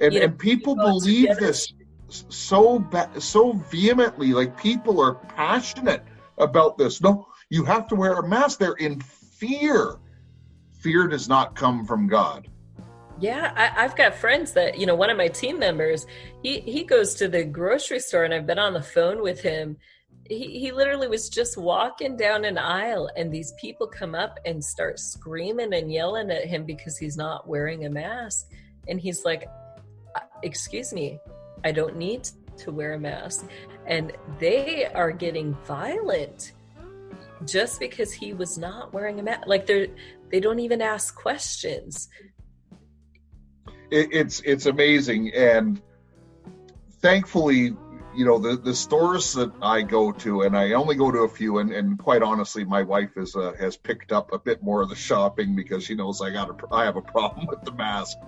and, 0.01 0.15
know, 0.15 0.21
and 0.21 0.39
people 0.39 0.75
believe 0.75 1.29
together. 1.29 1.47
this 1.47 1.73
so 2.09 2.79
ba- 2.79 3.11
so 3.19 3.53
vehemently. 3.53 4.33
Like 4.33 4.57
people 4.57 5.01
are 5.01 5.15
passionate 5.15 6.03
about 6.39 6.79
this. 6.79 7.01
No, 7.01 7.29
you 7.51 7.65
have 7.65 7.87
to 7.89 7.95
wear 7.95 8.15
a 8.15 8.27
mask. 8.27 8.59
They're 8.59 8.75
in 8.75 9.01
fear. 9.01 9.97
Fear 10.81 11.09
does 11.09 11.29
not 11.29 11.55
come 11.55 11.85
from 11.85 12.07
God. 12.07 12.49
Yeah, 13.21 13.53
I, 13.57 13.83
have 13.83 13.97
got 13.97 14.15
friends 14.15 14.53
that 14.53 14.79
you 14.79 14.87
know. 14.87 14.95
One 14.95 15.11
of 15.11 15.17
my 15.17 15.29
team 15.29 15.59
members, 15.59 16.07
he 16.43 16.61
he 16.61 16.85
goes 16.85 17.15
to 17.17 17.29
the 17.29 17.45
grocery 17.45 17.99
store, 18.01 18.25
and 18.25 18.33
I've 18.33 18.47
been 18.47 18.61
on 18.61 18.75
the 18.75 18.83
phone 18.83 19.23
with 19.23 19.41
him. 19.41 19.77
He 20.29 20.61
he 20.61 20.73
literally 20.73 21.09
was 21.09 21.29
just 21.29 21.57
walking 21.57 22.17
down 22.17 22.45
an 22.45 22.59
aisle, 22.59 23.11
and 23.17 23.33
these 23.33 23.53
people 23.59 23.87
come 23.87 24.15
up 24.15 24.39
and 24.45 24.63
start 24.63 24.99
screaming 24.99 25.73
and 25.73 25.91
yelling 25.91 26.31
at 26.31 26.45
him 26.45 26.65
because 26.65 26.99
he's 26.99 27.17
not 27.17 27.49
wearing 27.49 27.87
a 27.87 27.91
mask, 27.91 28.51
and 28.89 29.01
he's 29.01 29.25
like, 29.25 29.49
uh, 30.15 30.21
"Excuse 30.43 30.93
me, 30.93 31.19
I 31.65 31.73
don't 31.73 31.97
need 31.97 32.29
to 32.59 32.73
wear 32.73 32.95
a 32.95 33.01
mask," 33.01 33.47
and 33.87 34.13
they 34.39 34.87
are 34.87 35.13
getting 35.13 35.55
violent 35.67 36.53
just 37.45 37.81
because 37.81 38.13
he 38.13 38.35
was 38.35 38.59
not 38.59 38.93
wearing 38.93 39.21
a 39.21 39.23
mask. 39.23 39.47
Like 39.47 39.67
they're 39.67 39.89
they 40.31 40.41
don't 40.41 40.61
even 40.61 40.83
ask 40.83 41.15
questions. 41.15 42.09
It, 43.91 44.09
it's 44.13 44.41
it's 44.45 44.67
amazing, 44.67 45.33
and 45.35 45.81
thankfully, 47.01 47.75
you 48.19 48.25
know 48.25 48.39
the 48.39 48.57
the 48.57 48.75
stores 48.75 49.35
that 49.35 49.53
I 49.63 49.83
go 49.83 50.11
to, 50.11 50.43
and 50.43 50.59
I 50.59 50.73
only 50.73 50.97
go 50.97 51.13
to 51.13 51.19
a 51.19 51.29
few, 51.29 51.59
and, 51.59 51.73
and 51.73 51.97
quite 51.97 52.21
honestly, 52.21 52.65
my 52.65 52.83
wife 52.83 53.17
is 53.17 53.37
uh, 53.37 53.53
has 53.61 53.77
picked 53.77 54.11
up 54.11 54.33
a 54.33 54.41
bit 54.41 54.61
more 54.61 54.83
of 54.83 54.89
the 54.89 54.97
shopping 54.97 55.55
because 55.55 55.85
she 55.85 55.95
knows 55.95 56.21
I 56.21 56.31
got 56.31 56.51
a, 56.51 56.75
I 56.75 56.85
have 56.85 56.97
a 56.97 57.01
problem 57.01 57.47
with 57.49 57.63
the 57.63 57.71
mask. 57.71 58.19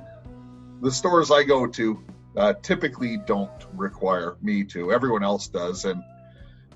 The 0.81 0.93
stores 0.93 1.33
I 1.33 1.43
go 1.43 1.67
to 1.67 2.05
uh, 2.37 2.55
typically 2.63 3.17
don't 3.17 3.67
require 3.75 4.37
me 4.41 4.63
to. 4.67 4.93
Everyone 4.93 5.25
else 5.25 5.49
does, 5.49 5.85
and 5.85 6.05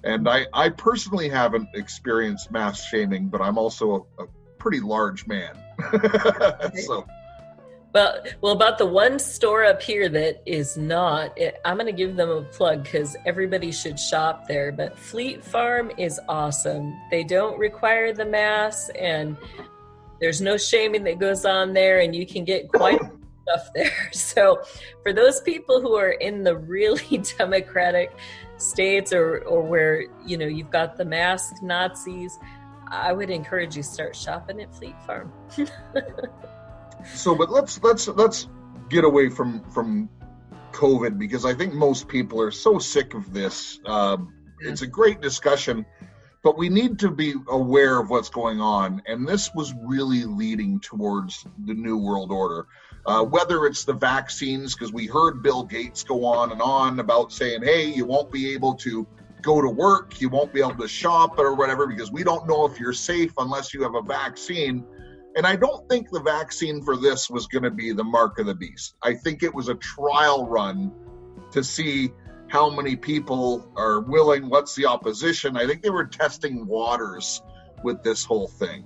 and 0.03 0.29
I 0.29 0.47
I 0.53 0.71
personally 0.71 1.29
haven't 1.29 1.69
experienced 1.75 2.51
mask 2.51 2.89
shaming, 2.89 3.29
but 3.29 3.41
I'm 3.41 3.59
also 3.59 4.09
a, 4.19 4.25
a 4.25 4.27
pretty 4.59 4.81
large 4.81 5.29
man, 5.29 5.57
so 6.85 7.07
well, 7.95 8.25
well, 8.41 8.53
about 8.53 8.77
the 8.77 8.87
one 8.87 9.21
store 9.21 9.65
up 9.65 9.81
here 9.81 10.09
that 10.09 10.43
is 10.47 10.77
not, 10.77 11.37
it, 11.39 11.61
I'm 11.65 11.77
going 11.77 11.87
to 11.87 11.93
give 11.93 12.17
them 12.17 12.29
a 12.29 12.43
plug 12.43 12.83
because 12.83 13.17
everybody 13.25 13.71
should 13.71 14.01
shop 14.01 14.49
there. 14.49 14.73
But 14.73 14.99
Fleet 14.99 15.45
Farm 15.45 15.93
is 15.97 16.19
awesome. 16.29 16.93
They 17.13 17.23
don't 17.23 17.57
require 17.57 18.13
the 18.13 18.25
mask, 18.25 18.91
and 18.99 19.37
there's 20.21 20.41
no 20.41 20.57
shaming 20.57 21.05
that 21.05 21.21
goes 21.21 21.45
on 21.45 21.73
there, 21.73 22.01
and 22.01 22.17
you 22.17 22.27
can 22.27 22.45
get 22.45 22.69
quite 22.69 23.01
stuff 23.45 23.69
there. 23.75 23.93
So, 24.13 24.63
for 25.05 25.13
those 25.13 25.41
people 25.41 25.81
who 25.81 25.95
are 25.95 26.13
in 26.13 26.43
the 26.43 26.57
really 26.57 27.19
democratic 27.39 28.13
states 28.57 29.13
or 29.13 29.39
or 29.45 29.63
where 29.63 30.07
you 30.27 30.37
know 30.37 30.47
you've 30.47 30.71
got 30.71 30.97
the 30.97 31.05
mask 31.05 31.63
Nazis, 31.63 32.39
I 32.89 33.13
would 33.13 33.31
encourage 33.31 33.77
you 33.77 33.85
start 33.85 34.17
shopping 34.17 34.61
at 34.61 34.75
Fleet 34.75 34.97
Farm. 35.07 35.33
so, 37.13 37.35
but 37.35 37.51
let's 37.51 37.83
let's 37.83 38.09
let's 38.09 38.49
get 38.89 39.05
away 39.05 39.29
from 39.29 39.63
from 39.71 40.09
COVID 40.73 41.19
because 41.19 41.45
I 41.45 41.55
think 41.55 41.75
most 41.75 42.09
people 42.09 42.41
are 42.41 42.51
so 42.51 42.79
sick 42.79 43.15
of 43.15 43.33
this. 43.33 43.81
Um, 43.87 44.33
it's 44.61 44.83
a 44.83 44.87
great 44.87 45.21
discussion, 45.21 45.85
but 46.43 46.59
we 46.59 46.69
need 46.69 46.99
to 47.01 47.11
be 47.11 47.35
aware 47.49 47.99
of 47.99 48.11
what's 48.11 48.29
going 48.29 48.61
on. 48.61 49.03
And 49.07 49.27
this 49.27 49.51
was 49.55 49.75
really 49.83 50.25
leading 50.25 50.81
towards 50.81 51.47
the 51.65 51.75
New 51.75 51.99
World 51.99 52.31
Order. 52.31 52.67
Uh, 53.07 53.23
whether 53.23 53.67
it's 53.67 53.85
the 53.85 53.93
vaccines, 53.93 54.75
because 54.75 54.93
we 54.93 55.07
heard 55.07 55.43
Bill 55.43 55.63
Gates 55.63 56.03
go 56.03 56.25
on 56.25 56.53
and 56.53 56.63
on 56.63 57.01
about 57.01 57.33
saying, 57.33 57.63
hey, 57.63 57.85
you 57.85 58.07
won't 58.07 58.33
be 58.33 58.55
able 58.55 58.75
to 58.77 59.07
go 59.43 59.61
to 59.61 59.69
work, 59.69 60.21
you 60.23 60.31
won't 60.31 60.55
be 60.55 60.61
able 60.61 60.77
to 60.77 60.89
shop 60.89 61.39
or 61.39 61.55
whatever, 61.55 61.87
because 61.87 62.11
we 62.11 62.25
don't 62.25 62.49
know 62.49 62.65
if 62.65 62.81
you're 62.81 62.95
safe 62.95 63.33
unless 63.37 63.75
you 63.75 63.83
have 63.83 63.95
a 63.95 64.01
vaccine. 64.01 64.87
And 65.37 65.47
I 65.47 65.57
don't 65.57 65.89
think 65.89 66.11
the 66.11 66.21
vaccine 66.21 66.83
for 66.83 66.97
this 66.97 67.29
was 67.29 67.47
going 67.49 67.65
to 67.65 67.71
be 67.71 67.93
the 67.93 68.05
mark 68.05 68.39
of 68.39 68.47
the 68.47 68.55
beast. 68.55 68.95
I 69.03 69.15
think 69.15 69.43
it 69.43 69.53
was 69.53 69.69
a 69.69 69.75
trial 69.75 70.47
run 70.47 70.93
to 71.51 71.65
see 71.65 72.13
how 72.49 72.71
many 72.71 72.95
people 72.95 73.69
are 73.77 74.01
willing, 74.01 74.49
what's 74.49 74.77
the 74.77 74.87
opposition. 74.87 75.57
I 75.57 75.67
think 75.67 75.83
they 75.83 75.91
were 75.91 76.05
testing 76.05 76.67
waters 76.67 77.43
with 77.83 78.03
this 78.05 78.25
whole 78.25 78.47
thing. 78.47 78.85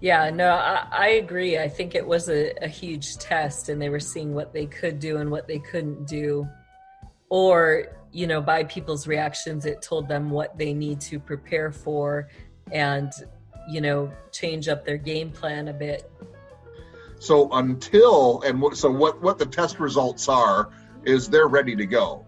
Yeah, 0.00 0.30
no, 0.30 0.50
I, 0.50 0.86
I 0.90 1.08
agree. 1.08 1.58
I 1.58 1.68
think 1.68 1.94
it 1.94 2.06
was 2.06 2.28
a, 2.28 2.52
a 2.62 2.68
huge 2.68 3.18
test, 3.18 3.68
and 3.68 3.80
they 3.80 3.90
were 3.90 4.00
seeing 4.00 4.34
what 4.34 4.52
they 4.52 4.66
could 4.66 4.98
do 5.00 5.18
and 5.18 5.30
what 5.30 5.46
they 5.46 5.58
couldn't 5.58 6.06
do. 6.06 6.48
Or, 7.28 7.96
you 8.12 8.26
know, 8.26 8.40
by 8.40 8.64
people's 8.64 9.06
reactions, 9.06 9.66
it 9.66 9.82
told 9.82 10.08
them 10.08 10.30
what 10.30 10.56
they 10.56 10.72
need 10.72 11.00
to 11.02 11.18
prepare 11.18 11.72
for 11.72 12.28
and, 12.72 13.12
you 13.68 13.80
know, 13.80 14.12
change 14.32 14.68
up 14.68 14.84
their 14.84 14.96
game 14.96 15.30
plan 15.30 15.68
a 15.68 15.72
bit. 15.72 16.10
So 17.18 17.50
until 17.52 18.42
and 18.42 18.60
what, 18.60 18.76
so 18.76 18.90
what 18.90 19.22
what 19.22 19.38
the 19.38 19.46
test 19.46 19.80
results 19.80 20.28
are 20.28 20.70
is 21.04 21.28
they're 21.28 21.48
ready 21.48 21.76
to 21.76 21.86
go 21.86 22.24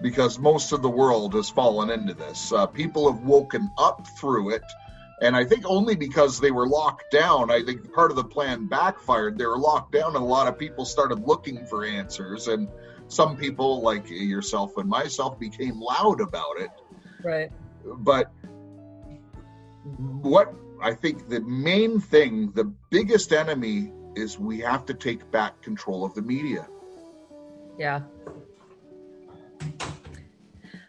because 0.00 0.38
most 0.38 0.72
of 0.72 0.82
the 0.82 0.88
world 0.88 1.34
has 1.34 1.48
fallen 1.48 1.90
into 1.90 2.14
this. 2.14 2.52
Uh, 2.52 2.66
people 2.66 3.12
have 3.12 3.22
woken 3.22 3.70
up 3.78 4.06
through 4.18 4.50
it 4.50 4.62
and 5.22 5.36
I 5.36 5.44
think 5.44 5.62
only 5.66 5.94
because 5.94 6.40
they 6.40 6.50
were 6.50 6.66
locked 6.66 7.12
down, 7.12 7.48
I 7.48 7.62
think 7.62 7.92
part 7.92 8.10
of 8.10 8.16
the 8.16 8.24
plan 8.24 8.66
backfired. 8.66 9.38
They 9.38 9.46
were 9.46 9.56
locked 9.56 9.92
down, 9.92 10.16
and 10.16 10.16
a 10.16 10.26
lot 10.26 10.48
of 10.48 10.58
people 10.58 10.84
started 10.84 11.20
looking 11.20 11.64
for 11.64 11.84
answers. 11.84 12.48
And 12.48 12.66
some 13.06 13.36
people, 13.36 13.82
like 13.82 14.10
yourself 14.10 14.76
and 14.78 14.88
myself, 14.88 15.38
became 15.38 15.80
loud 15.80 16.20
about 16.20 16.58
it. 16.58 16.70
Right. 17.22 17.52
But 17.84 18.32
what 19.84 20.52
I 20.82 20.92
think 20.94 21.28
the 21.28 21.40
main 21.40 22.00
thing, 22.00 22.50
the 22.52 22.64
biggest 22.90 23.32
enemy, 23.32 23.92
is 24.16 24.38
we 24.38 24.58
have 24.60 24.84
to 24.86 24.94
take 24.94 25.30
back 25.30 25.62
control 25.62 26.04
of 26.04 26.12
the 26.14 26.22
media. 26.22 26.66
Yeah. 27.78 28.00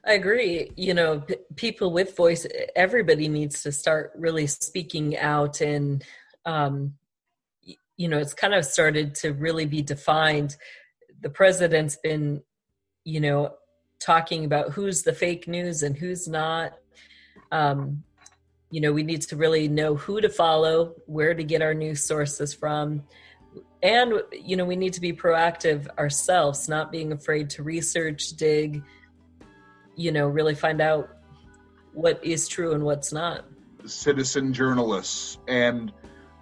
I 0.05 0.13
agree. 0.13 0.71
You 0.75 0.95
know, 0.95 1.19
p- 1.19 1.37
people 1.55 1.93
with 1.93 2.17
voice, 2.17 2.45
everybody 2.75 3.29
needs 3.29 3.61
to 3.63 3.71
start 3.71 4.11
really 4.17 4.47
speaking 4.47 5.17
out. 5.17 5.61
And, 5.61 6.03
um, 6.45 6.95
y- 7.65 7.75
you 7.95 8.07
know, 8.09 8.17
it's 8.17 8.33
kind 8.33 8.55
of 8.55 8.65
started 8.65 9.15
to 9.15 9.31
really 9.33 9.65
be 9.65 9.81
defined. 9.81 10.57
The 11.21 11.29
president's 11.29 11.95
been, 11.95 12.41
you 13.05 13.21
know, 13.21 13.53
talking 13.99 14.43
about 14.43 14.71
who's 14.71 15.03
the 15.03 15.13
fake 15.13 15.47
news 15.47 15.83
and 15.83 15.95
who's 15.95 16.27
not. 16.27 16.73
Um, 17.51 18.03
you 18.73 18.81
know, 18.81 18.91
we 18.91 19.03
need 19.03 19.21
to 19.21 19.35
really 19.35 19.67
know 19.67 19.95
who 19.95 20.19
to 20.19 20.29
follow, 20.29 20.95
where 21.05 21.33
to 21.33 21.43
get 21.43 21.61
our 21.61 21.73
news 21.73 22.03
sources 22.03 22.53
from. 22.53 23.03
And, 23.83 24.13
you 24.31 24.55
know, 24.55 24.65
we 24.65 24.75
need 24.75 24.93
to 24.93 25.01
be 25.01 25.13
proactive 25.13 25.87
ourselves, 25.99 26.67
not 26.67 26.91
being 26.91 27.11
afraid 27.11 27.49
to 27.51 27.63
research, 27.63 28.29
dig, 28.29 28.81
you 29.95 30.11
know 30.11 30.27
really 30.27 30.55
find 30.55 30.81
out 30.81 31.09
what 31.93 32.23
is 32.23 32.47
true 32.47 32.73
and 32.73 32.83
what's 32.83 33.13
not. 33.13 33.45
Citizen 33.85 34.53
journalists 34.53 35.37
and 35.47 35.91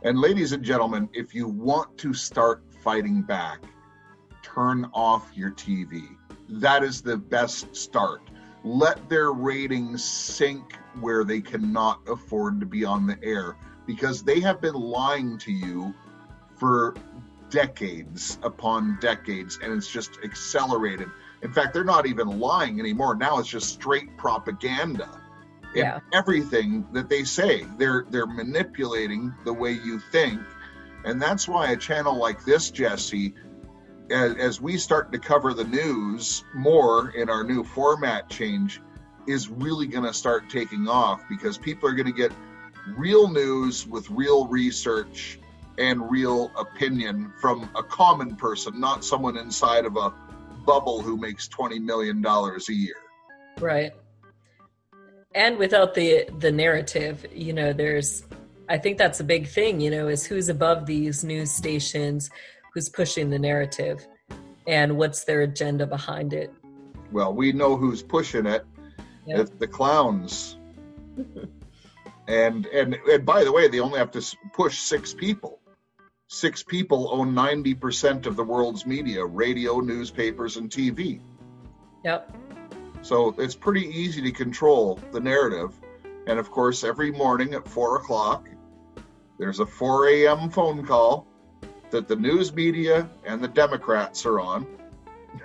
and 0.04 0.20
ladies 0.20 0.52
and 0.52 0.64
gentlemen 0.64 1.10
if 1.14 1.34
you 1.34 1.48
want 1.48 1.98
to 1.98 2.14
start 2.14 2.64
fighting 2.84 3.22
back 3.22 3.64
turn 4.44 4.90
off 4.94 5.30
your 5.36 5.52
tv 5.52 6.04
that 6.50 6.84
is 6.84 7.02
the 7.02 7.18
best 7.18 7.76
start 7.76 8.31
let 8.64 9.10
their 9.10 9.32
ratings 9.32 10.04
sink 10.04 10.74
where 11.00 11.24
they 11.24 11.42
cannot 11.42 12.00
afford 12.08 12.60
to 12.60 12.66
be 12.66 12.86
on 12.86 13.08
the 13.08 13.18
air 13.24 13.56
because 13.88 14.24
they 14.24 14.40
have 14.40 14.62
been 14.62 14.76
lying 14.76 15.38
to 15.40 15.52
you 15.52 15.94
for 16.58 16.96
decades 17.50 18.40
upon 18.44 18.98
decades 19.02 19.60
and 19.62 19.74
it's 19.74 19.92
just 19.92 20.20
accelerated 20.24 21.10
in 21.42 21.52
fact, 21.52 21.74
they're 21.74 21.84
not 21.84 22.06
even 22.06 22.40
lying 22.40 22.80
anymore. 22.80 23.16
Now 23.16 23.40
it's 23.40 23.50
just 23.50 23.70
straight 23.74 24.16
propaganda. 24.18 25.10
In 25.74 25.86
Yeah. 25.86 26.00
everything 26.14 26.86
that 26.92 27.10
they 27.10 27.24
say, 27.24 27.66
they're 27.78 28.06
they're 28.10 28.28
manipulating 28.28 29.34
the 29.46 29.54
way 29.54 29.72
you 29.72 30.00
think, 30.00 30.42
and 31.06 31.22
that's 31.22 31.48
why 31.48 31.72
a 31.72 31.78
channel 31.78 32.16
like 32.16 32.44
this, 32.44 32.70
Jesse, 32.72 33.34
as, 34.12 34.36
as 34.36 34.62
we 34.62 34.78
start 34.78 35.12
to 35.12 35.20
cover 35.20 35.54
the 35.54 35.64
news 35.64 36.44
more 36.54 37.10
in 37.12 37.30
our 37.30 37.44
new 37.44 37.64
format 37.64 38.30
change, 38.30 38.82
is 39.28 39.50
really 39.50 39.88
going 39.88 40.06
to 40.06 40.14
start 40.14 40.50
taking 40.50 40.88
off 40.88 41.22
because 41.30 41.58
people 41.58 41.88
are 41.88 41.94
going 41.94 42.08
to 42.08 42.14
get 42.14 42.32
real 42.98 43.30
news 43.30 43.88
with 43.88 44.10
real 44.10 44.48
research 44.48 45.40
and 45.78 46.10
real 46.12 46.52
opinion 46.58 47.32
from 47.40 47.70
a 47.76 47.84
common 47.84 48.36
person, 48.36 48.80
not 48.80 49.06
someone 49.06 49.38
inside 49.38 49.86
of 49.86 49.96
a 49.96 50.14
bubble 50.66 51.02
who 51.02 51.18
makes 51.18 51.48
$20 51.48 51.82
million 51.82 52.24
a 52.26 52.74
year. 52.74 52.96
right 53.60 53.92
and 55.34 55.58
without 55.58 55.94
the 55.94 56.26
the 56.40 56.52
narrative 56.52 57.26
you 57.34 57.54
know 57.54 57.74
there's 57.74 58.24
i 58.70 58.78
think 58.78 58.98
that's 58.98 59.20
a 59.20 59.24
big 59.24 59.48
thing 59.48 59.80
you 59.80 59.90
know 59.90 60.08
is 60.08 60.26
who's 60.26 60.50
above 60.50 60.86
these 60.86 61.24
news 61.24 61.52
stations 61.52 62.30
who's 62.74 62.90
pushing 62.90 63.30
the 63.30 63.40
narrative 63.40 64.08
and 64.68 64.96
what's 64.98 65.24
their 65.24 65.42
agenda 65.42 65.86
behind 65.86 66.34
it 66.34 66.54
Well, 67.12 67.34
we 67.34 67.52
know 67.52 67.76
who's 67.76 68.02
pushing 68.02 68.46
it. 68.46 68.66
Yeah. 69.26 69.42
It's 69.42 69.52
the 69.52 69.68
clowns. 69.68 70.58
and, 72.28 72.66
and 72.68 72.96
and 72.96 73.26
by 73.26 73.44
the 73.44 73.52
way, 73.52 73.68
they 73.68 73.80
only 73.80 74.00
have 74.00 74.12
to 74.12 74.38
push 74.54 74.80
six 74.80 75.14
people. 75.14 75.60
Six 76.28 76.64
people 76.64 77.10
own 77.12 77.34
90% 77.34 78.26
of 78.26 78.38
the 78.38 78.44
world's 78.44 78.86
media, 78.86 79.26
radio, 79.26 79.82
newspapers, 79.82 80.56
and 80.56 80.70
TV. 80.70 81.20
yep 82.06 82.34
So 83.02 83.36
it's 83.38 83.56
pretty 83.56 83.86
easy 83.88 84.22
to 84.22 84.32
control 84.32 84.98
the 85.12 85.20
narrative. 85.20 85.78
And 86.28 86.40
of 86.40 86.50
course, 86.50 86.86
every 86.86 87.12
morning 87.12 87.54
at 87.54 87.68
four 87.68 87.98
o'clock, 87.98 88.48
there's 89.38 89.60
a 89.60 89.66
4 89.66 90.08
a.m. 90.08 90.50
phone 90.50 90.86
call 90.86 91.28
that 91.92 92.08
the 92.08 92.16
news 92.16 92.54
media 92.54 93.10
and 93.26 93.42
the 93.42 93.48
Democrats 93.48 94.26
are 94.26 94.40
on, 94.40 94.66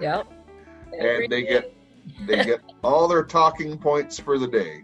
yep 0.00 0.26
and 0.98 1.30
they 1.30 1.42
get 1.42 1.74
they 2.26 2.44
get 2.44 2.60
all 2.84 3.08
their 3.08 3.24
talking 3.24 3.78
points 3.78 4.18
for 4.18 4.38
the 4.38 4.46
day, 4.46 4.82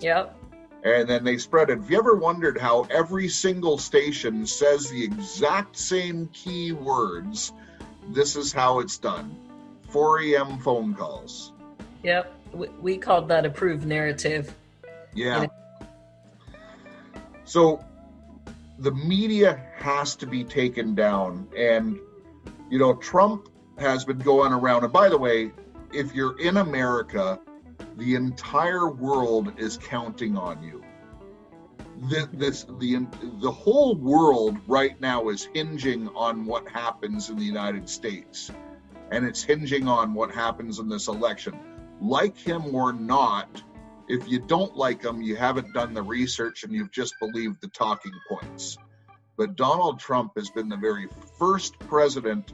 yep 0.00 0.36
and 0.84 1.08
then 1.08 1.24
they 1.24 1.38
spread 1.38 1.70
it. 1.70 1.78
Have 1.78 1.90
you 1.90 1.98
ever 1.98 2.14
wondered 2.14 2.58
how 2.58 2.82
every 2.90 3.28
single 3.28 3.78
station 3.78 4.46
says 4.46 4.90
the 4.90 5.02
exact 5.02 5.76
same 5.76 6.28
key 6.32 6.72
words? 6.72 7.52
This 8.08 8.36
is 8.36 8.52
how 8.52 8.80
it's 8.80 8.98
done. 8.98 9.34
4 9.88 10.20
a.m. 10.20 10.58
phone 10.58 10.94
calls. 10.94 11.52
yep 12.02 12.32
we, 12.52 12.68
we 12.80 12.96
called 12.98 13.28
that 13.28 13.46
approved 13.46 13.86
narrative 13.86 14.54
Yeah. 15.14 15.46
So 17.44 17.84
the 18.78 18.92
media 18.92 19.64
has 19.76 20.16
to 20.16 20.26
be 20.26 20.44
taken 20.44 20.94
down. 20.94 21.48
And, 21.56 21.98
you 22.70 22.78
know, 22.78 22.94
Trump 22.94 23.48
has 23.78 24.04
been 24.04 24.18
going 24.18 24.52
around. 24.52 24.84
And 24.84 24.92
by 24.92 25.08
the 25.08 25.18
way, 25.18 25.52
if 25.92 26.14
you're 26.14 26.38
in 26.40 26.56
America, 26.56 27.40
the 27.96 28.14
entire 28.14 28.88
world 28.88 29.52
is 29.58 29.76
counting 29.76 30.36
on 30.36 30.62
you. 30.62 30.82
The, 32.08 32.28
this 32.32 32.66
the 32.80 33.06
the 33.40 33.52
whole 33.52 33.94
world 33.94 34.58
right 34.66 35.00
now 35.00 35.28
is 35.28 35.48
hinging 35.54 36.08
on 36.08 36.44
what 36.44 36.68
happens 36.68 37.30
in 37.30 37.36
the 37.36 37.44
United 37.44 37.88
States, 37.88 38.50
and 39.12 39.24
it's 39.24 39.44
hinging 39.44 39.86
on 39.86 40.12
what 40.12 40.34
happens 40.34 40.80
in 40.80 40.88
this 40.88 41.06
election. 41.06 41.56
Like 42.00 42.36
him 42.36 42.74
or 42.74 42.92
not, 42.92 43.62
if 44.08 44.28
you 44.28 44.38
don't 44.38 44.76
like 44.76 45.02
them, 45.02 45.22
you 45.22 45.36
haven't 45.36 45.72
done 45.72 45.94
the 45.94 46.02
research 46.02 46.64
and 46.64 46.72
you've 46.72 46.92
just 46.92 47.14
believed 47.20 47.60
the 47.60 47.68
talking 47.68 48.12
points. 48.28 48.76
But 49.36 49.56
Donald 49.56 49.98
Trump 49.98 50.32
has 50.36 50.50
been 50.50 50.68
the 50.68 50.76
very 50.76 51.08
first 51.38 51.78
president 51.80 52.52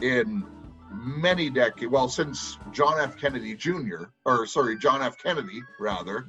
in 0.00 0.46
many 0.90 1.50
decades, 1.50 1.90
well, 1.90 2.08
since 2.08 2.58
John 2.72 3.00
F. 3.00 3.18
Kennedy 3.18 3.54
Jr., 3.54 4.04
or 4.24 4.46
sorry, 4.46 4.78
John 4.78 5.02
F. 5.02 5.18
Kennedy, 5.22 5.62
rather, 5.78 6.26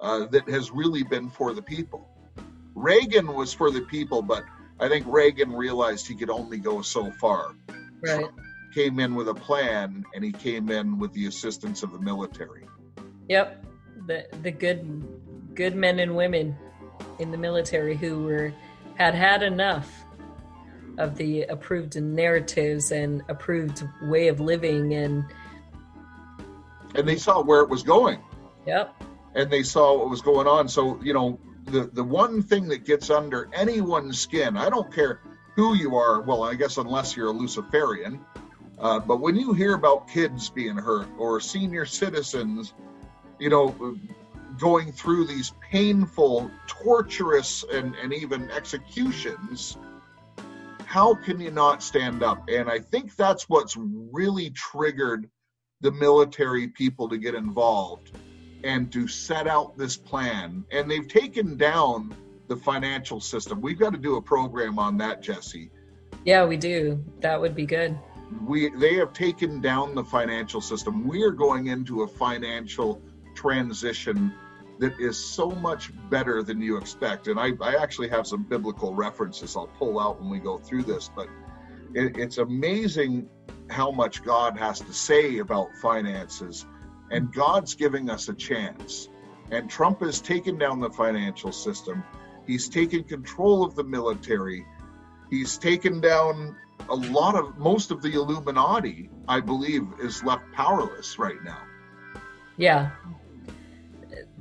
uh, 0.00 0.26
that 0.26 0.48
has 0.48 0.70
really 0.70 1.02
been 1.02 1.30
for 1.30 1.54
the 1.54 1.62
people. 1.62 2.08
Reagan 2.74 3.32
was 3.32 3.52
for 3.52 3.70
the 3.70 3.82
people, 3.82 4.20
but 4.20 4.44
I 4.80 4.88
think 4.88 5.06
Reagan 5.08 5.52
realized 5.52 6.06
he 6.06 6.16
could 6.16 6.30
only 6.30 6.58
go 6.58 6.82
so 6.82 7.10
far. 7.12 7.54
Right. 8.02 8.26
Came 8.74 8.98
in 8.98 9.14
with 9.14 9.28
a 9.28 9.34
plan, 9.34 10.04
and 10.14 10.24
he 10.24 10.32
came 10.32 10.70
in 10.70 10.98
with 10.98 11.12
the 11.12 11.26
assistance 11.26 11.82
of 11.82 11.92
the 11.92 12.00
military. 12.00 12.66
Yep. 13.28 13.64
The 14.06 14.26
the 14.42 14.50
good 14.50 15.02
good 15.54 15.74
men 15.74 15.98
and 15.98 16.16
women 16.16 16.56
in 17.18 17.30
the 17.30 17.38
military 17.38 17.96
who 17.96 18.24
were 18.24 18.52
had 18.96 19.14
had 19.14 19.42
enough 19.42 20.04
of 20.98 21.16
the 21.16 21.42
approved 21.42 22.00
narratives 22.00 22.92
and 22.92 23.22
approved 23.28 23.82
way 24.02 24.28
of 24.28 24.40
living 24.40 24.94
and 24.94 25.24
And 26.94 27.08
they 27.08 27.16
saw 27.16 27.42
where 27.42 27.60
it 27.60 27.68
was 27.68 27.82
going. 27.82 28.20
yep. 28.66 28.94
and 29.34 29.50
they 29.50 29.62
saw 29.64 29.98
what 29.98 30.08
was 30.10 30.22
going 30.22 30.46
on. 30.46 30.68
So, 30.68 31.00
you 31.02 31.12
know, 31.12 31.40
the 31.64 31.84
the 31.92 32.04
one 32.04 32.42
thing 32.42 32.68
that 32.68 32.84
gets 32.84 33.10
under 33.10 33.48
anyone's 33.52 34.18
skin, 34.20 34.56
I 34.56 34.68
don't 34.70 34.92
care 34.94 35.20
who 35.56 35.74
you 35.74 35.96
are. 35.96 36.20
Well, 36.20 36.42
I 36.44 36.54
guess 36.54 36.76
unless 36.76 37.16
you're 37.16 37.28
a 37.28 37.32
Luciferian, 37.32 38.20
uh, 38.78 39.00
but 39.00 39.20
when 39.20 39.34
you 39.36 39.52
hear 39.54 39.74
about 39.74 40.08
kids 40.08 40.50
being 40.50 40.76
hurt 40.76 41.08
or 41.18 41.40
senior 41.40 41.86
citizens, 41.86 42.74
you 43.44 43.50
know, 43.50 43.98
going 44.58 44.90
through 44.90 45.26
these 45.26 45.52
painful, 45.70 46.50
torturous, 46.66 47.62
and 47.70 47.94
and 47.96 48.14
even 48.14 48.50
executions. 48.50 49.76
How 50.86 51.14
can 51.14 51.38
you 51.38 51.50
not 51.50 51.82
stand 51.82 52.22
up? 52.22 52.48
And 52.48 52.70
I 52.70 52.78
think 52.78 53.16
that's 53.16 53.46
what's 53.46 53.76
really 53.76 54.48
triggered 54.50 55.28
the 55.82 55.92
military 55.92 56.68
people 56.68 57.06
to 57.10 57.18
get 57.18 57.34
involved 57.34 58.12
and 58.62 58.90
to 58.92 59.06
set 59.06 59.46
out 59.46 59.76
this 59.76 59.98
plan. 59.98 60.64
And 60.72 60.90
they've 60.90 61.06
taken 61.06 61.58
down 61.58 62.14
the 62.48 62.56
financial 62.56 63.20
system. 63.20 63.60
We've 63.60 63.78
got 63.78 63.92
to 63.92 63.98
do 63.98 64.16
a 64.16 64.22
program 64.22 64.78
on 64.78 64.96
that, 64.98 65.20
Jesse. 65.20 65.70
Yeah, 66.24 66.46
we 66.46 66.56
do. 66.56 67.04
That 67.20 67.38
would 67.38 67.54
be 67.54 67.66
good. 67.66 67.98
We 68.46 68.70
they 68.70 68.94
have 68.94 69.12
taken 69.12 69.60
down 69.60 69.94
the 69.94 70.04
financial 70.04 70.62
system. 70.62 71.06
We 71.06 71.22
are 71.24 71.30
going 71.30 71.66
into 71.66 72.04
a 72.04 72.08
financial 72.08 73.02
transition 73.34 74.32
that 74.78 74.98
is 74.98 75.16
so 75.16 75.50
much 75.50 75.92
better 76.10 76.42
than 76.42 76.60
you 76.60 76.76
expect. 76.76 77.28
And 77.28 77.38
I, 77.38 77.52
I 77.60 77.76
actually 77.76 78.08
have 78.08 78.26
some 78.26 78.42
biblical 78.42 78.94
references 78.94 79.56
I'll 79.56 79.66
pull 79.66 80.00
out 80.00 80.20
when 80.20 80.30
we 80.30 80.38
go 80.38 80.58
through 80.58 80.82
this, 80.82 81.10
but 81.14 81.28
it, 81.94 82.16
it's 82.16 82.38
amazing 82.38 83.28
how 83.70 83.90
much 83.90 84.22
God 84.22 84.58
has 84.58 84.80
to 84.80 84.92
say 84.92 85.38
about 85.38 85.74
finances 85.76 86.66
and 87.10 87.32
God's 87.32 87.74
giving 87.74 88.10
us 88.10 88.28
a 88.28 88.34
chance. 88.34 89.08
And 89.50 89.70
Trump 89.70 90.00
has 90.00 90.20
taken 90.20 90.58
down 90.58 90.80
the 90.80 90.90
financial 90.90 91.52
system. 91.52 92.02
He's 92.46 92.68
taken 92.68 93.04
control 93.04 93.64
of 93.64 93.74
the 93.74 93.84
military. 93.84 94.66
He's 95.30 95.56
taken 95.58 96.00
down 96.00 96.56
a 96.88 96.94
lot 96.94 97.34
of 97.36 97.56
most 97.58 97.90
of 97.90 98.02
the 98.02 98.12
Illuminati, 98.12 99.08
I 99.28 99.40
believe, 99.40 99.86
is 100.00 100.22
left 100.24 100.44
powerless 100.52 101.18
right 101.18 101.42
now. 101.44 101.62
Yeah. 102.56 102.90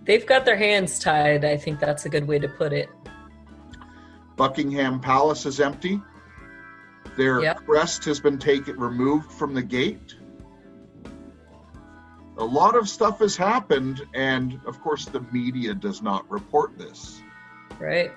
They've 0.05 0.25
got 0.25 0.45
their 0.45 0.57
hands 0.57 0.99
tied. 0.99 1.45
I 1.45 1.57
think 1.57 1.79
that's 1.79 2.05
a 2.05 2.09
good 2.09 2.27
way 2.27 2.39
to 2.39 2.47
put 2.47 2.73
it. 2.73 2.89
Buckingham 4.35 4.99
Palace 4.99 5.45
is 5.45 5.59
empty. 5.59 6.01
Their 7.15 7.41
Yep. 7.41 7.65
crest 7.65 8.05
has 8.05 8.19
been 8.19 8.37
taken 8.39 8.79
removed 8.79 9.31
from 9.31 9.53
the 9.53 9.61
gate. 9.61 10.15
A 12.37 12.43
lot 12.43 12.75
of 12.75 12.89
stuff 12.89 13.19
has 13.19 13.37
happened, 13.37 14.01
and 14.15 14.59
of 14.65 14.81
course, 14.81 15.05
the 15.05 15.21
media 15.31 15.75
does 15.75 16.01
not 16.01 16.29
report 16.31 16.77
this. 16.77 17.21
Right. 17.79 18.11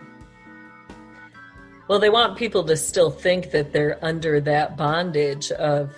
Well, 1.88 1.98
they 1.98 2.08
want 2.08 2.36
people 2.36 2.64
to 2.64 2.76
still 2.76 3.10
think 3.10 3.50
that 3.50 3.72
they're 3.72 4.02
under 4.02 4.40
that 4.40 4.76
bondage 4.76 5.52
of, 5.52 5.94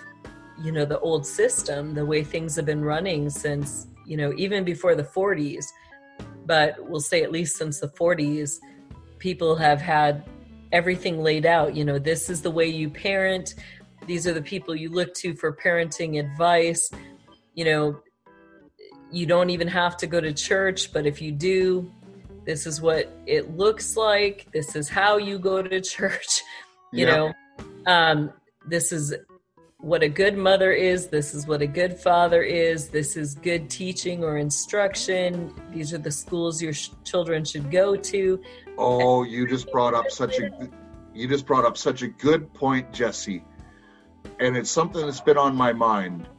you 0.61 0.71
know, 0.71 0.85
the 0.85 0.99
old 0.99 1.25
system, 1.25 1.93
the 1.93 2.05
way 2.05 2.23
things 2.23 2.55
have 2.57 2.65
been 2.65 2.83
running 2.83 3.29
since, 3.29 3.87
you 4.09 4.17
know, 4.17 4.33
even 4.35 4.63
before 4.63 4.95
the 4.95 5.03
40s. 5.03 5.67
But 6.45 6.75
we'll 6.89 6.99
say 6.99 7.21
at 7.21 7.31
least 7.31 7.55
since 7.55 7.79
the 7.79 7.87
40s, 7.87 8.57
people 9.19 9.55
have 9.55 9.79
had 9.79 10.23
everything 10.71 11.21
laid 11.21 11.45
out. 11.45 11.75
You 11.75 11.85
know, 11.85 11.99
this 11.99 12.29
is 12.29 12.41
the 12.41 12.51
way 12.51 12.67
you 12.67 12.89
parent, 12.89 13.53
these 14.07 14.25
are 14.25 14.33
the 14.33 14.41
people 14.41 14.75
you 14.75 14.89
look 14.89 15.13
to 15.15 15.35
for 15.35 15.53
parenting 15.53 16.19
advice. 16.19 16.89
You 17.53 17.65
know, 17.65 17.99
you 19.11 19.27
don't 19.27 19.51
even 19.51 19.67
have 19.67 19.95
to 19.97 20.07
go 20.07 20.19
to 20.19 20.33
church, 20.33 20.91
but 20.91 21.05
if 21.05 21.21
you 21.21 21.31
do, 21.31 21.91
this 22.45 22.65
is 22.65 22.81
what 22.81 23.11
it 23.27 23.55
looks 23.55 23.95
like 23.95 24.47
this 24.51 24.75
is 24.75 24.89
how 24.89 25.17
you 25.17 25.37
go 25.37 25.61
to 25.61 25.79
church 25.95 26.41
you 26.91 27.05
Yeah. 27.05 27.15
know 27.15 27.33
um, 27.85 28.31
this 28.67 28.91
is 28.91 29.13
what 29.81 30.03
a 30.03 30.09
good 30.09 30.37
mother 30.37 30.71
is 30.71 31.07
this 31.07 31.33
is 31.33 31.47
what 31.47 31.61
a 31.61 31.67
good 31.67 31.97
father 31.97 32.43
is 32.43 32.89
this 32.89 33.15
is 33.15 33.35
good 33.35 33.69
teaching 33.69 34.23
or 34.23 34.37
instruction 34.37 35.53
these 35.71 35.93
are 35.93 35.97
the 35.97 36.11
schools 36.11 36.61
your 36.61 36.73
sh- 36.73 36.89
children 37.05 37.45
should 37.45 37.71
go 37.71 37.95
to 37.95 38.41
Oh, 38.81 39.23
you 39.23 39.45
just 39.45 39.69
brought 39.73 39.93
up 39.93 40.09
such 40.09 40.39
a 40.39 40.49
you 41.13 41.27
just 41.27 41.45
brought 41.45 41.65
up 41.65 41.75
such 41.75 42.01
a 42.01 42.07
good 42.07 42.53
point, 42.53 42.93
Jesse. 42.93 43.43
And 44.39 44.55
it's 44.55 44.71
something 44.71 45.01
that's 45.01 45.19
been 45.19 45.37
on 45.37 45.53
my 45.53 45.73
mind. 45.73 46.29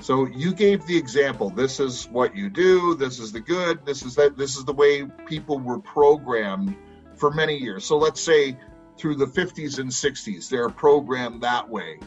So 0.00 0.26
you 0.26 0.54
gave 0.54 0.86
the 0.86 0.96
example. 0.96 1.50
This 1.50 1.80
is 1.80 2.06
what 2.08 2.36
you 2.36 2.48
do, 2.48 2.94
this 2.94 3.18
is 3.18 3.32
the 3.32 3.40
good, 3.40 3.84
this 3.84 4.04
is 4.04 4.14
that 4.14 4.38
this 4.38 4.56
is 4.56 4.64
the 4.64 4.72
way 4.72 5.04
people 5.26 5.58
were 5.58 5.80
programmed 5.80 6.76
for 7.16 7.32
many 7.32 7.56
years. 7.56 7.84
So 7.84 7.98
let's 7.98 8.20
say 8.20 8.56
through 8.96 9.16
the 9.16 9.26
50s 9.26 9.80
and 9.80 9.90
60s, 9.90 10.48
they're 10.48 10.70
programmed 10.70 11.42
that 11.42 11.68
way. 11.68 11.98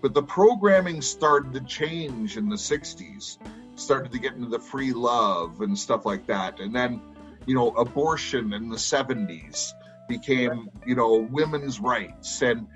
But 0.00 0.14
the 0.14 0.22
programming 0.22 1.02
started 1.02 1.52
to 1.54 1.60
change 1.60 2.36
in 2.36 2.48
the 2.48 2.56
60s, 2.56 3.38
started 3.74 4.12
to 4.12 4.18
get 4.18 4.34
into 4.34 4.48
the 4.48 4.58
free 4.58 4.92
love 4.92 5.60
and 5.60 5.76
stuff 5.78 6.06
like 6.06 6.26
that. 6.26 6.60
And 6.60 6.74
then 6.74 7.00
you 7.48 7.54
know, 7.54 7.70
abortion 7.70 8.52
in 8.52 8.68
the 8.68 8.76
70s 8.76 9.72
became, 10.06 10.68
you 10.86 10.94
know, 10.94 11.26
women's 11.30 11.80
rights. 11.80 12.42
And 12.42 12.68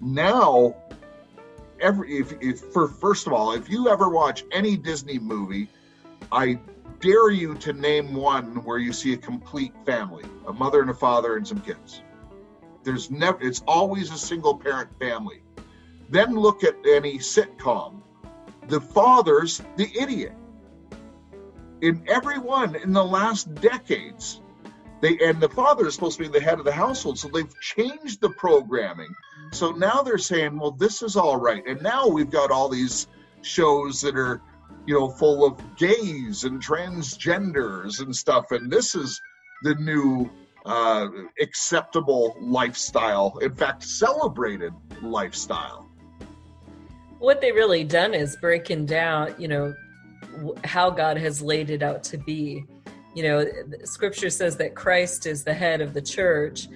now, 0.00 0.76
every, 1.80 2.18
if, 2.18 2.32
if, 2.40 2.60
for 2.72 2.86
first 2.86 3.26
of 3.26 3.32
all, 3.32 3.52
if 3.52 3.68
you 3.68 3.88
ever 3.88 4.08
watch 4.08 4.44
any 4.52 4.76
Disney 4.76 5.18
movie, 5.18 5.68
I 6.30 6.60
dare 7.00 7.30
you 7.30 7.56
to 7.56 7.72
name 7.72 8.14
one 8.14 8.62
where 8.64 8.78
you 8.78 8.92
see 8.92 9.14
a 9.14 9.16
complete 9.16 9.72
family, 9.84 10.24
a 10.46 10.52
mother 10.52 10.80
and 10.80 10.90
a 10.90 10.94
father 10.94 11.36
and 11.36 11.46
some 11.46 11.60
kids. 11.60 12.00
There's 12.84 13.10
never, 13.10 13.42
it's 13.42 13.64
always 13.66 14.12
a 14.12 14.18
single 14.18 14.56
parent 14.56 14.96
family. 15.00 15.42
Then 16.10 16.34
look 16.34 16.64
at 16.64 16.74
any 16.84 17.18
sitcom. 17.18 18.02
The 18.66 18.80
father's 18.80 19.62
the 19.76 19.88
idiot. 19.98 20.34
In 21.80 22.04
every 22.08 22.38
one 22.38 22.74
in 22.74 22.92
the 22.92 23.04
last 23.04 23.54
decades 23.54 24.40
they 25.00 25.18
and 25.24 25.40
the 25.40 25.48
father 25.48 25.86
is 25.86 25.94
supposed 25.94 26.18
to 26.18 26.24
be 26.24 26.28
the 26.28 26.44
head 26.44 26.58
of 26.58 26.66
the 26.66 26.72
household 26.72 27.18
so 27.18 27.28
they've 27.28 27.60
changed 27.60 28.20
the 28.20 28.30
programming. 28.30 29.14
So 29.52 29.70
now 29.70 30.02
they're 30.02 30.18
saying 30.18 30.58
well 30.58 30.72
this 30.72 31.02
is 31.02 31.16
all 31.16 31.36
right. 31.36 31.66
And 31.66 31.80
now 31.80 32.06
we've 32.06 32.30
got 32.30 32.50
all 32.50 32.68
these 32.68 33.06
shows 33.42 34.00
that 34.02 34.16
are 34.16 34.42
you 34.86 34.98
know 34.98 35.08
full 35.08 35.46
of 35.46 35.76
gays 35.76 36.44
and 36.44 36.62
transgenders 36.62 38.00
and 38.00 38.14
stuff 38.14 38.50
and 38.50 38.70
this 38.70 38.94
is 38.94 39.20
the 39.62 39.74
new 39.76 40.28
uh, 40.66 41.08
acceptable 41.40 42.36
lifestyle 42.40 43.38
in 43.40 43.54
fact 43.54 43.82
celebrated 43.82 44.72
lifestyle 45.02 45.89
what 47.20 47.40
they 47.40 47.52
really 47.52 47.84
done 47.84 48.14
is 48.14 48.34
breaking 48.36 48.86
down 48.86 49.34
you 49.38 49.46
know 49.46 49.74
how 50.64 50.90
god 50.90 51.16
has 51.16 51.40
laid 51.40 51.70
it 51.70 51.82
out 51.82 52.02
to 52.02 52.18
be. 52.18 52.64
You 53.14 53.22
know 53.24 53.46
scripture 53.84 54.30
says 54.30 54.56
that 54.56 54.74
christ 54.74 55.26
is 55.26 55.44
the 55.44 55.54
head 55.54 55.80
of 55.80 55.94
the 55.94 56.02
church. 56.02 56.68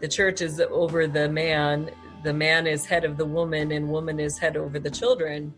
The 0.00 0.08
church 0.08 0.40
is 0.40 0.60
over 0.60 1.06
the 1.06 1.28
man. 1.28 1.90
The 2.24 2.32
man 2.32 2.66
is 2.66 2.84
head 2.84 3.04
of 3.04 3.16
the 3.16 3.24
woman 3.24 3.72
and 3.72 3.88
woman 3.88 4.20
is 4.20 4.38
head 4.38 4.56
over 4.56 4.78
the 4.78 4.90
children. 4.90 5.54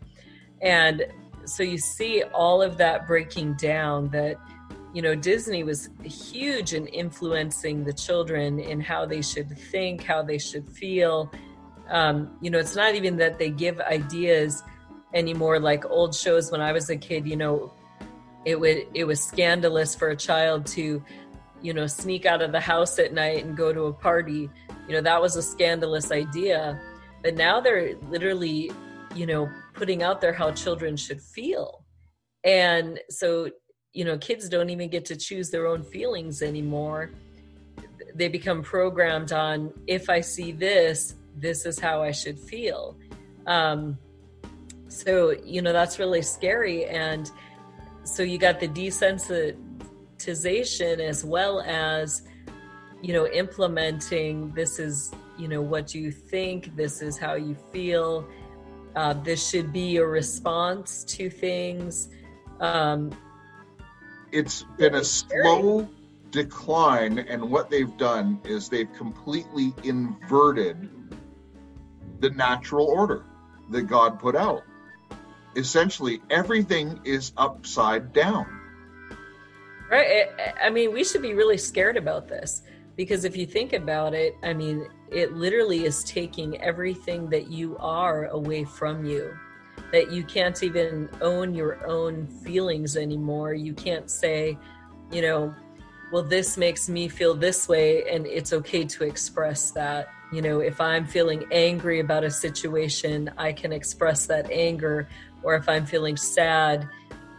And 0.61 1.05
so 1.45 1.63
you 1.63 1.79
see 1.79 2.23
all 2.33 2.61
of 2.61 2.77
that 2.77 3.07
breaking 3.07 3.55
down 3.55 4.09
that 4.09 4.37
you 4.93 5.01
know 5.01 5.15
disney 5.15 5.63
was 5.63 5.89
huge 6.03 6.73
in 6.73 6.85
influencing 6.87 7.83
the 7.83 7.93
children 7.93 8.59
in 8.59 8.79
how 8.79 9.05
they 9.05 9.21
should 9.21 9.49
think 9.57 10.03
how 10.03 10.21
they 10.21 10.37
should 10.37 10.67
feel 10.67 11.31
um, 11.91 12.35
you 12.41 12.49
know 12.49 12.57
it's 12.57 12.75
not 12.75 12.95
even 12.95 13.17
that 13.17 13.37
they 13.37 13.49
give 13.49 13.79
ideas 13.81 14.63
anymore 15.13 15.59
like 15.59 15.85
old 15.85 16.15
shows. 16.15 16.51
When 16.51 16.61
i 16.61 16.71
was 16.71 16.89
a 16.89 16.97
kid 16.97 17.27
you 17.27 17.35
know 17.35 17.73
it 18.45 18.59
would 18.59 18.87
it 18.93 19.03
was 19.03 19.23
scandalous 19.23 19.93
for 19.93 20.09
a 20.09 20.15
child 20.15 20.65
to 20.65 21.03
you 21.61 21.73
know 21.73 21.85
sneak 21.87 22.25
out 22.25 22.41
of 22.41 22.51
the 22.51 22.59
house 22.59 22.97
at 22.97 23.13
night 23.13 23.45
and 23.45 23.55
go 23.55 23.71
to 23.71 23.83
a 23.83 23.93
party. 23.93 24.49
You 24.87 24.95
know 24.95 25.01
that 25.01 25.21
was 25.21 25.35
a 25.35 25.41
scandalous 25.41 26.11
idea. 26.11 26.79
But 27.23 27.35
now 27.35 27.61
they're 27.61 27.95
literally 28.09 28.71
you 29.15 29.25
know 29.25 29.49
putting 29.73 30.03
out 30.03 30.21
there 30.21 30.33
how 30.33 30.51
children 30.51 30.97
should 30.97 31.21
feel. 31.21 31.85
And 32.43 32.99
so 33.09 33.49
you 33.93 34.05
know 34.05 34.17
kids 34.17 34.49
don't 34.49 34.69
even 34.69 34.89
get 34.89 35.05
to 35.05 35.15
choose 35.15 35.49
their 35.49 35.67
own 35.67 35.83
feelings 35.83 36.41
anymore. 36.41 37.11
They 38.15 38.27
become 38.27 38.63
programmed 38.63 39.31
on 39.31 39.71
if 39.87 40.09
I 40.09 40.21
see 40.21 40.51
this, 40.51 41.15
this 41.35 41.65
is 41.65 41.79
how 41.79 42.03
I 42.03 42.11
should 42.11 42.39
feel. 42.39 42.97
Um, 43.47 43.97
so, 44.87 45.31
you 45.45 45.61
know, 45.61 45.73
that's 45.73 45.99
really 45.99 46.21
scary. 46.21 46.85
And 46.85 47.29
so 48.03 48.23
you 48.23 48.37
got 48.37 48.59
the 48.59 48.67
desensitization 48.67 50.99
as 50.99 51.23
well 51.23 51.61
as, 51.61 52.23
you 53.01 53.13
know, 53.13 53.25
implementing 53.27 54.51
this 54.53 54.79
is, 54.79 55.13
you 55.37 55.47
know, 55.47 55.61
what 55.61 55.95
you 55.95 56.11
think, 56.11 56.75
this 56.75 57.01
is 57.01 57.17
how 57.17 57.35
you 57.35 57.55
feel, 57.71 58.27
uh, 58.95 59.13
this 59.13 59.49
should 59.49 59.71
be 59.71 59.91
your 59.91 60.09
response 60.09 61.05
to 61.05 61.29
things. 61.29 62.09
Um, 62.59 63.11
it's 64.31 64.63
been 64.77 64.95
a 64.95 65.03
slow 65.03 65.87
decline, 66.31 67.19
and 67.19 67.49
what 67.49 67.69
they've 67.69 67.95
done 67.97 68.39
is 68.45 68.69
they've 68.69 68.91
completely 68.93 69.73
inverted 69.83 70.89
the 72.21 72.29
natural 72.29 72.87
order 72.87 73.25
that 73.69 73.83
God 73.83 74.19
put 74.19 74.35
out. 74.35 74.63
Essentially, 75.55 76.21
everything 76.29 76.99
is 77.03 77.33
upside 77.37 78.13
down. 78.13 78.59
Right. 79.89 80.27
I 80.63 80.69
mean, 80.69 80.93
we 80.93 81.03
should 81.03 81.21
be 81.21 81.33
really 81.33 81.57
scared 81.57 81.97
about 81.97 82.29
this 82.29 82.63
because 82.95 83.25
if 83.25 83.35
you 83.35 83.45
think 83.45 83.73
about 83.73 84.13
it, 84.13 84.35
I 84.43 84.53
mean, 84.53 84.87
it 85.11 85.33
literally 85.33 85.83
is 85.83 86.03
taking 86.05 86.61
everything 86.61 87.29
that 87.29 87.51
you 87.51 87.77
are 87.79 88.27
away 88.27 88.63
from 88.63 89.05
you. 89.05 89.37
That 89.91 90.11
you 90.11 90.23
can't 90.23 90.61
even 90.63 91.09
own 91.21 91.53
your 91.53 91.85
own 91.85 92.27
feelings 92.27 92.95
anymore. 92.95 93.53
You 93.53 93.73
can't 93.73 94.09
say, 94.09 94.57
you 95.11 95.21
know, 95.21 95.53
well, 96.13 96.23
this 96.23 96.57
makes 96.57 96.87
me 96.87 97.09
feel 97.09 97.33
this 97.33 97.67
way, 97.67 98.09
and 98.09 98.25
it's 98.25 98.53
okay 98.53 98.85
to 98.85 99.03
express 99.03 99.71
that. 99.71 100.07
You 100.31 100.41
know, 100.41 100.59
if 100.59 100.79
I'm 100.79 101.05
feeling 101.05 101.45
angry 101.51 101.99
about 101.99 102.23
a 102.23 102.31
situation, 102.31 103.31
I 103.37 103.51
can 103.51 103.73
express 103.73 104.27
that 104.27 104.49
anger. 104.49 105.07
Or 105.43 105.55
if 105.55 105.67
I'm 105.67 105.85
feeling 105.85 106.17
sad, 106.17 106.87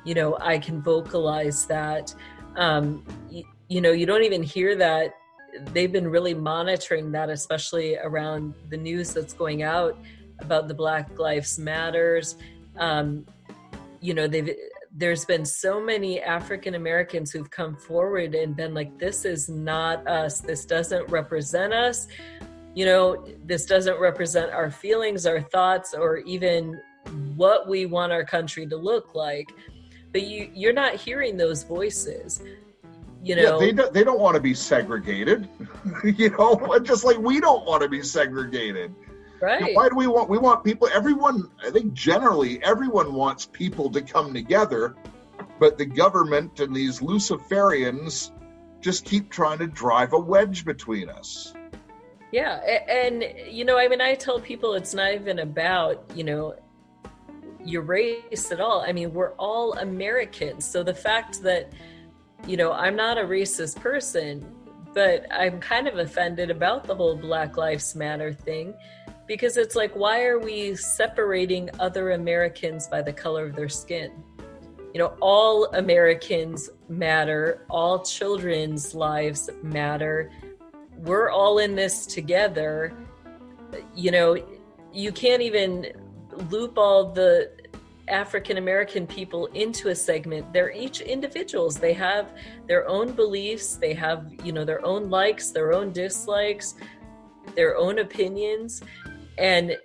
you 0.05 0.15
know, 0.15 0.37
I 0.41 0.59
can 0.59 0.83
vocalize 0.83 1.67
that. 1.67 2.15
Um, 2.57 3.05
you, 3.31 3.45
you 3.69 3.81
know, 3.81 3.93
you 3.93 4.05
don't 4.05 4.25
even 4.25 4.43
hear 4.43 4.77
that 4.77 5.15
they've 5.73 5.93
been 5.93 6.09
really 6.09 6.35
monitoring 6.35 7.13
that, 7.13 7.31
especially 7.31 7.97
around 7.97 8.55
the 8.69 8.77
news 8.77 9.13
that's 9.13 9.33
going 9.33 9.63
out 9.63 9.99
about 10.41 10.69
the 10.69 10.75
Black 10.75 11.19
Lives 11.19 11.59
Matters. 11.59 12.37
Um, 12.77 13.27
you 14.01 14.15
know, 14.15 14.27
they've 14.27 14.55
there's 14.95 15.25
been 15.25 15.47
so 15.47 15.81
many 15.81 16.21
African 16.21 16.75
Americans 16.75 17.31
who've 17.31 17.51
come 17.51 17.77
forward 17.77 18.35
and 18.35 18.55
been 18.55 18.75
like, 18.75 18.99
"This 18.99 19.25
is 19.25 19.49
not 19.49 20.07
us. 20.07 20.41
This 20.41 20.67
doesn't 20.67 21.09
represent 21.09 21.73
us. 21.73 22.09
You 22.75 22.87
know, 22.87 23.27
this 23.45 23.67
doesn't 23.67 23.99
represent 24.01 24.51
our 24.53 24.71
feelings, 24.71 25.27
our 25.27 25.41
thoughts, 25.41 25.95
or 25.95 26.19
even 26.19 26.81
what 27.37 27.69
we 27.69 27.87
want 27.87 28.13
our 28.13 28.25
country 28.25 28.67
to 28.67 28.77
look 28.77 29.15
like." 29.15 29.53
But 30.13 30.23
you 30.23 30.51
you're 30.55 30.73
not 30.73 30.95
hearing 30.95 31.37
those 31.37 31.63
voices 31.63 32.43
you 33.23 33.37
know? 33.37 33.61
yeah, 33.61 33.67
they 33.67 33.73
don't, 33.73 33.95
they 33.95 34.05
don't 34.05 34.21
want 34.21 34.35
to 34.37 34.41
be 34.41 34.55
segregated 34.55 35.49
you 36.05 36.31
know? 36.31 36.79
Just 36.83 37.05
like 37.05 37.19
we 37.19 37.41
don't 37.41 37.65
want 37.65 37.83
to 37.83 37.89
be 37.89 38.03
segregated. 38.03 38.95
Right 39.41 39.61
you 39.61 39.67
know, 39.69 39.73
why 39.75 39.89
do 39.89 39.97
we 39.97 40.07
want 40.07 40.29
we 40.29 40.39
want 40.39 40.63
people 40.63 40.89
everyone 40.95 41.51
i 41.67 41.71
think 41.71 41.93
generally 41.95 42.63
everyone 42.63 43.13
wants 43.13 43.45
people 43.45 43.91
to 43.91 44.01
come 44.01 44.33
together 44.33 44.95
but 45.59 45.77
the 45.79 45.85
government 45.85 46.61
and 46.61 46.75
these 46.75 47.01
luciferians 47.01 48.31
just 48.81 49.05
keep 49.05 49.31
trying 49.31 49.59
to 49.59 49.67
drive 49.67 50.13
a 50.13 50.19
wedge 50.19 50.65
between 50.65 51.09
us 51.09 51.55
yeah 52.33 52.57
and 52.89 53.25
you 53.49 53.65
know 53.65 53.79
i 53.79 53.87
mean 53.87 54.01
i 54.01 54.15
tell 54.15 54.41
people 54.41 54.75
it's 54.75 54.95
not 54.95 55.13
even 55.13 55.39
about 55.41 56.05
you 56.15 56.25
know 56.25 56.55
your 57.65 57.83
race 57.83 58.51
at 58.51 58.61
all 58.61 58.81
i 58.81 58.93
mean 58.93 59.13
we're 59.13 59.35
all 59.35 59.75
americans 59.75 60.65
so 60.65 60.83
the 60.83 60.95
fact 60.95 61.41
that 61.43 61.73
you 62.47 62.57
know, 62.57 62.73
I'm 62.73 62.97
not 62.97 63.19
a 63.19 63.23
racist 63.23 63.77
person, 63.81 64.45
but 64.95 65.27
I'm 65.31 65.61
kind 65.61 65.87
of 65.87 65.99
offended 65.99 66.51
about 66.51 66.85
the 66.85 66.95
whole 66.95 67.17
Black 67.17 67.57
Lives 67.57 67.95
Matter 67.95 68.33
thing 68.33 68.75
because 69.27 69.57
it's 69.57 69.77
like, 69.77 69.95
why 69.95 70.25
are 70.25 70.39
we 70.39 70.75
separating 70.75 71.71
other 71.79 72.13
Americans 72.13 72.89
by 72.89 73.01
the 73.01 73.13
color 73.13 73.47
of 73.47 73.55
their 73.55 73.69
skin? 73.69 74.13
You 74.93 74.99
know, 74.99 75.15
all 75.21 75.67
Americans 75.67 76.69
matter, 76.89 77.65
all 77.71 78.03
children's 78.05 78.95
lives 78.95 79.49
matter. 79.63 80.31
We're 81.03 81.31
all 81.31 81.59
in 81.59 81.75
this 81.75 82.07
together. 82.07 82.93
You 83.95 84.11
know, 84.11 84.37
you 84.93 85.13
can't 85.13 85.43
even 85.43 85.93
loop 86.51 86.79
all 86.79 87.13
the 87.13 87.51
African 88.09 88.59
American 88.59 89.07
people 89.07 89.47
into 89.47 89.89
a 89.89 89.95
segment. 89.95 90.53
They're 90.53 90.71
each 90.73 91.01
individuals. 91.01 91.77
They 91.77 91.93
have 91.95 92.33
their 92.69 92.89
own 92.89 93.13
beliefs, 93.13 93.77
they 93.77 93.95
have, 93.95 94.31
you 94.45 94.53
know, 94.53 94.65
their 94.65 94.85
own 94.85 95.11
likes, 95.11 95.51
their 95.51 95.73
own 95.73 95.93
dislikes, 95.93 96.75
their 97.55 97.77
own 97.77 97.99
opinions. 98.01 98.83
And, 99.39 99.77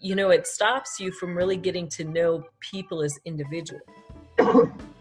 you 0.00 0.14
know, 0.14 0.30
it 0.30 0.46
stops 0.46 0.98
you 0.98 1.12
from 1.12 1.36
really 1.36 1.56
getting 1.56 1.88
to 1.90 2.04
know 2.04 2.44
people 2.60 3.02
as 3.02 3.18
individuals. 3.24 3.82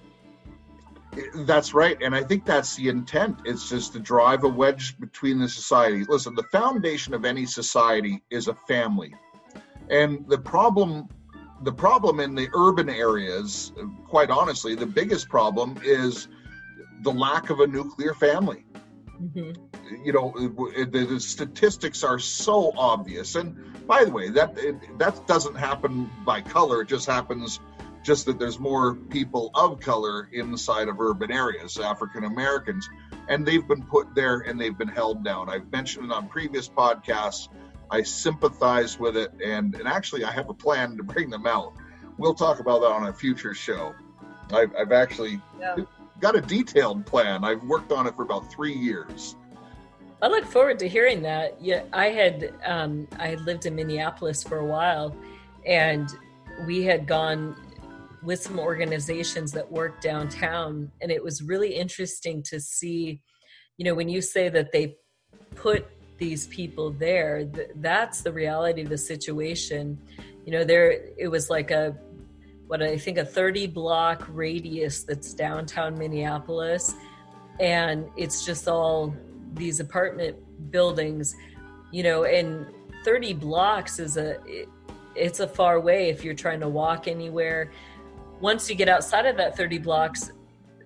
that's 1.36 1.74
right. 1.74 1.98
And 2.02 2.16
I 2.16 2.24
think 2.24 2.46
that's 2.46 2.76
the 2.76 2.90
intent. 2.90 3.42
It's 3.46 3.70
just 3.70 3.94
to 3.94 4.00
drive 4.00 4.44
a 4.44 4.48
wedge 4.50 5.00
between 5.00 5.40
the 5.40 5.50
society. 5.50 6.04
Listen, 6.08 6.36
the 6.36 6.44
foundation 6.52 7.14
of 7.14 7.26
any 7.26 7.46
society 7.46 8.24
is 8.30 8.48
a 8.48 8.54
family. 8.54 9.14
And 9.90 10.28
the 10.28 10.38
problem 10.38 11.10
the 11.64 11.72
problem 11.72 12.20
in 12.20 12.36
the 12.36 12.50
urban 12.54 12.90
areas, 12.90 13.72
quite 14.08 14.30
honestly, 14.30 14.76
the 14.76 14.86
biggest 14.86 15.30
problem 15.30 15.80
is 15.84 16.28
the 17.04 17.12
lack 17.12 17.50
of 17.50 17.62
a 17.62 17.68
nuclear 17.68 18.14
family. 18.14 18.66
Mm-hmm. 19.22 20.04
You 20.04 20.14
know, 20.14 20.34
the, 20.36 21.06
the, 21.06 21.20
statistics 21.20 22.04
are 22.04 22.20
so 22.20 22.74
obvious. 22.76 23.36
And 23.36 23.88
by 23.88 24.04
the 24.04 24.12
way, 24.12 24.30
that 24.30 24.56
that 24.98 25.28
doesn't 25.28 25.56
happen 25.56 26.10
by 26.26 26.42
color. 26.42 26.82
It 26.82 26.88
just 26.88 27.06
happens 27.06 27.60
just 28.04 28.26
that 28.26 28.38
there's 28.38 28.60
more 28.60 28.96
people 28.96 29.50
of 29.56 29.80
color 29.80 30.30
inside 30.32 30.90
of 30.90 31.00
urban 31.00 31.32
areas, 31.32 31.78
African 31.80 32.26
Americans, 32.26 32.90
and 33.30 33.46
they've 33.46 33.68
been 33.68 33.84
put 33.84 34.14
there 34.14 34.40
and 34.40 34.60
they've 34.60 34.78
been 34.78 34.88
held 34.90 35.24
down. 35.24 35.50
I've 35.50 35.72
mentioned 35.72 36.06
it 36.06 36.12
on 36.12 36.28
previous 36.28 36.68
podcasts 36.68 37.48
I 37.94 38.02
sympathize 38.02 39.00
with 39.00 39.16
it, 39.16 39.32
and, 39.44 39.76
and 39.76 39.88
actually, 39.88 40.24
I 40.24 40.32
have 40.32 40.50
a 40.50 40.54
plan 40.54 40.98
to 40.98 41.04
bring 41.04 41.30
them 41.30 41.46
out. 41.46 41.74
We'll 42.18 42.34
talk 42.34 42.60
about 42.60 42.82
that 42.82 42.92
on 42.92 43.08
a 43.08 43.14
future 43.14 43.54
show. 43.54 43.94
I've, 44.52 44.76
I've 44.76 44.92
actually 44.92 45.40
yeah. 45.60 45.76
got 46.20 46.36
a 46.36 46.42
detailed 46.42 47.06
plan. 47.06 47.44
I've 47.44 47.62
worked 47.64 47.92
on 47.92 48.08
it 48.08 48.16
for 48.16 48.24
about 48.24 48.52
three 48.52 48.74
years. 48.74 49.36
I 50.24 50.28
look 50.28 50.46
forward 50.46 50.80
to 50.80 50.90
hearing 50.90 51.22
that. 51.22 51.62
Yeah, 51.62 51.84
I 51.94 52.08
had 52.08 52.56
um, 52.66 53.08
I 53.20 53.28
had 53.28 53.42
lived 53.42 53.68
in 53.68 53.76
Minneapolis 53.76 54.42
for 54.42 54.58
a 54.58 54.66
while, 54.66 55.16
and 55.66 56.10
we 56.66 56.82
had 56.82 57.06
gone 57.06 57.56
with 58.24 58.42
some 58.42 58.60
organizations 58.60 59.52
that 59.52 59.72
work 59.72 60.02
downtown, 60.02 60.92
and 61.02 61.12
it 61.12 61.24
was 61.24 61.42
really 61.42 61.76
interesting 61.76 62.44
to 62.44 62.60
see. 62.60 63.22
You 63.78 63.86
know, 63.86 63.96
when 63.96 64.08
you 64.08 64.22
say 64.22 64.50
that 64.50 64.72
they 64.72 64.96
put 65.56 65.88
these 66.18 66.48
people 66.48 66.92
there 66.92 67.46
th- 67.46 67.70
that's 67.76 68.22
the 68.22 68.32
reality 68.32 68.82
of 68.82 68.90
the 68.90 68.98
situation. 68.98 69.98
You 70.46 70.52
know 70.54 70.64
there 70.64 70.92
it 71.18 71.28
was 71.28 71.50
like 71.50 71.72
a 71.72 71.96
what 72.68 72.82
i 72.82 72.98
think 72.98 73.18
a 73.18 73.26
30 73.26 73.68
block 73.68 74.28
radius 74.32 75.04
that's 75.04 75.34
downtown 75.34 75.98
minneapolis. 75.98 76.96
And 77.60 78.08
it's 78.18 78.46
just 78.46 78.68
all 78.68 79.16
these 79.54 79.80
apartment 79.80 80.38
buildings 80.72 81.36
you 81.92 82.04
know 82.04 82.24
and 82.24 82.66
30 83.06 83.34
blocks 83.34 84.00
is 84.00 84.18
a 84.18 84.40
it, 84.46 84.68
it's 85.16 85.40
a 85.40 85.48
far 85.48 85.80
way 85.80 86.10
if 86.10 86.24
you're 86.24 86.34
trying 86.34 86.60
to 86.60 86.68
walk 86.68 87.08
anywhere 87.08 87.72
once 88.40 88.70
you 88.70 88.76
get 88.76 88.90
outside 88.90 89.26
of 89.26 89.38
that 89.38 89.56
30 89.56 89.80
blocks 89.80 90.32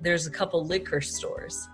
there's 0.02 0.28
a 0.28 0.32
couple 0.32 0.66
liquor 0.66 1.02
stores 1.02 1.68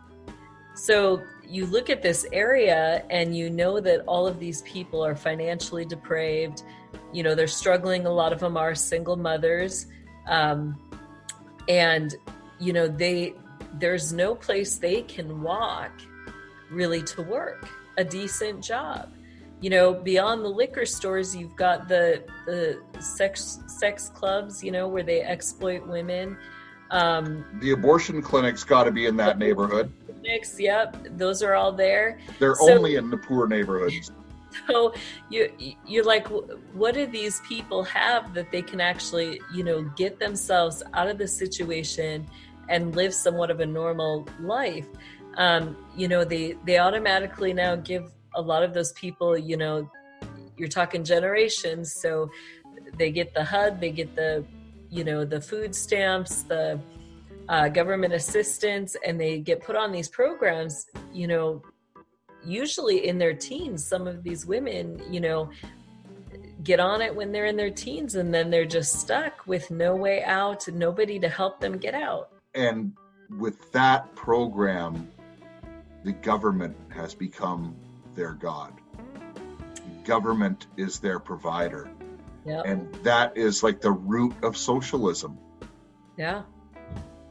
so 0.76 1.22
you 1.48 1.66
look 1.66 1.90
at 1.90 2.02
this 2.02 2.26
area 2.32 3.06
and 3.10 3.36
you 3.36 3.50
know 3.50 3.80
that 3.80 4.02
all 4.08 4.26
of 4.26 4.40
these 4.40 4.62
people 4.64 5.06
are 5.06 5.16
financially 5.16 5.86
depraved. 5.86 6.64
You 7.12 7.24
know, 7.24 7.36
they're 7.36 7.48
struggling. 7.48 8.06
A 8.06 8.12
lot 8.12 8.34
of 8.34 8.40
them 8.40 8.58
are 8.58 8.74
single 8.74 9.16
mothers. 9.16 9.88
Um, 10.28 10.80
and, 11.70 12.16
you 12.60 12.74
know, 12.74 12.88
they, 12.88 13.36
there's 13.74 14.14
no 14.14 14.36
place 14.36 14.78
they 14.78 15.02
can 15.04 15.42
walk 15.42 15.92
really 16.72 17.04
to 17.04 17.22
work 17.22 17.70
a 17.98 18.04
decent 18.04 18.64
job. 18.64 19.14
You 19.64 19.70
know, 19.70 19.94
beyond 19.94 20.44
the 20.44 20.50
liquor 20.50 20.86
stores, 20.86 21.34
you've 21.34 21.56
got 21.56 21.88
the 21.88 22.24
the 22.46 22.82
sex 23.00 23.62
sex 23.68 24.10
clubs. 24.10 24.62
You 24.62 24.72
know, 24.72 24.90
where 24.90 25.04
they 25.04 25.22
exploit 25.22 25.88
women. 25.88 26.38
Um, 26.92 27.46
the 27.62 27.72
abortion 27.72 28.22
clinic's 28.22 28.66
got 28.66 28.84
to 28.84 28.92
be 28.92 29.06
in 29.06 29.16
that 29.18 29.38
neighborhood 29.46 29.90
clinics. 30.24 30.60
Yep, 30.60 31.18
those 31.18 31.42
are 31.42 31.54
all 31.54 31.72
there. 31.72 32.20
They're 32.40 32.56
So- 32.56 32.74
only 32.74 32.96
in 32.96 33.10
the 33.10 33.18
poor 33.18 33.48
neighborhoods. 33.48 34.12
So 34.68 34.94
you 35.32 35.52
you're 35.88 36.04
like, 36.04 36.28
what 36.74 36.94
do 36.94 37.08
these 37.08 37.42
people 37.50 37.82
have 37.86 38.36
that 38.36 38.52
they 38.52 38.62
can 38.62 38.80
actually, 38.80 39.42
you 39.52 39.64
know, 39.64 39.82
get 39.96 40.20
themselves 40.20 40.84
out 40.94 41.08
of 41.08 41.18
the 41.18 41.28
situation 41.28 42.28
and 42.70 42.96
live 42.96 43.16
somewhat 43.16 43.50
of 43.50 43.62
a 43.62 43.66
normal 43.66 44.28
life? 44.40 44.86
Um, 45.38 45.76
you 45.98 46.08
know, 46.08 46.24
they 46.24 46.56
they 46.66 46.78
automatically 46.78 47.52
now 47.52 47.76
give 47.78 48.12
a 48.36 48.42
lot 48.42 48.64
of 48.64 48.74
those 48.74 48.92
people, 48.94 49.38
you 49.38 49.58
know, 49.58 49.90
you're 50.58 50.70
talking 50.70 51.04
generations, 51.04 51.94
so 51.94 52.30
they 52.98 53.12
get 53.12 53.34
the 53.34 53.44
HUD, 53.44 53.80
they 53.80 53.92
get 53.92 54.16
the, 54.16 54.46
you 54.90 55.04
know, 55.04 55.26
the 55.26 55.42
food 55.42 55.76
stamps, 55.76 56.44
the 56.44 56.80
uh, 57.50 57.70
government 57.70 58.14
assistance, 58.14 58.96
and 59.06 59.20
they 59.20 59.40
get 59.40 59.62
put 59.62 59.76
on 59.76 59.92
these 59.92 60.08
programs, 60.08 60.86
you 61.12 61.28
know, 61.28 61.62
usually 62.46 63.08
in 63.08 63.18
their 63.18 63.34
teens 63.34 63.86
some 63.86 64.06
of 64.06 64.22
these 64.22 64.46
women 64.46 65.02
you 65.10 65.22
know 65.22 65.50
get 66.64 66.80
on 66.80 67.02
it 67.02 67.14
when 67.14 67.32
they're 67.32 67.46
in 67.46 67.58
their 67.58 67.70
teens 67.70 68.16
and 68.16 68.34
then 68.34 68.50
they're 68.50 68.66
just 68.66 69.00
stuck 69.00 69.46
with 69.46 69.70
no 69.70 69.96
way 69.96 70.24
out 70.24 70.68
nobody 70.70 71.20
to 71.20 71.28
help 71.28 71.60
them 71.60 71.78
get 71.78 71.94
out. 71.94 72.30
And 72.56 72.94
with 73.38 73.72
that 73.74 74.16
program, 74.16 75.10
the 76.04 76.14
government 76.14 76.76
has 76.90 77.14
become 77.14 77.76
their 78.16 78.34
God. 78.34 78.74
Government 80.04 80.68
is 80.78 81.00
their 81.00 81.20
provider. 81.20 81.90
yeah 82.46 82.62
And 82.66 82.94
that 83.04 83.38
is 83.38 83.64
like 83.64 83.82
the 83.82 83.92
root 83.92 84.34
of 84.44 84.58
socialism. 84.58 85.38
yeah 86.18 86.44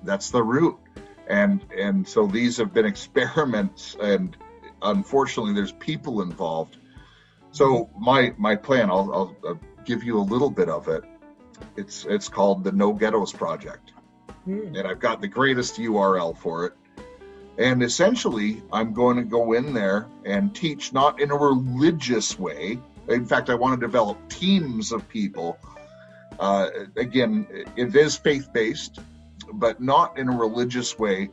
That's 0.02 0.30
the 0.30 0.42
root. 0.42 0.76
And 1.28 1.64
and 1.76 2.06
so 2.06 2.26
these 2.26 2.56
have 2.58 2.72
been 2.72 2.86
experiments 2.94 3.96
and 4.00 4.36
unfortunately 4.80 5.52
there's 5.54 5.72
people 5.72 6.22
involved. 6.22 6.76
So 7.50 7.90
my 7.98 8.34
my 8.38 8.56
plan, 8.56 8.90
I'll, 8.90 9.12
I'll, 9.12 9.36
I'll 9.46 9.60
give 9.84 10.02
you 10.02 10.18
a 10.18 10.26
little 10.34 10.50
bit 10.50 10.68
of 10.68 10.88
it. 10.88 11.04
It's 11.76 12.04
it's 12.06 12.28
called 12.28 12.64
the 12.64 12.72
No 12.72 12.92
Ghettos 12.92 13.32
Project. 13.32 13.92
Hmm. 14.44 14.74
and 14.74 14.88
I've 14.88 14.98
got 14.98 15.20
the 15.20 15.28
greatest 15.28 15.76
URL 15.76 16.36
for 16.36 16.66
it. 16.66 16.72
And 17.58 17.82
essentially, 17.82 18.62
I'm 18.72 18.94
going 18.94 19.16
to 19.16 19.24
go 19.24 19.52
in 19.52 19.74
there 19.74 20.06
and 20.24 20.54
teach 20.54 20.92
not 20.92 21.20
in 21.20 21.30
a 21.30 21.36
religious 21.36 22.38
way. 22.38 22.78
In 23.08 23.26
fact, 23.26 23.50
I 23.50 23.54
want 23.54 23.78
to 23.78 23.86
develop 23.86 24.16
teams 24.28 24.92
of 24.92 25.08
people. 25.08 25.58
Uh, 26.40 26.68
again, 26.96 27.46
it 27.76 27.94
is 27.94 28.16
faith 28.16 28.52
based, 28.52 28.98
but 29.52 29.82
not 29.82 30.18
in 30.18 30.28
a 30.28 30.36
religious 30.36 30.98
way, 30.98 31.30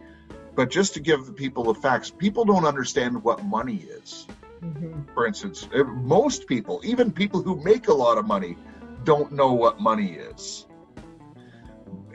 but 0.55 0.69
just 0.69 0.95
to 0.95 0.99
give 0.99 1.25
the 1.25 1.31
people 1.31 1.63
the 1.63 1.73
facts. 1.73 2.11
People 2.11 2.43
don't 2.43 2.65
understand 2.65 3.23
what 3.23 3.45
money 3.45 3.77
is. 3.77 4.27
Mhm. 4.61 5.05
For 5.13 5.25
instance, 5.25 5.67
uh, 5.73 5.83
most 5.83 6.47
people, 6.47 6.81
even 6.83 7.11
people 7.11 7.41
who 7.41 7.55
make 7.63 7.87
a 7.87 7.93
lot 7.93 8.17
of 8.17 8.27
money, 8.27 8.57
don't 9.05 9.31
know 9.31 9.53
what 9.53 9.79
money 9.79 10.11
is. 10.11 10.65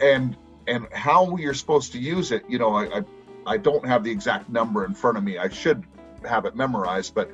And 0.01 0.37
and 0.67 0.87
how 0.93 1.37
you're 1.37 1.55
supposed 1.55 1.93
to 1.93 1.99
use 1.99 2.33
it, 2.33 2.45
you 2.49 2.59
know, 2.59 2.75
I, 2.75 2.99
I 2.99 3.05
I 3.47 3.57
don't 3.57 3.87
have 3.87 4.05
the 4.05 4.11
exact 4.11 4.49
number 4.49 4.85
in 4.85 4.95
front 4.95 5.19
of 5.19 5.25
me. 5.25 5.39
I 5.39 5.49
should 5.49 5.85
have 6.25 6.47
it 6.47 6.57
memorized, 6.57 7.15
but 7.15 7.31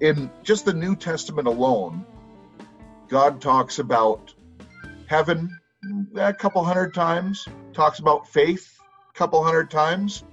in 0.00 0.30
just 0.42 0.64
the 0.64 0.74
New 0.74 0.96
Testament 0.96 1.46
alone, 1.48 2.04
God 3.08 3.40
talks 3.40 3.78
about 3.78 4.34
heaven 5.06 5.58
eh, 6.16 6.28
a 6.28 6.32
couple 6.32 6.64
hundred 6.64 6.92
times, 6.92 7.46
talks 7.72 7.98
about 8.00 8.28
faith 8.28 8.78
a 9.10 9.18
couple 9.18 9.42
hundred 9.42 9.70
times, 9.70 10.24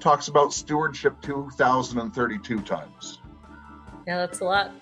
talks 0.00 0.28
about 0.28 0.52
stewardship 0.52 1.20
2032 1.22 2.60
times. 2.62 3.20
yeah 4.06 4.16
that's 4.16 4.40
a 4.40 4.44
lot 4.44 4.72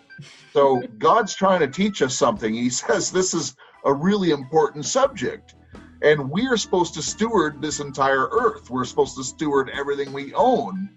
So 0.52 0.82
God's 0.98 1.34
trying 1.34 1.60
to 1.60 1.68
teach 1.68 2.02
us 2.02 2.16
something. 2.16 2.52
He 2.52 2.70
says 2.70 3.10
this 3.10 3.34
is 3.34 3.54
a 3.84 3.92
really 3.92 4.30
important 4.30 4.84
subject. 4.84 5.54
And 6.02 6.30
we 6.30 6.46
are 6.46 6.56
supposed 6.56 6.94
to 6.94 7.02
steward 7.02 7.60
this 7.60 7.80
entire 7.80 8.28
earth. 8.30 8.70
We're 8.70 8.84
supposed 8.84 9.16
to 9.16 9.24
steward 9.24 9.70
everything 9.72 10.12
we 10.12 10.32
own. 10.34 10.90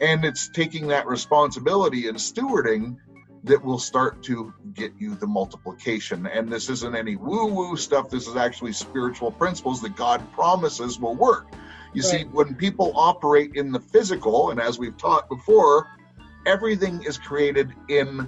And 0.00 0.24
it's 0.24 0.48
taking 0.48 0.88
that 0.88 1.06
responsibility 1.06 2.08
and 2.08 2.16
stewarding 2.16 2.96
that 3.44 3.64
will 3.64 3.78
start 3.78 4.22
to 4.24 4.52
get 4.72 4.92
you 4.98 5.14
the 5.14 5.26
multiplication. 5.26 6.26
And 6.26 6.50
this 6.50 6.68
isn't 6.68 6.94
any 6.94 7.16
woo 7.16 7.46
woo 7.46 7.76
stuff. 7.76 8.10
This 8.10 8.26
is 8.26 8.36
actually 8.36 8.72
spiritual 8.72 9.30
principles 9.30 9.80
that 9.82 9.96
God 9.96 10.32
promises 10.32 10.98
will 10.98 11.14
work. 11.14 11.46
You 11.94 12.02
see, 12.02 12.22
when 12.24 12.54
people 12.54 12.92
operate 12.96 13.54
in 13.54 13.70
the 13.70 13.80
physical, 13.80 14.50
and 14.50 14.60
as 14.60 14.78
we've 14.78 14.96
taught 14.96 15.28
before, 15.28 15.88
everything 16.46 17.02
is 17.02 17.18
created 17.18 17.74
in 17.88 18.26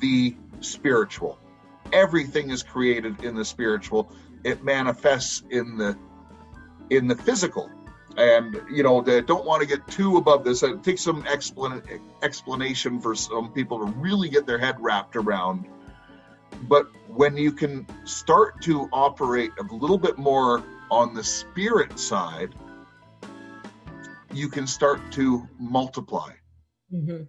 the 0.00 0.34
spiritual. 0.60 1.38
Everything 1.92 2.50
is 2.50 2.62
created 2.62 3.22
in 3.22 3.34
the 3.34 3.44
spiritual. 3.44 4.10
It 4.46 4.62
manifests 4.62 5.42
in 5.50 5.76
the 5.76 5.98
in 6.90 7.08
the 7.08 7.16
physical. 7.16 7.70
And 8.16 8.58
you 8.70 8.82
know, 8.82 9.02
they 9.02 9.20
don't 9.20 9.44
want 9.44 9.60
to 9.60 9.68
get 9.68 9.86
too 9.88 10.16
above 10.16 10.44
this. 10.44 10.62
It 10.62 10.82
takes 10.82 11.02
some 11.02 11.22
explan- 11.24 12.00
explanation 12.22 13.00
for 13.00 13.14
some 13.14 13.52
people 13.52 13.78
to 13.84 13.92
really 13.92 14.28
get 14.28 14.46
their 14.46 14.58
head 14.58 14.76
wrapped 14.78 15.16
around. 15.16 15.66
But 16.68 16.86
when 17.08 17.36
you 17.36 17.52
can 17.52 17.86
start 18.04 18.62
to 18.62 18.88
operate 18.92 19.50
a 19.58 19.74
little 19.74 19.98
bit 19.98 20.16
more 20.16 20.62
on 20.90 21.14
the 21.14 21.24
spirit 21.24 21.98
side, 21.98 22.54
you 24.32 24.48
can 24.48 24.66
start 24.66 25.00
to 25.12 25.46
multiply 25.58 26.32
hmm 26.90 27.24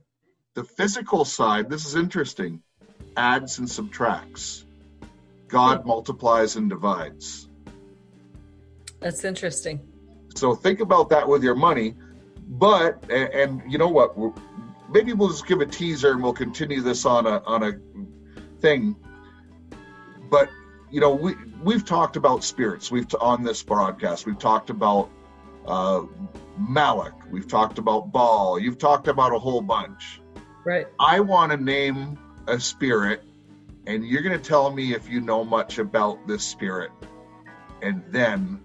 the 0.57 0.63
physical 0.63 1.24
side, 1.24 1.70
this 1.70 1.86
is 1.86 1.93
interesting, 1.93 2.63
adds 3.15 3.59
and 3.59 3.70
subtracts. 3.70 4.65
God 5.48 5.86
multiplies 5.86 6.56
and 6.56 6.70
divides. 6.70 7.48
that's 9.00 9.24
interesting 9.24 9.80
So 10.36 10.56
think 10.56 10.80
about 10.80 11.10
that 11.10 11.28
with 11.28 11.43
your 11.43 11.56
money. 11.56 11.95
But 12.48 13.04
and, 13.10 13.34
and 13.34 13.72
you 13.72 13.78
know 13.78 13.89
what? 13.89 14.16
Maybe 14.89 15.14
we'll 15.14 15.30
just 15.30 15.48
give 15.48 15.60
a 15.60 15.66
teaser 15.66 16.12
and 16.12 16.24
we'll 16.24 16.34
continue 16.34 16.82
this 16.82 17.06
on 17.06 17.26
a 17.26 17.43
on 17.43 17.64
a 17.64 17.74
thing. 18.62 18.95
But 20.30 20.50
you 20.89 21.02
know, 21.02 21.14
we 21.14 21.36
we've 21.62 21.84
talked 21.86 22.16
about 22.16 22.43
spirits. 22.43 22.89
We've 22.89 23.08
on 23.20 23.43
this 23.43 23.64
broadcast. 23.64 24.26
We've 24.26 24.39
talked 24.39 24.70
about 24.70 25.10
uh, 25.66 26.04
Malik. 26.58 27.14
We've 27.30 27.48
talked 27.48 27.78
about 27.78 28.12
Baal. 28.12 28.60
You've 28.60 28.78
talked 28.78 29.08
about 29.08 29.34
a 29.34 29.39
whole 29.39 29.62
bunch. 29.62 30.22
right 30.66 30.88
I 31.00 31.20
want 31.20 31.52
to 31.52 31.58
name 31.58 32.18
a 32.48 32.60
spirit, 32.60 33.24
and 33.88 34.06
you're 34.06 34.22
going 34.22 34.38
to 34.38 34.50
tell 34.50 34.70
me 34.70 34.94
if 34.94 35.10
you 35.10 35.22
know 35.22 35.46
much 35.46 35.80
about 35.80 36.28
this 36.28 36.44
spirit, 36.44 36.92
and 37.82 38.04
then 38.10 38.60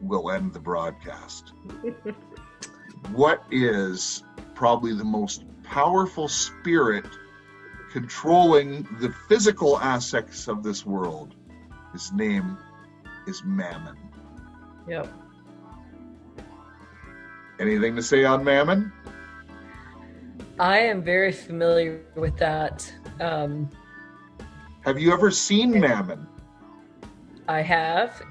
we'll 0.00 0.30
end 0.30 0.54
the 0.54 0.58
broadcast. 0.58 1.52
what 3.12 3.44
is 3.50 4.24
probably 4.54 4.94
the 4.94 5.04
most 5.04 5.44
powerful 5.62 6.26
spirit 6.26 7.04
controlling 7.92 8.88
the 8.98 9.14
physical 9.28 9.78
aspects 9.78 10.48
of 10.48 10.62
this 10.62 10.86
world? 10.86 11.34
His 11.92 12.10
name 12.12 12.56
is 13.28 13.42
Mammon. 13.44 13.96
yep 14.88 15.12
Anything 17.60 17.94
to 17.96 18.02
say 18.02 18.24
on 18.24 18.42
Mammon? 18.42 18.92
i 20.58 20.78
am 20.78 21.02
very 21.02 21.32
familiar 21.32 22.00
with 22.14 22.34
that 22.38 22.90
um, 23.20 23.68
Have 24.86 25.00
you 25.00 25.12
ever 25.12 25.32
seen 25.32 25.80
Mammon? 25.80 26.28
I 27.48 27.60
have. 27.60 28.22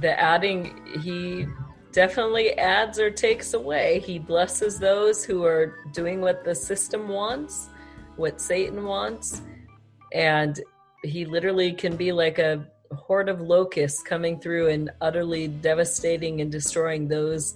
The 0.00 0.18
adding, 0.18 0.84
he 1.04 1.46
definitely 1.92 2.58
adds 2.58 2.98
or 2.98 3.12
takes 3.12 3.54
away. 3.54 4.00
He 4.00 4.18
blesses 4.18 4.80
those 4.80 5.24
who 5.24 5.44
are 5.44 5.76
doing 5.92 6.20
what 6.20 6.44
the 6.44 6.52
system 6.52 7.06
wants, 7.06 7.68
what 8.16 8.40
Satan 8.40 8.86
wants. 8.86 9.40
And 10.12 10.60
he 11.04 11.24
literally 11.24 11.72
can 11.72 11.94
be 11.94 12.10
like 12.10 12.40
a 12.40 12.66
horde 12.92 13.28
of 13.28 13.40
locusts 13.40 14.02
coming 14.02 14.40
through 14.40 14.70
and 14.70 14.90
utterly 15.00 15.46
devastating 15.46 16.40
and 16.40 16.50
destroying 16.50 17.06
those, 17.06 17.54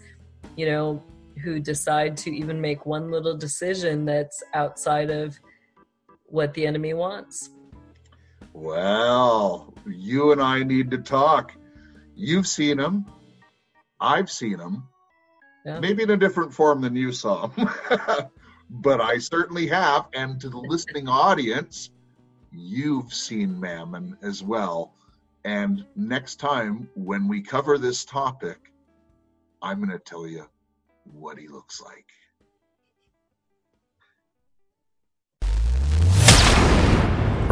you 0.54 0.66
know, 0.66 1.02
who 1.42 1.58
decide 1.58 2.16
to 2.18 2.30
even 2.30 2.60
make 2.60 2.86
one 2.86 3.10
little 3.10 3.36
decision 3.36 4.04
that's 4.04 4.44
outside 4.54 5.10
of 5.10 5.36
what 6.26 6.54
the 6.54 6.64
enemy 6.64 6.94
wants. 6.94 7.50
Well, 8.52 9.72
you 9.86 10.32
and 10.32 10.42
I 10.42 10.62
need 10.62 10.90
to 10.90 10.98
talk. 10.98 11.52
You've 12.14 12.46
seen 12.46 12.78
him. 12.78 13.06
I've 14.00 14.30
seen 14.30 14.58
him. 14.58 14.84
Yeah. 15.64 15.80
Maybe 15.80 16.02
in 16.02 16.10
a 16.10 16.16
different 16.16 16.52
form 16.52 16.80
than 16.80 16.96
you 16.96 17.12
saw 17.12 17.48
him. 17.48 17.68
but 18.70 19.00
I 19.00 19.18
certainly 19.18 19.66
have. 19.68 20.08
And 20.12 20.40
to 20.40 20.48
the 20.48 20.58
listening 20.58 21.08
audience, 21.08 21.90
you've 22.50 23.12
seen 23.12 23.58
Mammon 23.58 24.18
as 24.22 24.42
well. 24.42 24.94
And 25.44 25.84
next 25.96 26.36
time 26.36 26.88
when 26.94 27.28
we 27.28 27.42
cover 27.42 27.78
this 27.78 28.04
topic, 28.04 28.58
I'm 29.60 29.78
going 29.78 29.90
to 29.90 29.98
tell 29.98 30.26
you 30.26 30.46
what 31.04 31.38
he 31.38 31.48
looks 31.48 31.80
like. 31.80 32.06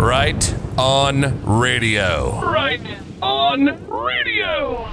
Right 0.00 0.54
on 0.78 1.44
radio. 1.44 2.40
Right 2.40 2.80
on 3.20 3.86
radio. 3.86 4.88